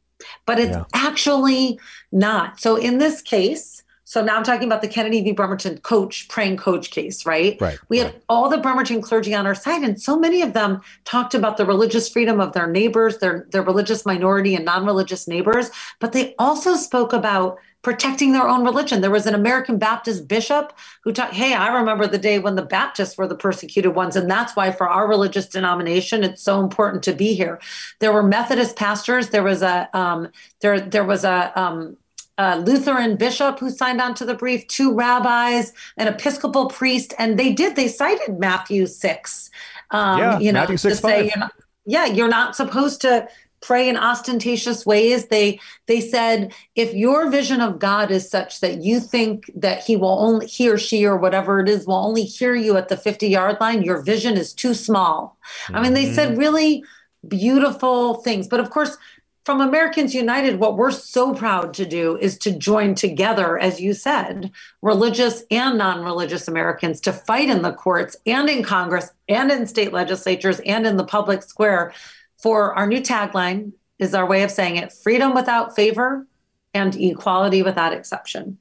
But 0.46 0.60
it's 0.60 0.78
yeah. 0.78 0.86
actually 0.94 1.78
not. 2.14 2.62
So 2.62 2.78
in 2.78 3.00
this 3.00 3.22
case, 3.22 3.83
so 4.06 4.24
now 4.24 4.38
I'm 4.38 4.44
talking 4.44 4.68
about 4.68 4.82
the 4.82 4.88
Kennedy 4.88 5.22
v. 5.22 5.32
Bremerton 5.32 5.78
coach, 5.80 6.28
praying 6.28 6.58
coach 6.58 6.92
case, 6.92 7.26
right? 7.26 7.60
Right. 7.60 7.80
We 7.90 8.02
right. 8.02 8.14
had 8.14 8.22
all 8.30 8.50
the 8.50 8.58
Bremerton 8.58 9.02
clergy 9.02 9.34
on 9.34 9.48
our 9.48 9.56
side, 9.56 9.84
and 9.84 10.02
so 10.02 10.18
many 10.20 10.42
of 10.42 10.54
them 10.54 10.82
talked 11.06 11.34
about 11.34 11.58
the 11.58 11.66
religious 11.66 12.10
freedom 12.10 12.40
of 12.40 12.54
their 12.54 12.68
neighbors, 12.68 13.20
their, 13.20 13.48
their 13.52 13.64
religious 13.64 14.06
minority 14.06 14.56
and 14.56 14.66
non-religious 14.66 15.28
neighbors, 15.28 15.72
but 16.00 16.12
they 16.12 16.36
also 16.38 16.76
spoke 16.76 17.14
about 17.14 17.58
protecting 17.84 18.32
their 18.32 18.48
own 18.48 18.64
religion. 18.64 19.02
There 19.02 19.12
was 19.12 19.28
an 19.28 19.36
American 19.36 19.78
Baptist 19.78 20.28
bishop 20.28 20.74
who 21.04 21.12
talked, 21.12 21.34
hey, 21.34 21.54
I 21.54 21.68
remember 21.78 22.08
the 22.08 22.18
day 22.18 22.40
when 22.40 22.56
the 22.56 22.62
Baptists 22.62 23.18
were 23.18 23.28
the 23.28 23.36
persecuted 23.36 23.94
ones. 23.94 24.16
And 24.16 24.32
that's 24.32 24.56
why 24.56 24.72
for 24.72 24.88
our 24.88 25.06
religious 25.06 25.48
denomination, 25.48 26.24
it's 26.24 26.42
so 26.42 26.62
important 26.62 27.04
to 27.04 27.14
be 27.14 27.34
here. 27.34 27.60
There 28.00 28.14
were 28.14 28.24
Methodist 28.24 28.78
pastors. 28.78 29.30
There 29.30 29.44
was 29.44 29.62
a, 29.62 29.90
um, 29.94 30.30
there, 30.62 30.80
there 30.80 31.04
was 31.04 31.26
a, 31.26 31.52
um, 31.60 31.98
a 32.38 32.60
Lutheran 32.60 33.16
bishop 33.16 33.60
who 33.60 33.70
signed 33.70 34.02
on 34.02 34.16
to 34.16 34.26
the 34.26 34.34
brief, 34.34 34.68
two 34.68 34.94
rabbis, 34.94 35.72
an 35.98 36.08
Episcopal 36.08 36.68
priest, 36.68 37.14
and 37.20 37.38
they 37.38 37.54
did. 37.54 37.76
They 37.76 37.88
cited 37.88 38.40
Matthew 38.40 38.88
six. 38.88 39.52
Um, 39.92 40.20
yeah, 40.20 40.40
you 40.40 40.52
know, 40.52 40.62
Matthew 40.62 40.78
six, 40.78 40.98
to 40.98 41.02
say, 41.02 41.26
you're 41.26 41.38
not, 41.38 41.52
yeah, 41.86 42.06
you're 42.06 42.28
not 42.28 42.56
supposed 42.56 43.02
to 43.02 43.28
pray 43.62 43.88
in 43.88 43.98
ostentatious 43.98 44.86
ways. 44.86 45.28
They 45.28 45.60
they 45.88 46.02
said 46.02 46.54
if 46.76 46.94
your 46.94 47.30
vision 47.30 47.62
of 47.62 47.80
God 47.80 48.12
is 48.12 48.30
such 48.30 48.60
that 48.60 48.84
you 48.84 49.00
think 49.00 49.50
that 49.56 49.84
he 49.84 49.96
will 49.96 50.20
only 50.20 50.48
he 50.48 50.70
or 50.70 50.78
she 50.78 51.06
or 51.06 51.18
whatever 51.18 51.60
it 51.60 51.70
is 51.70 51.88
will 51.88 51.96
only 51.96 52.24
hear 52.24 52.56
you 52.56 52.78
at 52.78 52.90
the 52.90 52.98
50 52.98 53.28
yard 53.28 53.58
line, 53.62 53.82
your 53.84 54.02
vision 54.02 54.38
is 54.38 54.54
too 54.54 54.74
small. 54.74 55.38
Mm-hmm. 55.66 55.76
I 55.76 55.82
mean, 55.82 55.94
they 55.94 56.12
said 56.12 56.32
mm-hmm. 56.32 56.40
really 56.40 56.84
beautiful 57.28 58.16
things. 58.16 58.48
But 58.48 58.60
of 58.60 58.70
course, 58.70 58.98
from 59.44 59.60
Americans 59.60 60.16
United, 60.16 60.60
what 60.60 60.78
we're 60.78 60.92
so 60.92 61.34
proud 61.34 61.74
to 61.74 61.86
do 61.86 62.18
is 62.18 62.38
to 62.40 62.58
join 62.58 62.96
together, 62.96 63.58
as 63.60 63.82
you 63.82 63.94
said, 63.94 64.52
religious 64.82 65.44
and 65.52 65.78
non 65.78 66.04
religious 66.04 66.48
Americans 66.48 67.02
to 67.02 67.12
fight 67.12 67.50
in 67.50 67.62
the 67.62 67.74
courts 67.74 68.16
and 68.26 68.50
in 68.50 68.64
Congress 68.64 69.10
and 69.28 69.52
in 69.52 69.68
state 69.68 69.92
legislatures 69.92 70.62
and 70.62 70.88
in 70.88 70.96
the 70.96 71.04
public 71.04 71.44
square 71.44 71.94
for 72.38 72.74
our 72.76 72.88
new 72.88 73.02
tagline 73.02 73.74
is 74.00 74.14
our 74.14 74.26
way 74.26 74.44
of 74.44 74.52
saying 74.52 74.78
it 74.78 74.94
freedom 74.94 75.34
without 75.34 75.76
favor 75.76 76.26
and 76.74 76.96
equality 76.96 77.62
without 77.62 77.94
exception. 77.94 78.58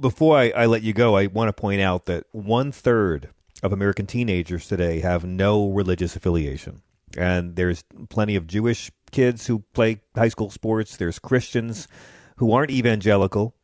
Before 0.00 0.36
I, 0.38 0.50
I 0.50 0.66
let 0.66 0.82
you 0.82 0.92
go, 0.92 1.16
I 1.16 1.26
want 1.26 1.48
to 1.48 1.52
point 1.52 1.80
out 1.80 2.06
that 2.06 2.24
one 2.32 2.72
third 2.72 3.28
of 3.62 3.72
American 3.72 4.06
teenagers 4.06 4.66
today 4.66 5.00
have 5.00 5.24
no 5.24 5.68
religious 5.70 6.16
affiliation. 6.16 6.82
And 7.16 7.54
there's 7.54 7.84
plenty 8.08 8.34
of 8.34 8.46
Jewish 8.46 8.90
kids 9.14 9.46
who 9.46 9.60
play 9.72 10.00
high 10.14 10.28
school 10.28 10.50
sports. 10.50 10.96
There's 10.96 11.18
Christians 11.18 11.88
who 12.36 12.52
aren't 12.52 12.70
evangelical. 12.70 13.54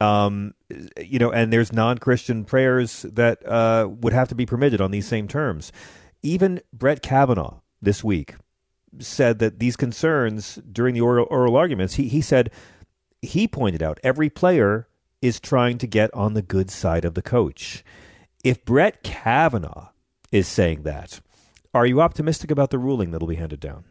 Um, 0.00 0.54
you 0.98 1.18
know, 1.18 1.30
and 1.30 1.52
there's 1.52 1.74
non-Christian 1.74 2.44
prayers 2.46 3.02
that 3.02 3.46
uh, 3.46 3.86
would 4.00 4.14
have 4.14 4.28
to 4.28 4.34
be 4.34 4.46
permitted 4.46 4.80
on 4.80 4.92
these 4.92 5.06
same 5.06 5.28
terms. 5.28 5.72
Even 6.22 6.60
Brett 6.72 7.02
Kavanaugh 7.02 7.60
this 7.82 8.02
week 8.02 8.36
said 8.98 9.40
that 9.40 9.58
these 9.58 9.76
concerns 9.76 10.58
during 10.72 10.94
the 10.94 11.02
oral, 11.02 11.26
oral 11.30 11.56
arguments, 11.56 11.94
he, 11.94 12.08
he 12.08 12.22
said, 12.22 12.50
he 13.20 13.46
pointed 13.46 13.82
out 13.82 14.00
every 14.02 14.30
player 14.30 14.88
is 15.20 15.38
trying 15.38 15.76
to 15.78 15.86
get 15.86 16.12
on 16.14 16.32
the 16.32 16.42
good 16.42 16.70
side 16.70 17.04
of 17.04 17.14
the 17.14 17.22
coach. 17.22 17.84
If 18.42 18.64
Brett 18.64 19.02
Kavanaugh 19.02 19.90
is 20.32 20.48
saying 20.48 20.84
that, 20.84 21.20
are 21.74 21.84
you 21.84 22.00
optimistic 22.00 22.50
about 22.50 22.70
the 22.70 22.78
ruling 22.78 23.10
that'll 23.10 23.28
be 23.28 23.36
handed 23.36 23.60
down? 23.60 23.84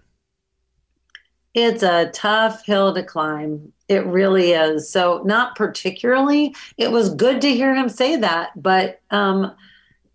It's 1.54 1.84
a 1.84 2.12
tough 2.14 2.66
hill 2.66 2.94
to 2.94 3.04
climb. 3.04 3.74
It 3.88 4.06
really 4.06 4.52
is. 4.52 4.90
So, 4.90 5.24
not 5.26 5.56
particularly. 5.56 6.56
It 6.78 6.92
was 6.92 7.14
good 7.14 7.42
to 7.42 7.54
hear 7.54 7.74
him 7.74 7.90
say 7.90 8.16
that, 8.18 8.52
but 8.56 9.02
um, 9.10 9.52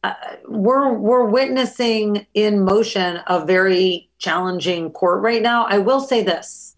uh, 0.05 0.15
we're 0.47 0.93
we're 0.93 1.25
witnessing 1.25 2.27
in 2.35 2.65
motion 2.65 3.21
a 3.27 3.45
very 3.45 4.09
challenging 4.19 4.91
court 4.91 5.23
right 5.23 5.43
now. 5.43 5.67
I 5.67 5.79
will 5.79 6.01
say 6.01 6.23
this: 6.23 6.77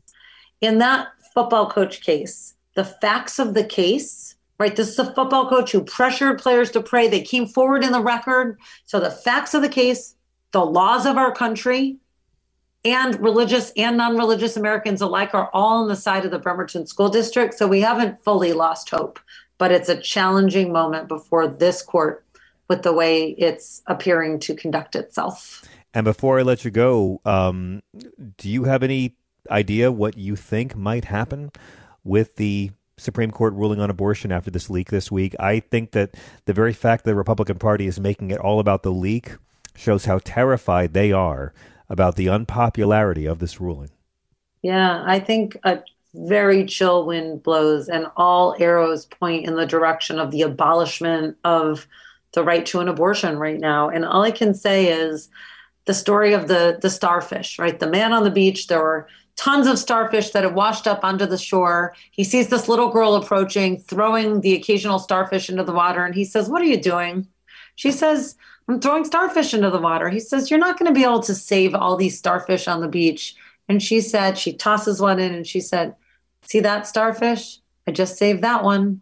in 0.61 0.79
that 0.79 1.09
football 1.35 1.69
coach 1.69 2.01
case, 2.01 2.55
the 2.77 2.85
facts 2.85 3.39
of 3.39 3.53
the 3.53 3.65
case, 3.65 4.37
right? 4.59 4.75
This 4.75 4.89
is 4.89 4.99
a 4.99 5.13
football 5.13 5.51
coach 5.51 5.73
who 5.73 5.85
pressured 5.85 6.39
players 6.39 6.71
to 6.71 6.83
pray. 6.83 7.09
They 7.09 7.21
came 7.21 7.47
forward 7.47 7.85
in 7.85 7.93
the 7.93 8.01
record. 8.01 8.59
So 8.87 9.01
the 9.01 9.11
facts 9.11 9.53
of 9.53 9.61
the 9.61 9.69
case 9.69 10.17
the 10.53 10.65
laws 10.65 11.05
of 11.05 11.19
our 11.19 11.33
country 11.33 11.99
and 12.87 13.20
religious 13.20 13.72
and 13.76 13.97
non-religious 13.97 14.57
Americans 14.57 15.01
alike 15.01 15.34
are 15.34 15.51
all 15.53 15.82
on 15.82 15.89
the 15.89 15.97
side 15.97 16.24
of 16.24 16.30
the 16.30 16.39
Bremerton 16.39 16.87
School 16.87 17.09
District. 17.09 17.53
So 17.53 17.66
we 17.66 17.80
haven't 17.80 18.22
fully 18.22 18.53
lost 18.53 18.91
hope, 18.91 19.18
but 19.59 19.72
it's 19.72 19.89
a 19.89 20.01
challenging 20.01 20.72
moment 20.72 21.09
before 21.09 21.49
this 21.49 21.82
court 21.82 22.24
with 22.68 22.82
the 22.82 22.93
way 22.93 23.30
it's 23.30 23.82
appearing 23.89 24.39
to 24.41 24.55
conduct 24.55 24.95
itself. 24.95 25.64
And 25.95 26.05
before 26.05 26.39
I 26.39 26.43
let 26.43 26.64
you 26.64 26.70
go, 26.70 27.20
um, 27.24 27.82
do 28.37 28.49
you 28.49 28.64
have 28.64 28.84
any 28.84 29.16
idea 29.51 29.91
what 29.91 30.16
you 30.16 30.37
think 30.37 30.76
might 30.76 31.07
happen 31.07 31.51
with 32.05 32.37
the 32.37 32.70
Supreme 32.99 33.32
Court 33.32 33.55
ruling 33.55 33.80
on 33.80 33.91
abortion 33.91 34.30
after 34.30 34.51
this 34.51 34.70
leak 34.70 34.91
this 34.91 35.11
week? 35.11 35.34
I 35.41 35.59
think 35.59 35.91
that 35.91 36.14
the 36.45 36.53
very 36.53 36.72
fact 36.72 37.05
that 37.05 37.11
the 37.11 37.16
Republican 37.16 37.59
Party 37.59 37.89
is 37.89 37.99
making 37.99 38.30
it 38.30 38.39
all 38.39 38.61
about 38.61 38.84
the 38.84 38.93
leak 38.93 39.32
shows 39.74 40.05
how 40.05 40.20
terrified 40.22 40.93
they 40.93 41.11
are 41.11 41.53
about 41.89 42.16
the 42.16 42.28
unpopularity 42.28 43.26
of 43.26 43.39
this 43.39 43.61
ruling. 43.61 43.91
Yeah, 44.62 45.03
I 45.07 45.20
think 45.20 45.57
a 45.64 45.80
very 46.14 46.64
chill 46.64 47.07
wind 47.07 47.43
blows, 47.43 47.89
and 47.89 48.07
all 48.16 48.57
arrows 48.59 49.07
point 49.07 49.47
in 49.47 49.55
the 49.55 49.66
direction 49.66 50.18
of 50.18 50.30
the 50.30 50.43
abolishment 50.43 51.37
of 51.45 51.87
the 52.32 52.43
right 52.43 52.66
to 52.66 52.80
an 52.80 52.89
abortion 52.89 53.39
right 53.39 53.61
now. 53.61 53.89
And 53.89 54.05
all 54.05 54.22
I 54.22 54.30
can 54.30 54.55
say 54.55 54.89
is 54.89 55.28
the 55.84 55.95
story 55.95 56.32
of 56.32 56.49
the 56.49 56.78
the 56.80 56.91
starfish, 56.91 57.59
right? 57.59 57.78
The 57.78 57.91
man 57.91 58.12
on 58.12 58.24
the 58.24 58.30
beach, 58.30 58.66
there 58.66 58.80
were 58.80 59.09
tons 59.37 59.66
of 59.66 59.78
starfish 59.78 60.30
that 60.30 60.45
had 60.45 60.55
washed 60.55 60.87
up 60.87 61.05
onto 61.05 61.26
the 61.26 61.39
shore. 61.39 61.95
He 62.11 62.24
sees 62.24 62.49
this 62.49 62.68
little 62.68 62.91
girl 62.91 63.14
approaching, 63.14 63.78
throwing 63.78 64.41
the 64.41 64.55
occasional 64.55 64.99
starfish 64.99 65.49
into 65.49 65.62
the 65.62 65.72
water, 65.72 66.05
and 66.05 66.14
he 66.14 66.24
says, 66.24 66.49
What 66.49 66.62
are 66.62 66.66
you 66.66 66.80
doing? 66.80 67.28
She 67.76 67.93
says, 67.93 68.37
I'm 68.69 68.81
throwing 68.81 69.05
starfish 69.05 69.55
into 69.55 69.71
the 69.71 69.79
water. 69.79 70.09
He 70.09 70.21
says, 70.21 70.51
You're 70.51 70.59
not 70.59 70.79
going 70.79 70.93
to 70.93 70.99
be 70.99 71.05
able 71.05 71.23
to 71.23 71.35
save 71.35 71.75
all 71.75 71.97
these 71.97 72.19
starfish 72.19 72.67
on 72.67 72.81
the 72.81 72.89
beach. 72.89 73.35
And 73.69 73.83
she 73.83 74.01
said, 74.01 74.39
She 74.39 74.53
tosses 74.53 75.01
one 75.01 75.19
in 75.19 75.33
and 75.33 75.47
she 75.47 75.61
said, 75.61 75.95
See 76.43 76.61
that 76.61 76.87
starfish? 76.87 77.59
I 77.87 77.93
just 77.93 78.17
saved 78.17 78.43
that 78.43 78.64
one. 78.64 79.01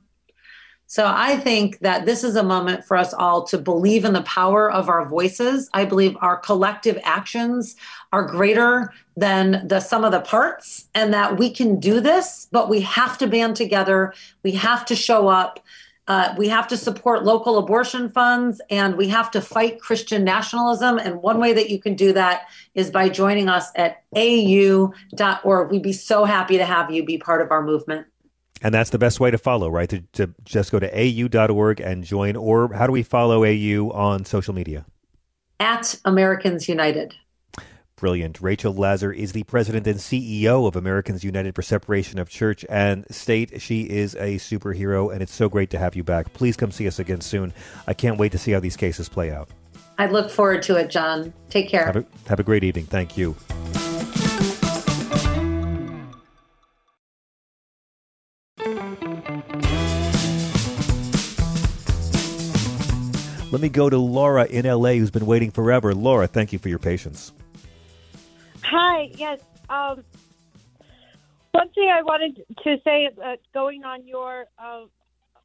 So 0.87 1.11
I 1.13 1.39
think 1.39 1.79
that 1.81 2.05
this 2.05 2.23
is 2.23 2.37
a 2.37 2.43
moment 2.43 2.85
for 2.85 2.97
us 2.97 3.15
all 3.15 3.43
to 3.45 3.59
believe 3.59 4.05
in 4.05 4.13
the 4.13 4.23
power 4.23 4.71
of 4.71 4.89
our 4.89 5.09
voices. 5.09 5.69
I 5.73 5.87
believe 5.87 6.17
our 6.21 6.37
collective 6.37 6.99
actions 7.03 7.75
are 8.13 8.23
greater 8.23 8.93
than 9.17 9.67
the 9.67 9.81
sum 9.81 10.05
of 10.05 10.13
the 10.13 10.21
parts 10.21 10.89
and 10.95 11.13
that 11.15 11.39
we 11.39 11.51
can 11.51 11.81
do 11.81 12.01
this, 12.01 12.49
but 12.53 12.69
we 12.69 12.83
have 12.83 13.17
to 13.19 13.27
band 13.27 13.57
together. 13.57 14.13
We 14.43 14.53
have 14.53 14.85
to 14.87 14.95
show 14.95 15.29
up. 15.29 15.59
Uh, 16.07 16.35
we 16.37 16.49
have 16.49 16.69
to 16.69 16.77
support 16.77 17.25
local 17.25 17.57
abortion 17.57 18.11
funds 18.11 18.61
and 18.69 18.97
we 18.97 19.09
have 19.09 19.31
to 19.31 19.41
fight 19.41 19.81
Christian 19.81 20.23
nationalism. 20.23 20.99
And 20.99 21.23
one 21.23 21.39
way 21.41 21.55
that 21.55 21.71
you 21.71 21.81
can 21.81 21.95
do 21.95 22.13
that 22.13 22.49
is 22.75 22.91
by 22.91 23.09
joining 23.09 23.49
us 23.49 23.71
at 23.75 24.03
au.org. 24.15 25.71
We'd 25.71 25.83
be 25.83 25.95
so 25.95 26.25
happy 26.25 26.59
to 26.59 26.65
have 26.67 26.91
you 26.91 27.05
be 27.05 27.17
part 27.17 27.41
of 27.41 27.51
our 27.51 27.63
movement. 27.63 28.07
And 28.61 28.75
that's 28.75 28.91
the 28.91 28.99
best 28.99 29.19
way 29.19 29.31
to 29.31 29.39
follow, 29.39 29.69
right? 29.69 29.89
To, 29.89 30.01
to 30.13 30.35
just 30.45 30.73
go 30.73 30.79
to 30.79 30.91
au.org 30.91 31.81
and 31.81 32.05
join. 32.05 32.37
Or 32.37 32.73
how 32.73 32.87
do 32.87 32.93
we 32.93 33.03
follow 33.03 33.45
AU 33.45 33.91
on 33.91 34.25
social 34.25 34.55
media? 34.55 34.85
At 35.61 35.99
Americans 36.05 36.69
United. 36.69 37.15
Brilliant. 38.05 38.43
Rachel 38.43 38.75
Laser 38.75 39.11
is 39.11 39.33
the 39.33 39.45
president 39.45 39.87
and 39.87 39.97
CEO 39.97 40.69
of 40.69 40.77
Americans 40.77 41.25
United 41.25 41.55
for 41.55 41.63
Separation 41.63 42.19
of 42.19 42.29
Church 42.29 42.63
and 42.69 43.07
State. 43.11 43.63
She 43.63 43.85
is 43.89 44.15
a 44.17 44.37
superhero, 44.37 45.11
and 45.11 45.23
it's 45.23 45.33
so 45.33 45.49
great 45.49 45.71
to 45.71 45.79
have 45.79 45.97
you 45.97 46.05
back. 46.05 46.31
Please 46.35 46.55
come 46.55 46.71
see 46.71 46.87
us 46.87 46.99
again 46.99 47.23
soon. 47.23 47.55
I 47.87 47.95
can't 47.95 48.19
wait 48.19 48.33
to 48.33 48.39
see 48.39 48.53
how 48.53 48.61
these 48.61 48.77
cases 48.77 49.09
play 49.09 49.31
out. 49.31 49.49
I 49.97 50.09
look 50.09 50.31
forward 50.31 50.63
to 50.65 50.77
it, 50.77 50.91
John. 50.91 51.33
Take 51.49 51.71
care. 51.71 51.87
Have 51.87 51.97
a, 51.97 52.05
have 52.29 52.39
a 52.39 52.43
great 52.43 52.63
evening. 52.63 52.85
Thank 52.85 53.17
you. 53.17 53.35
Let 63.51 63.63
me 63.63 63.71
go 63.71 63.89
to 63.89 63.97
Laura 63.97 64.45
in 64.45 64.67
LA, 64.67 64.93
who's 64.93 65.11
been 65.11 65.25
waiting 65.25 65.51
forever. 65.51 65.95
Laura, 65.95 66.27
thank 66.27 66.53
you 66.53 66.59
for 66.59 66.69
your 66.69 66.79
patience. 66.79 67.33
Hi. 68.65 69.11
Yes. 69.17 69.41
Um, 69.69 70.05
one 71.53 71.69
thing 71.71 71.91
I 71.93 72.03
wanted 72.03 72.45
to 72.65 72.77
say 72.85 73.05
is 73.05 73.17
that 73.17 73.39
going 73.53 73.85
on 73.85 74.07
your 74.07 74.47
uh, 74.59 74.85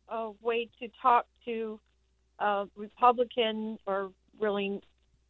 uh, 0.10 0.32
way 0.42 0.70
to 0.80 0.88
talk 1.02 1.28
to 1.46 1.80
uh, 2.40 2.66
Republican 2.76 3.78
or 3.86 4.12
really 4.40 4.82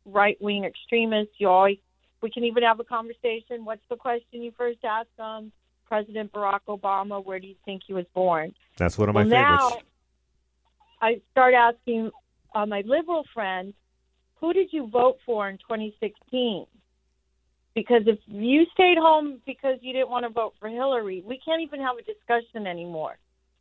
right 0.05 0.37
wing 0.41 0.63
extremists, 0.63 1.33
you 1.37 1.49
always 1.49 1.77
we 2.21 2.29
can 2.29 2.43
even 2.43 2.63
have 2.63 2.79
a 2.79 2.83
conversation. 2.83 3.65
What's 3.65 3.81
the 3.89 3.95
question 3.95 4.43
you 4.43 4.51
first 4.57 4.79
ask 4.83 5.07
them? 5.17 5.51
President 5.87 6.31
Barack 6.31 6.59
Obama, 6.67 7.23
where 7.23 7.39
do 7.39 7.47
you 7.47 7.55
think 7.65 7.81
he 7.85 7.93
was 7.93 8.05
born? 8.13 8.53
That's 8.77 8.97
one 8.97 9.09
of 9.09 9.15
my 9.15 9.23
well, 9.23 9.31
favorites. 9.31 9.85
Now, 11.01 11.07
I 11.07 11.21
start 11.31 11.53
asking 11.55 12.11
uh, 12.53 12.65
my 12.65 12.83
liberal 12.85 13.23
friends, 13.33 13.73
who 14.35 14.53
did 14.53 14.71
you 14.71 14.87
vote 14.87 15.17
for 15.25 15.49
in 15.49 15.57
2016? 15.57 16.65
Because 17.75 18.03
if 18.07 18.19
you 18.27 18.65
stayed 18.73 18.97
home 18.97 19.39
because 19.45 19.77
you 19.81 19.93
didn't 19.93 20.09
want 20.09 20.25
to 20.25 20.29
vote 20.29 20.53
for 20.59 20.67
Hillary, 20.67 21.23
we 21.25 21.39
can't 21.43 21.61
even 21.61 21.79
have 21.81 21.97
a 21.97 22.03
discussion 22.03 22.67
anymore. 22.67 23.17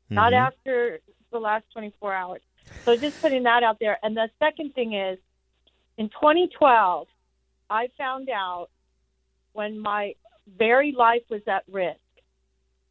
Mm-hmm. 0.06 0.14
Not 0.14 0.32
after 0.32 1.00
the 1.30 1.38
last 1.38 1.64
24 1.72 2.14
hours. 2.14 2.40
So 2.84 2.96
just 2.96 3.20
putting 3.20 3.42
that 3.44 3.62
out 3.62 3.78
there. 3.80 3.98
And 4.02 4.16
the 4.16 4.28
second 4.38 4.74
thing 4.74 4.94
is, 4.94 5.18
in 5.98 6.08
2012, 6.08 7.06
I 7.70 7.88
found 7.98 8.28
out 8.30 8.68
when 9.52 9.78
my 9.78 10.14
very 10.56 10.94
life 10.96 11.22
was 11.28 11.42
at 11.46 11.64
risk 11.70 11.98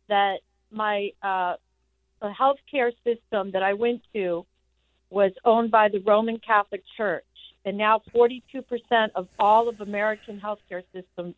that 0.10 0.38
my 0.72 1.10
uh, 1.24 1.56
health 2.38 2.58
care 2.70 2.92
system 3.04 3.52
that 3.52 3.64
I 3.64 3.74
went 3.74 4.02
to 4.14 4.46
was 5.10 5.32
owned 5.46 5.72
by 5.72 5.90
the 5.90 6.00
Roman 6.00 6.40
Catholic 6.40 6.84
Church 6.98 7.24
and 7.68 7.78
now 7.78 8.02
42% 8.16 8.54
of 9.14 9.28
all 9.38 9.68
of 9.68 9.82
American 9.82 10.40
healthcare 10.40 10.84
systems 10.94 11.36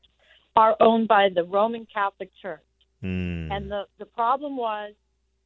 are 0.56 0.76
owned 0.80 1.08
by 1.08 1.30
the 1.30 1.44
Roman 1.44 1.88
Catholic 1.92 2.30
Church. 2.40 2.62
Mm. 3.04 3.52
And 3.52 3.72
the, 3.72 3.86
the 3.98 4.06
problem 4.06 4.56
was 4.56 4.94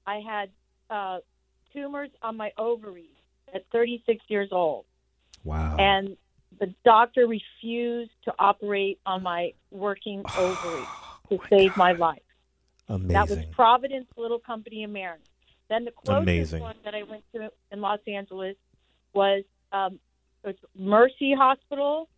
I 0.05 0.17
had 0.17 0.49
uh, 0.89 1.19
tumors 1.71 2.09
on 2.21 2.35
my 2.35 2.51
ovaries 2.57 3.15
at 3.55 3.65
36 3.71 4.25
years 4.27 4.49
old. 4.51 4.83
Wow. 5.45 5.77
And 5.79 6.17
the 6.59 6.73
doctor 6.83 7.27
refused 7.27 8.11
to 8.25 8.33
operate 8.37 8.99
on 9.05 9.23
my 9.23 9.53
working 9.71 10.21
ovaries 10.37 10.87
to 11.29 11.39
Oh 11.39 11.45
save 11.49 11.77
my 11.77 11.93
life. 11.93 12.19
Amazing. 12.89 13.13
That 13.13 13.29
was 13.29 13.39
Providence 13.53 14.07
Little 14.17 14.39
Company 14.39 14.83
of 14.83 14.91
Mary. 14.91 15.19
Then 15.69 15.85
the 15.85 15.91
closest 15.91 16.23
Amazing. 16.23 16.61
one 16.61 16.75
that 16.83 16.93
I 16.93 17.03
went 17.03 17.23
to 17.33 17.49
in 17.71 17.79
Los 17.79 17.99
Angeles 18.05 18.57
was 19.13 19.43
um, 19.71 19.99
it 20.43 20.47
was 20.47 20.55
Mercy 20.77 21.33
Hospital. 21.37 22.09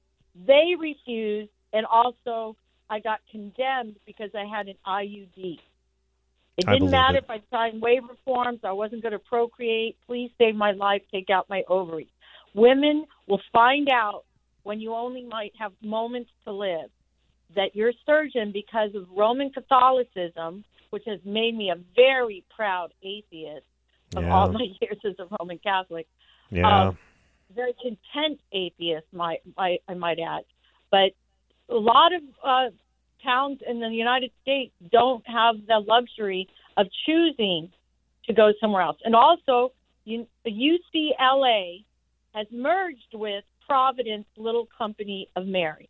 They 0.48 0.74
refused, 0.80 1.52
and 1.74 1.86
also 1.86 2.56
I 2.90 3.00
got 3.00 3.20
condemned 3.32 3.98
because 4.06 4.30
I 4.36 4.46
had 4.46 4.68
an 4.68 4.76
IUD. 4.86 5.60
It 6.58 6.66
didn't 6.68 6.90
matter 6.92 7.18
it. 7.18 7.26
if 7.26 7.30
I 7.30 7.42
signed 7.52 7.82
waiver 7.82 8.16
forms. 8.24 8.60
I 8.64 8.72
wasn't 8.72 9.02
going 9.02 9.12
to 9.12 9.20
procreate. 9.20 9.98
Please 10.08 10.32
save 10.38 10.56
my 10.56 10.72
life. 10.72 11.02
Take 11.12 11.30
out 11.30 11.50
my 11.50 11.64
ovaries. 11.68 12.08
Women 12.54 13.06
will 13.28 13.42
find 13.52 13.90
out 13.90 14.24
when 14.64 14.80
you 14.80 14.94
only 14.94 15.24
might 15.24 15.52
have 15.60 15.74
moments 15.82 16.30
to 16.46 16.52
live 16.52 16.90
that 17.56 17.76
your 17.76 17.92
surgeon, 18.06 18.52
because 18.52 18.96
of 18.96 19.06
Roman 19.16 19.52
Catholicism, 19.52 20.64
which 20.90 21.04
has 21.06 21.20
made 21.26 21.56
me 21.56 21.70
a 21.70 21.76
very 21.96 22.44
proud 22.56 22.92
atheist 23.04 23.66
of 24.16 24.24
Yeah. 24.24 24.34
all 24.34 24.52
my 24.52 24.68
years 24.82 24.98
as 25.06 25.14
a 25.20 25.28
Roman 25.40 25.60
Catholic, 25.60 26.08
Yeah. 26.50 26.88
um, 26.88 26.98
very 27.56 27.74
content 27.82 28.40
atheist, 28.52 29.06
might 29.14 29.40
I, 29.58 29.80
I 29.88 29.94
might 29.94 30.20
add, 30.20 30.44
but 30.92 31.12
a 31.70 31.76
lot 31.76 32.14
of 32.14 32.22
uh, 32.44 32.70
towns 33.24 33.60
in 33.68 33.80
the 33.80 33.90
United 33.90 34.32
States 34.42 34.74
don't 34.92 35.28
have 35.28 35.56
the 35.68 35.80
luxury 35.80 36.48
of 36.78 36.88
choosing 37.06 37.72
to 38.28 38.34
go 38.34 38.52
somewhere 38.60 38.82
else. 38.82 38.98
And 39.04 39.16
also, 39.16 39.72
UCLA 40.08 41.84
has 42.34 42.48
merged 42.52 43.14
with 43.14 43.44
Providence 43.68 44.26
Little 44.38 44.68
Company 44.78 45.30
of 45.36 45.46
Mary. 45.46 45.90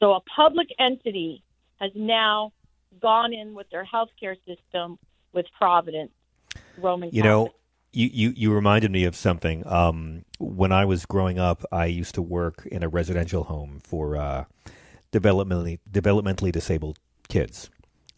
So 0.00 0.14
a 0.14 0.20
public 0.34 0.68
entity 0.78 1.42
has 1.80 1.92
now 1.94 2.52
gone 3.00 3.32
in 3.32 3.54
with 3.54 3.68
their 3.70 3.84
healthcare 3.84 4.36
system 4.46 4.98
with 5.32 5.46
Providence 5.56 6.10
Roman 6.78 7.10
You 7.12 7.22
know, 7.22 7.54
you, 7.92 8.10
you, 8.12 8.32
you 8.36 8.52
reminded 8.52 8.90
me 8.90 9.04
of 9.04 9.16
something. 9.16 9.66
Um, 9.66 10.24
when 10.38 10.72
I 10.72 10.84
was 10.84 11.06
growing 11.06 11.38
up, 11.38 11.64
I 11.72 11.86
used 11.86 12.14
to 12.16 12.22
work 12.22 12.66
in 12.70 12.82
a 12.82 12.88
residential 12.88 13.44
home 13.44 13.80
for 13.82 14.16
uh, 14.16 14.44
developmentally 15.12 15.78
developmentally 15.90 16.52
disabled 16.52 16.98
kids. 17.28 17.70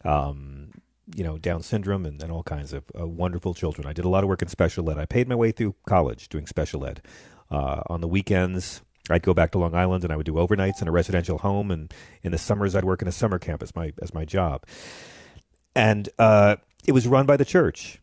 Um, 0.03 0.71
you 1.15 1.23
know, 1.23 1.37
Down 1.37 1.61
syndrome 1.61 2.05
and, 2.05 2.21
and 2.21 2.31
all 2.31 2.43
kinds 2.43 2.73
of 2.73 2.83
uh, 2.99 3.07
wonderful 3.07 3.53
children. 3.53 3.87
I 3.87 3.93
did 3.93 4.05
a 4.05 4.09
lot 4.09 4.23
of 4.23 4.29
work 4.29 4.41
in 4.41 4.47
special 4.47 4.89
ed. 4.89 4.97
I 4.97 5.05
paid 5.05 5.27
my 5.27 5.35
way 5.35 5.51
through 5.51 5.75
college 5.85 6.29
doing 6.29 6.47
special 6.47 6.85
ed. 6.85 7.01
Uh, 7.49 7.81
on 7.87 7.99
the 7.99 8.07
weekends, 8.07 8.81
I'd 9.09 9.23
go 9.23 9.33
back 9.33 9.51
to 9.51 9.57
Long 9.57 9.75
Island 9.75 10.05
and 10.05 10.13
I 10.13 10.15
would 10.15 10.25
do 10.25 10.33
overnights 10.33 10.81
in 10.81 10.87
a 10.87 10.91
residential 10.91 11.39
home. 11.39 11.69
And 11.69 11.93
in 12.23 12.31
the 12.31 12.37
summers, 12.37 12.75
I'd 12.75 12.85
work 12.85 13.01
in 13.01 13.09
a 13.09 13.11
summer 13.11 13.39
camp 13.39 13.61
as 13.61 13.75
my 13.75 13.93
as 14.01 14.13
my 14.13 14.25
job. 14.25 14.65
And 15.75 16.07
uh, 16.17 16.57
it 16.85 16.93
was 16.93 17.07
run 17.07 17.25
by 17.25 17.35
the 17.35 17.45
church 17.45 17.99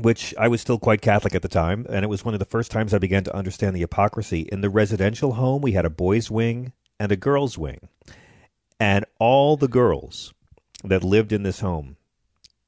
which 0.00 0.34
I 0.38 0.48
was 0.48 0.60
still 0.60 0.78
quite 0.78 1.00
Catholic 1.00 1.34
at 1.34 1.42
the 1.42 1.48
time, 1.48 1.86
and 1.88 2.04
it 2.04 2.08
was 2.08 2.24
one 2.24 2.34
of 2.34 2.40
the 2.40 2.46
first 2.46 2.70
times 2.70 2.92
I 2.92 2.98
began 2.98 3.24
to 3.24 3.34
understand 3.36 3.74
the 3.76 3.80
hypocrisy. 3.80 4.48
In 4.50 4.60
the 4.60 4.70
residential 4.70 5.34
home, 5.34 5.62
we 5.62 5.72
had 5.72 5.84
a 5.84 5.90
boys' 5.90 6.30
wing 6.30 6.72
and 6.98 7.12
a 7.12 7.16
girls' 7.16 7.56
wing, 7.58 7.88
and 8.80 9.04
all 9.18 9.56
the 9.56 9.68
girls 9.68 10.32
that 10.82 11.04
lived 11.04 11.32
in 11.32 11.42
this 11.42 11.60
home 11.60 11.96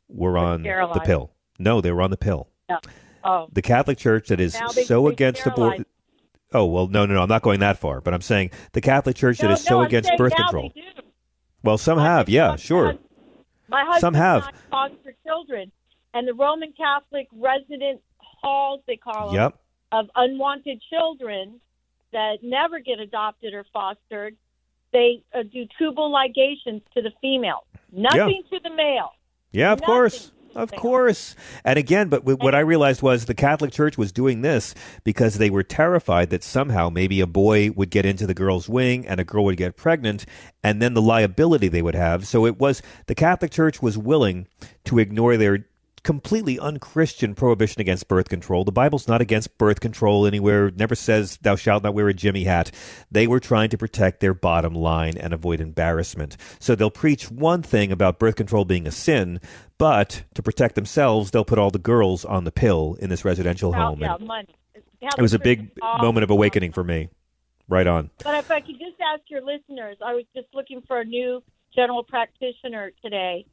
were 0.09 0.39
on 0.39 0.63
the 0.63 1.03
pill. 1.05 1.33
No, 1.59 1.81
they 1.81 1.91
were 1.91 2.03
on 2.03 2.11
the 2.11 2.17
pill. 2.17 2.49
Yeah. 2.69 2.79
Oh. 3.25 3.49
The 3.53 3.63
Catholic 3.63 3.99
Church 3.99 4.29
that 4.29 4.41
is 4.41 4.57
they- 4.75 4.85
so 4.85 5.09
against 5.09 5.45
abort. 5.47 5.75
sterilize. 5.75 5.85
Oh 6.53 6.65
well, 6.67 6.87
no, 6.87 7.07
no, 7.07 7.15
no. 7.15 7.23
I'm 7.23 7.29
not 7.29 7.43
going 7.43 7.59
that 7.61 7.77
far, 7.77 8.01
but 8.01 8.15
I'm 8.15 8.21
saying 8.21 8.53
the 8.73 8.81
Catholic 8.81 9.17
Church 9.17 9.39
that 9.39 9.51
is 9.51 9.65
No, 9.65 9.69
so 9.69 9.79
I'm 9.81 9.87
against 9.87 10.13
birth 10.17 10.35
control. 10.35 10.73
Well, 11.65 11.77
some 11.77 11.99
have, 11.99 12.29
yeah, 12.29 12.55
sure. 12.55 12.97
My 13.69 13.81
husband 13.85 14.01
Some 14.01 14.15
have. 14.15 14.49
foster 14.71 15.17
children, 15.27 15.73
and 16.17 16.27
the 16.27 16.35
Roman 16.35 16.73
Catholic 16.73 17.29
resident 17.33 18.01
halls, 18.17 18.81
they 18.87 18.97
call 18.97 19.33
them 19.33 19.53
of 19.93 20.07
unwanted 20.17 20.83
children 20.91 21.61
that 22.13 22.39
never 22.43 22.81
get 22.81 22.99
adopted 23.01 23.53
or 23.53 23.65
fostered, 23.73 24.37
they 24.93 25.23
uh, 25.35 25.43
do 25.43 25.67
tubal 25.79 26.11
ligations 26.11 26.83
to 26.95 27.03
the 27.03 27.13
female, 27.21 27.67
nothing 27.93 28.43
to 28.51 28.59
the 28.63 28.71
male. 28.71 29.11
Yeah, 29.53 29.73
of 29.73 29.83
course. 29.83 30.33
Of 30.55 30.73
course. 30.73 31.37
And 31.67 31.79
again, 31.79 32.09
but 32.09 32.25
what 32.25 32.55
I 32.55 32.61
realized 32.61 33.03
was 33.03 33.27
the 33.27 33.35
Catholic 33.35 33.73
Church 33.73 33.99
was 33.99 34.11
doing 34.11 34.41
this 34.41 34.75
because 35.05 35.37
they 35.37 35.51
were 35.51 35.63
terrified 35.63 36.31
that 36.31 36.43
somehow 36.43 36.89
maybe 36.89 37.21
a 37.21 37.27
boy 37.27 37.73
would 37.73 37.91
get 37.91 38.07
into 38.07 38.27
the 38.27 38.33
girl's 38.33 38.67
wing 38.67 39.07
and 39.07 39.21
a 39.21 39.25
girl 39.25 39.45
would 39.45 39.59
get 39.59 39.77
pregnant 39.77 40.25
and 40.65 40.81
then 40.81 40.95
the 40.95 41.03
liability 41.03 41.69
they 41.69 41.83
would 41.83 41.95
have. 41.95 42.27
So 42.27 42.47
it 42.47 42.59
was 42.59 42.81
the 43.05 43.15
Catholic 43.15 43.51
Church 43.51 43.83
was 43.83 43.99
willing 43.99 44.49
to 44.85 44.99
ignore 44.99 45.37
their 45.37 45.67
completely 46.07 46.57
unchristian 46.61 47.35
prohibition 47.35 47.81
against 47.81 48.07
birth 48.07 48.29
control. 48.29 48.63
The 48.63 48.71
Bible's 48.71 49.09
not 49.09 49.21
against 49.21 49.59
birth 49.59 49.81
control 49.81 50.25
anywhere. 50.25 50.69
It 50.69 50.77
never 50.77 50.95
says 50.95 51.37
thou 51.43 51.57
shalt 51.57 51.83
not 51.83 51.95
wear 51.95 52.07
a 52.07 52.15
Jimmy 52.15 52.45
hat. 52.45 52.71
They 53.11 53.27
were 53.27 53.41
trying 53.41 53.71
to 53.71 53.77
protect 53.77 54.21
their 54.21 54.33
bottom 54.33 54.73
line 54.73 55.19
and 55.19 55.35
avoid 55.35 55.61
embarrassment. 55.61 56.37
So 56.61 56.77
they'll 56.77 56.93
preach 56.93 57.29
one 57.29 57.65
thing 57.65 57.91
about 57.91 58.21
birth 58.21 58.37
control 58.37 58.65
being 58.65 58.87
a 58.87 58.93
sin, 58.93 59.41
but 59.79 60.23
to 60.35 60.45
protect 60.45 60.77
themselves, 60.77 61.33
they'll 61.33 61.45
put 61.45 61.59
all 61.59 61.73
the 61.73 61.79
girls 61.81 62.25
on 62.25 62.45
the 62.45 62.53
pill 62.53 62.97
in 63.01 63.11
this 63.11 63.25
residential 63.25 63.73
home. 63.73 64.01
yeah, 64.01 64.17
money. 64.21 64.55
it 64.73 65.21
was 65.21 65.35
a 65.35 65.41
big 65.41 65.73
moment 65.83 66.23
of 66.23 66.31
awakening 66.31 66.71
for 66.71 66.85
me. 66.85 67.09
Right 67.69 67.89
on. 67.89 68.11
But 68.23 68.37
if 68.37 68.51
I 68.53 68.61
could 68.61 68.79
just 68.79 69.01
ask 69.13 69.23
your 69.29 69.43
listeners, 69.43 69.97
I 70.01 70.15
was 70.15 70.25
just 70.37 70.47
looking 70.55 70.83
for 70.87 71.01
a 71.01 71.05
new 71.05 71.43
general 71.75 72.05
practitioner 72.05 72.93
today. 73.03 73.45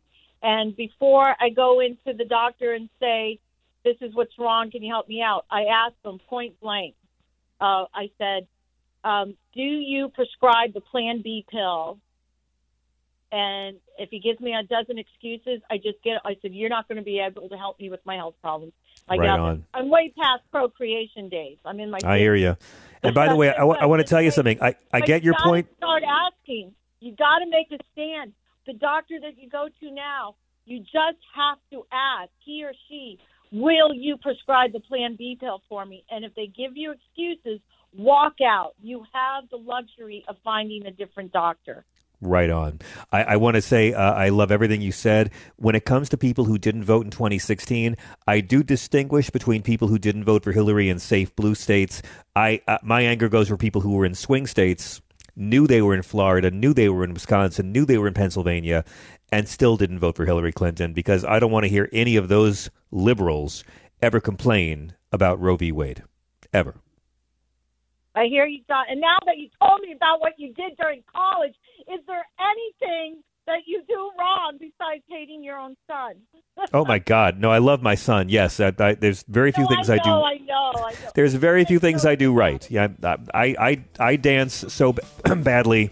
And 0.43 0.75
before 0.75 1.35
I 1.39 1.49
go 1.49 1.79
into 1.79 2.17
the 2.17 2.25
doctor 2.25 2.73
and 2.73 2.89
say, 2.99 3.39
this 3.85 3.95
is 4.01 4.13
what's 4.13 4.37
wrong, 4.37 4.69
can 4.71 4.83
you 4.83 4.93
help 4.93 5.07
me 5.07 5.21
out? 5.21 5.45
I 5.49 5.63
asked 5.63 6.01
them 6.03 6.19
point 6.29 6.59
blank. 6.59 6.95
Uh, 7.61 7.85
I 7.93 8.09
said, 8.17 8.47
um, 9.03 9.35
do 9.53 9.61
you 9.61 10.09
prescribe 10.09 10.73
the 10.73 10.81
Plan 10.81 11.21
B 11.23 11.45
pill? 11.49 11.99
And 13.31 13.77
if 13.97 14.09
he 14.09 14.19
gives 14.19 14.39
me 14.39 14.53
a 14.53 14.63
dozen 14.63 14.99
excuses, 14.99 15.61
I 15.69 15.77
just 15.77 16.01
get. 16.03 16.21
I 16.23 16.37
said, 16.41 16.53
"You're 16.53 16.69
not 16.69 16.87
going 16.87 16.97
to 16.99 17.03
be 17.03 17.19
able 17.19 17.49
to 17.49 17.57
help 17.57 17.79
me 17.79 17.89
with 17.89 17.99
my 18.05 18.15
health 18.15 18.35
problems." 18.43 18.73
I 19.09 19.15
Right 19.15 19.25
got 19.25 19.39
on. 19.39 19.65
I'm 19.73 19.89
way 19.89 20.13
past 20.15 20.43
procreation 20.51 21.29
days. 21.29 21.57
I'm 21.65 21.79
in 21.79 21.89
my. 21.89 21.97
I 22.05 22.19
hear 22.19 22.35
you. 22.35 22.55
And 23.01 23.15
by 23.15 23.27
the 23.27 23.35
way, 23.35 23.51
I 23.51 23.63
want 23.63 23.99
to 23.99 24.03
tell 24.03 24.21
you 24.21 24.29
something. 24.29 24.61
I, 24.61 24.75
I 24.93 24.99
But 24.99 25.07
get 25.07 25.23
you 25.23 25.31
your 25.31 25.35
point. 25.43 25.67
Start 25.77 26.03
asking. 26.03 26.75
You 26.99 27.15
got 27.15 27.39
to 27.39 27.47
make 27.49 27.71
a 27.71 27.83
stand. 27.93 28.33
The 28.65 28.73
doctor 28.73 29.15
that 29.21 29.37
you 29.37 29.49
go 29.49 29.67
to 29.81 29.91
now, 29.91 30.35
you 30.65 30.79
just 30.79 31.19
have 31.35 31.57
to 31.71 31.85
ask 31.91 32.29
he 32.45 32.63
or 32.63 32.73
she, 32.87 33.19
will 33.51 33.93
you 33.93 34.17
prescribe 34.17 34.71
the 34.71 34.79
Plan 34.79 35.15
B 35.17 35.37
pill 35.39 35.61
for 35.67 35.85
me? 35.85 36.05
And 36.09 36.23
if 36.23 36.33
they 36.35 36.47
give 36.47 36.75
you 36.75 36.93
excuses, 36.93 37.59
walk 37.95 38.35
out. 38.45 38.73
You 38.81 39.05
have 39.13 39.49
the 39.49 39.57
luxury 39.57 40.23
of 40.27 40.37
finding 40.43 40.85
a 40.85 40.91
different 40.91 41.31
doctor. 41.31 41.85
Right 42.21 42.49
on. 42.49 42.79
I, 43.11 43.23
I 43.23 43.35
want 43.35 43.55
to 43.55 43.61
say 43.61 43.93
uh, 43.93 44.13
I 44.13 44.29
love 44.29 44.49
everything 44.49 44.81
you 44.81 44.93
said. 44.93 45.31
When 45.57 45.75
it 45.75 45.83
comes 45.83 46.07
to 46.09 46.17
people 46.17 46.45
who 46.45 46.57
didn't 46.57 46.85
vote 46.85 47.03
in 47.03 47.11
2016, 47.11 47.97
I 48.25 48.39
do 48.39 48.63
distinguish 48.63 49.29
between 49.29 49.61
people 49.61 49.89
who 49.89 49.99
didn't 49.99 50.23
vote 50.23 50.45
for 50.45 50.53
Hillary 50.53 50.87
in 50.87 50.99
safe 50.99 51.35
blue 51.35 51.53
states. 51.53 52.01
I 52.33 52.61
uh, 52.65 52.77
my 52.81 53.01
anger 53.01 53.27
goes 53.27 53.49
for 53.49 53.57
people 53.57 53.81
who 53.81 53.91
were 53.91 54.05
in 54.05 54.15
swing 54.15 54.47
states, 54.47 55.01
knew 55.35 55.67
they 55.67 55.81
were 55.81 55.93
in 55.93 56.01
Florida, 56.01 56.51
knew 56.51 56.73
they 56.73 56.89
were 56.89 57.03
in 57.03 57.13
Wisconsin, 57.13 57.71
knew 57.71 57.85
they 57.85 57.97
were 57.97 58.07
in 58.07 58.13
Pennsylvania, 58.13 58.83
and 59.31 59.47
still 59.47 59.77
didn't 59.77 59.99
vote 59.99 60.15
for 60.15 60.25
Hillary 60.25 60.51
Clinton 60.51 60.93
because 60.93 61.25
I 61.25 61.39
don't 61.39 61.51
want 61.51 61.63
to 61.63 61.69
hear 61.69 61.89
any 61.91 62.15
of 62.15 62.27
those 62.27 62.69
liberals 62.91 63.63
ever 64.01 64.19
complain 64.19 64.93
about 65.11 65.39
Roe 65.39 65.55
v. 65.55 65.71
Wade, 65.71 66.03
ever. 66.53 66.75
I 68.15 68.25
hear 68.25 68.45
you 68.45 68.61
got, 68.67 68.89
and 68.89 69.01
now 69.01 69.17
that 69.25 69.37
you 69.37 69.49
told 69.59 69.81
me 69.81 69.91
about 69.93 70.21
what 70.21 70.33
you 70.37 70.53
did 70.53 70.77
during 70.77 71.03
college, 71.13 71.55
is 71.91 71.99
there 72.05 72.25
anything 72.39 73.23
that 73.47 73.59
you 73.65 73.83
do 73.87 74.11
wrong 74.19 74.57
besides 74.59 75.03
hating 75.09 75.43
your 75.43 75.57
own 75.57 75.75
son? 75.87 76.15
Oh 76.71 76.85
my 76.85 76.99
God! 76.99 77.39
No, 77.39 77.51
I 77.51 77.57
love 77.57 77.81
my 77.81 77.95
son. 77.95 78.29
Yes, 78.29 78.59
I, 78.59 78.71
I, 78.79 78.93
there's 78.93 79.23
very 79.23 79.51
few 79.51 79.67
things 79.67 79.89
I, 79.89 79.95
I 79.95 79.97
do. 79.97 80.09
know, 80.09 80.23
I 80.23 80.37
know, 80.37 80.71
I 80.75 80.91
know. 80.91 80.97
There's 81.15 81.33
very 81.33 81.65
few 81.65 81.79
things 81.79 82.05
I 82.05 82.15
do 82.15 82.31
right. 82.33 82.69
Yeah, 82.69 82.89
I 83.03 83.55
I 83.59 83.83
I 83.99 84.15
dance 84.17 84.65
so 84.67 84.95
badly. 85.37 85.89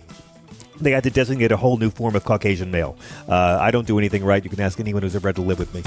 They 0.80 0.92
had 0.92 1.04
to 1.04 1.12
designate 1.12 1.52
a 1.52 1.58
whole 1.58 1.78
new 1.78 1.92
form 1.92 2.16
of 2.16 2.24
Caucasian 2.26 2.72
male. 2.72 2.98
Uh, 3.28 3.58
I 3.62 3.70
don't 3.70 3.86
do 3.86 4.00
anything 4.00 4.24
right. 4.24 4.44
You 4.44 4.50
can 4.50 4.60
ask 4.62 4.80
anyone 4.80 5.04
who's 5.04 5.16
ever 5.16 5.28
had 5.28 5.36
to 5.36 5.44
live 5.44 5.60
with 5.60 5.74
me. 5.76 5.84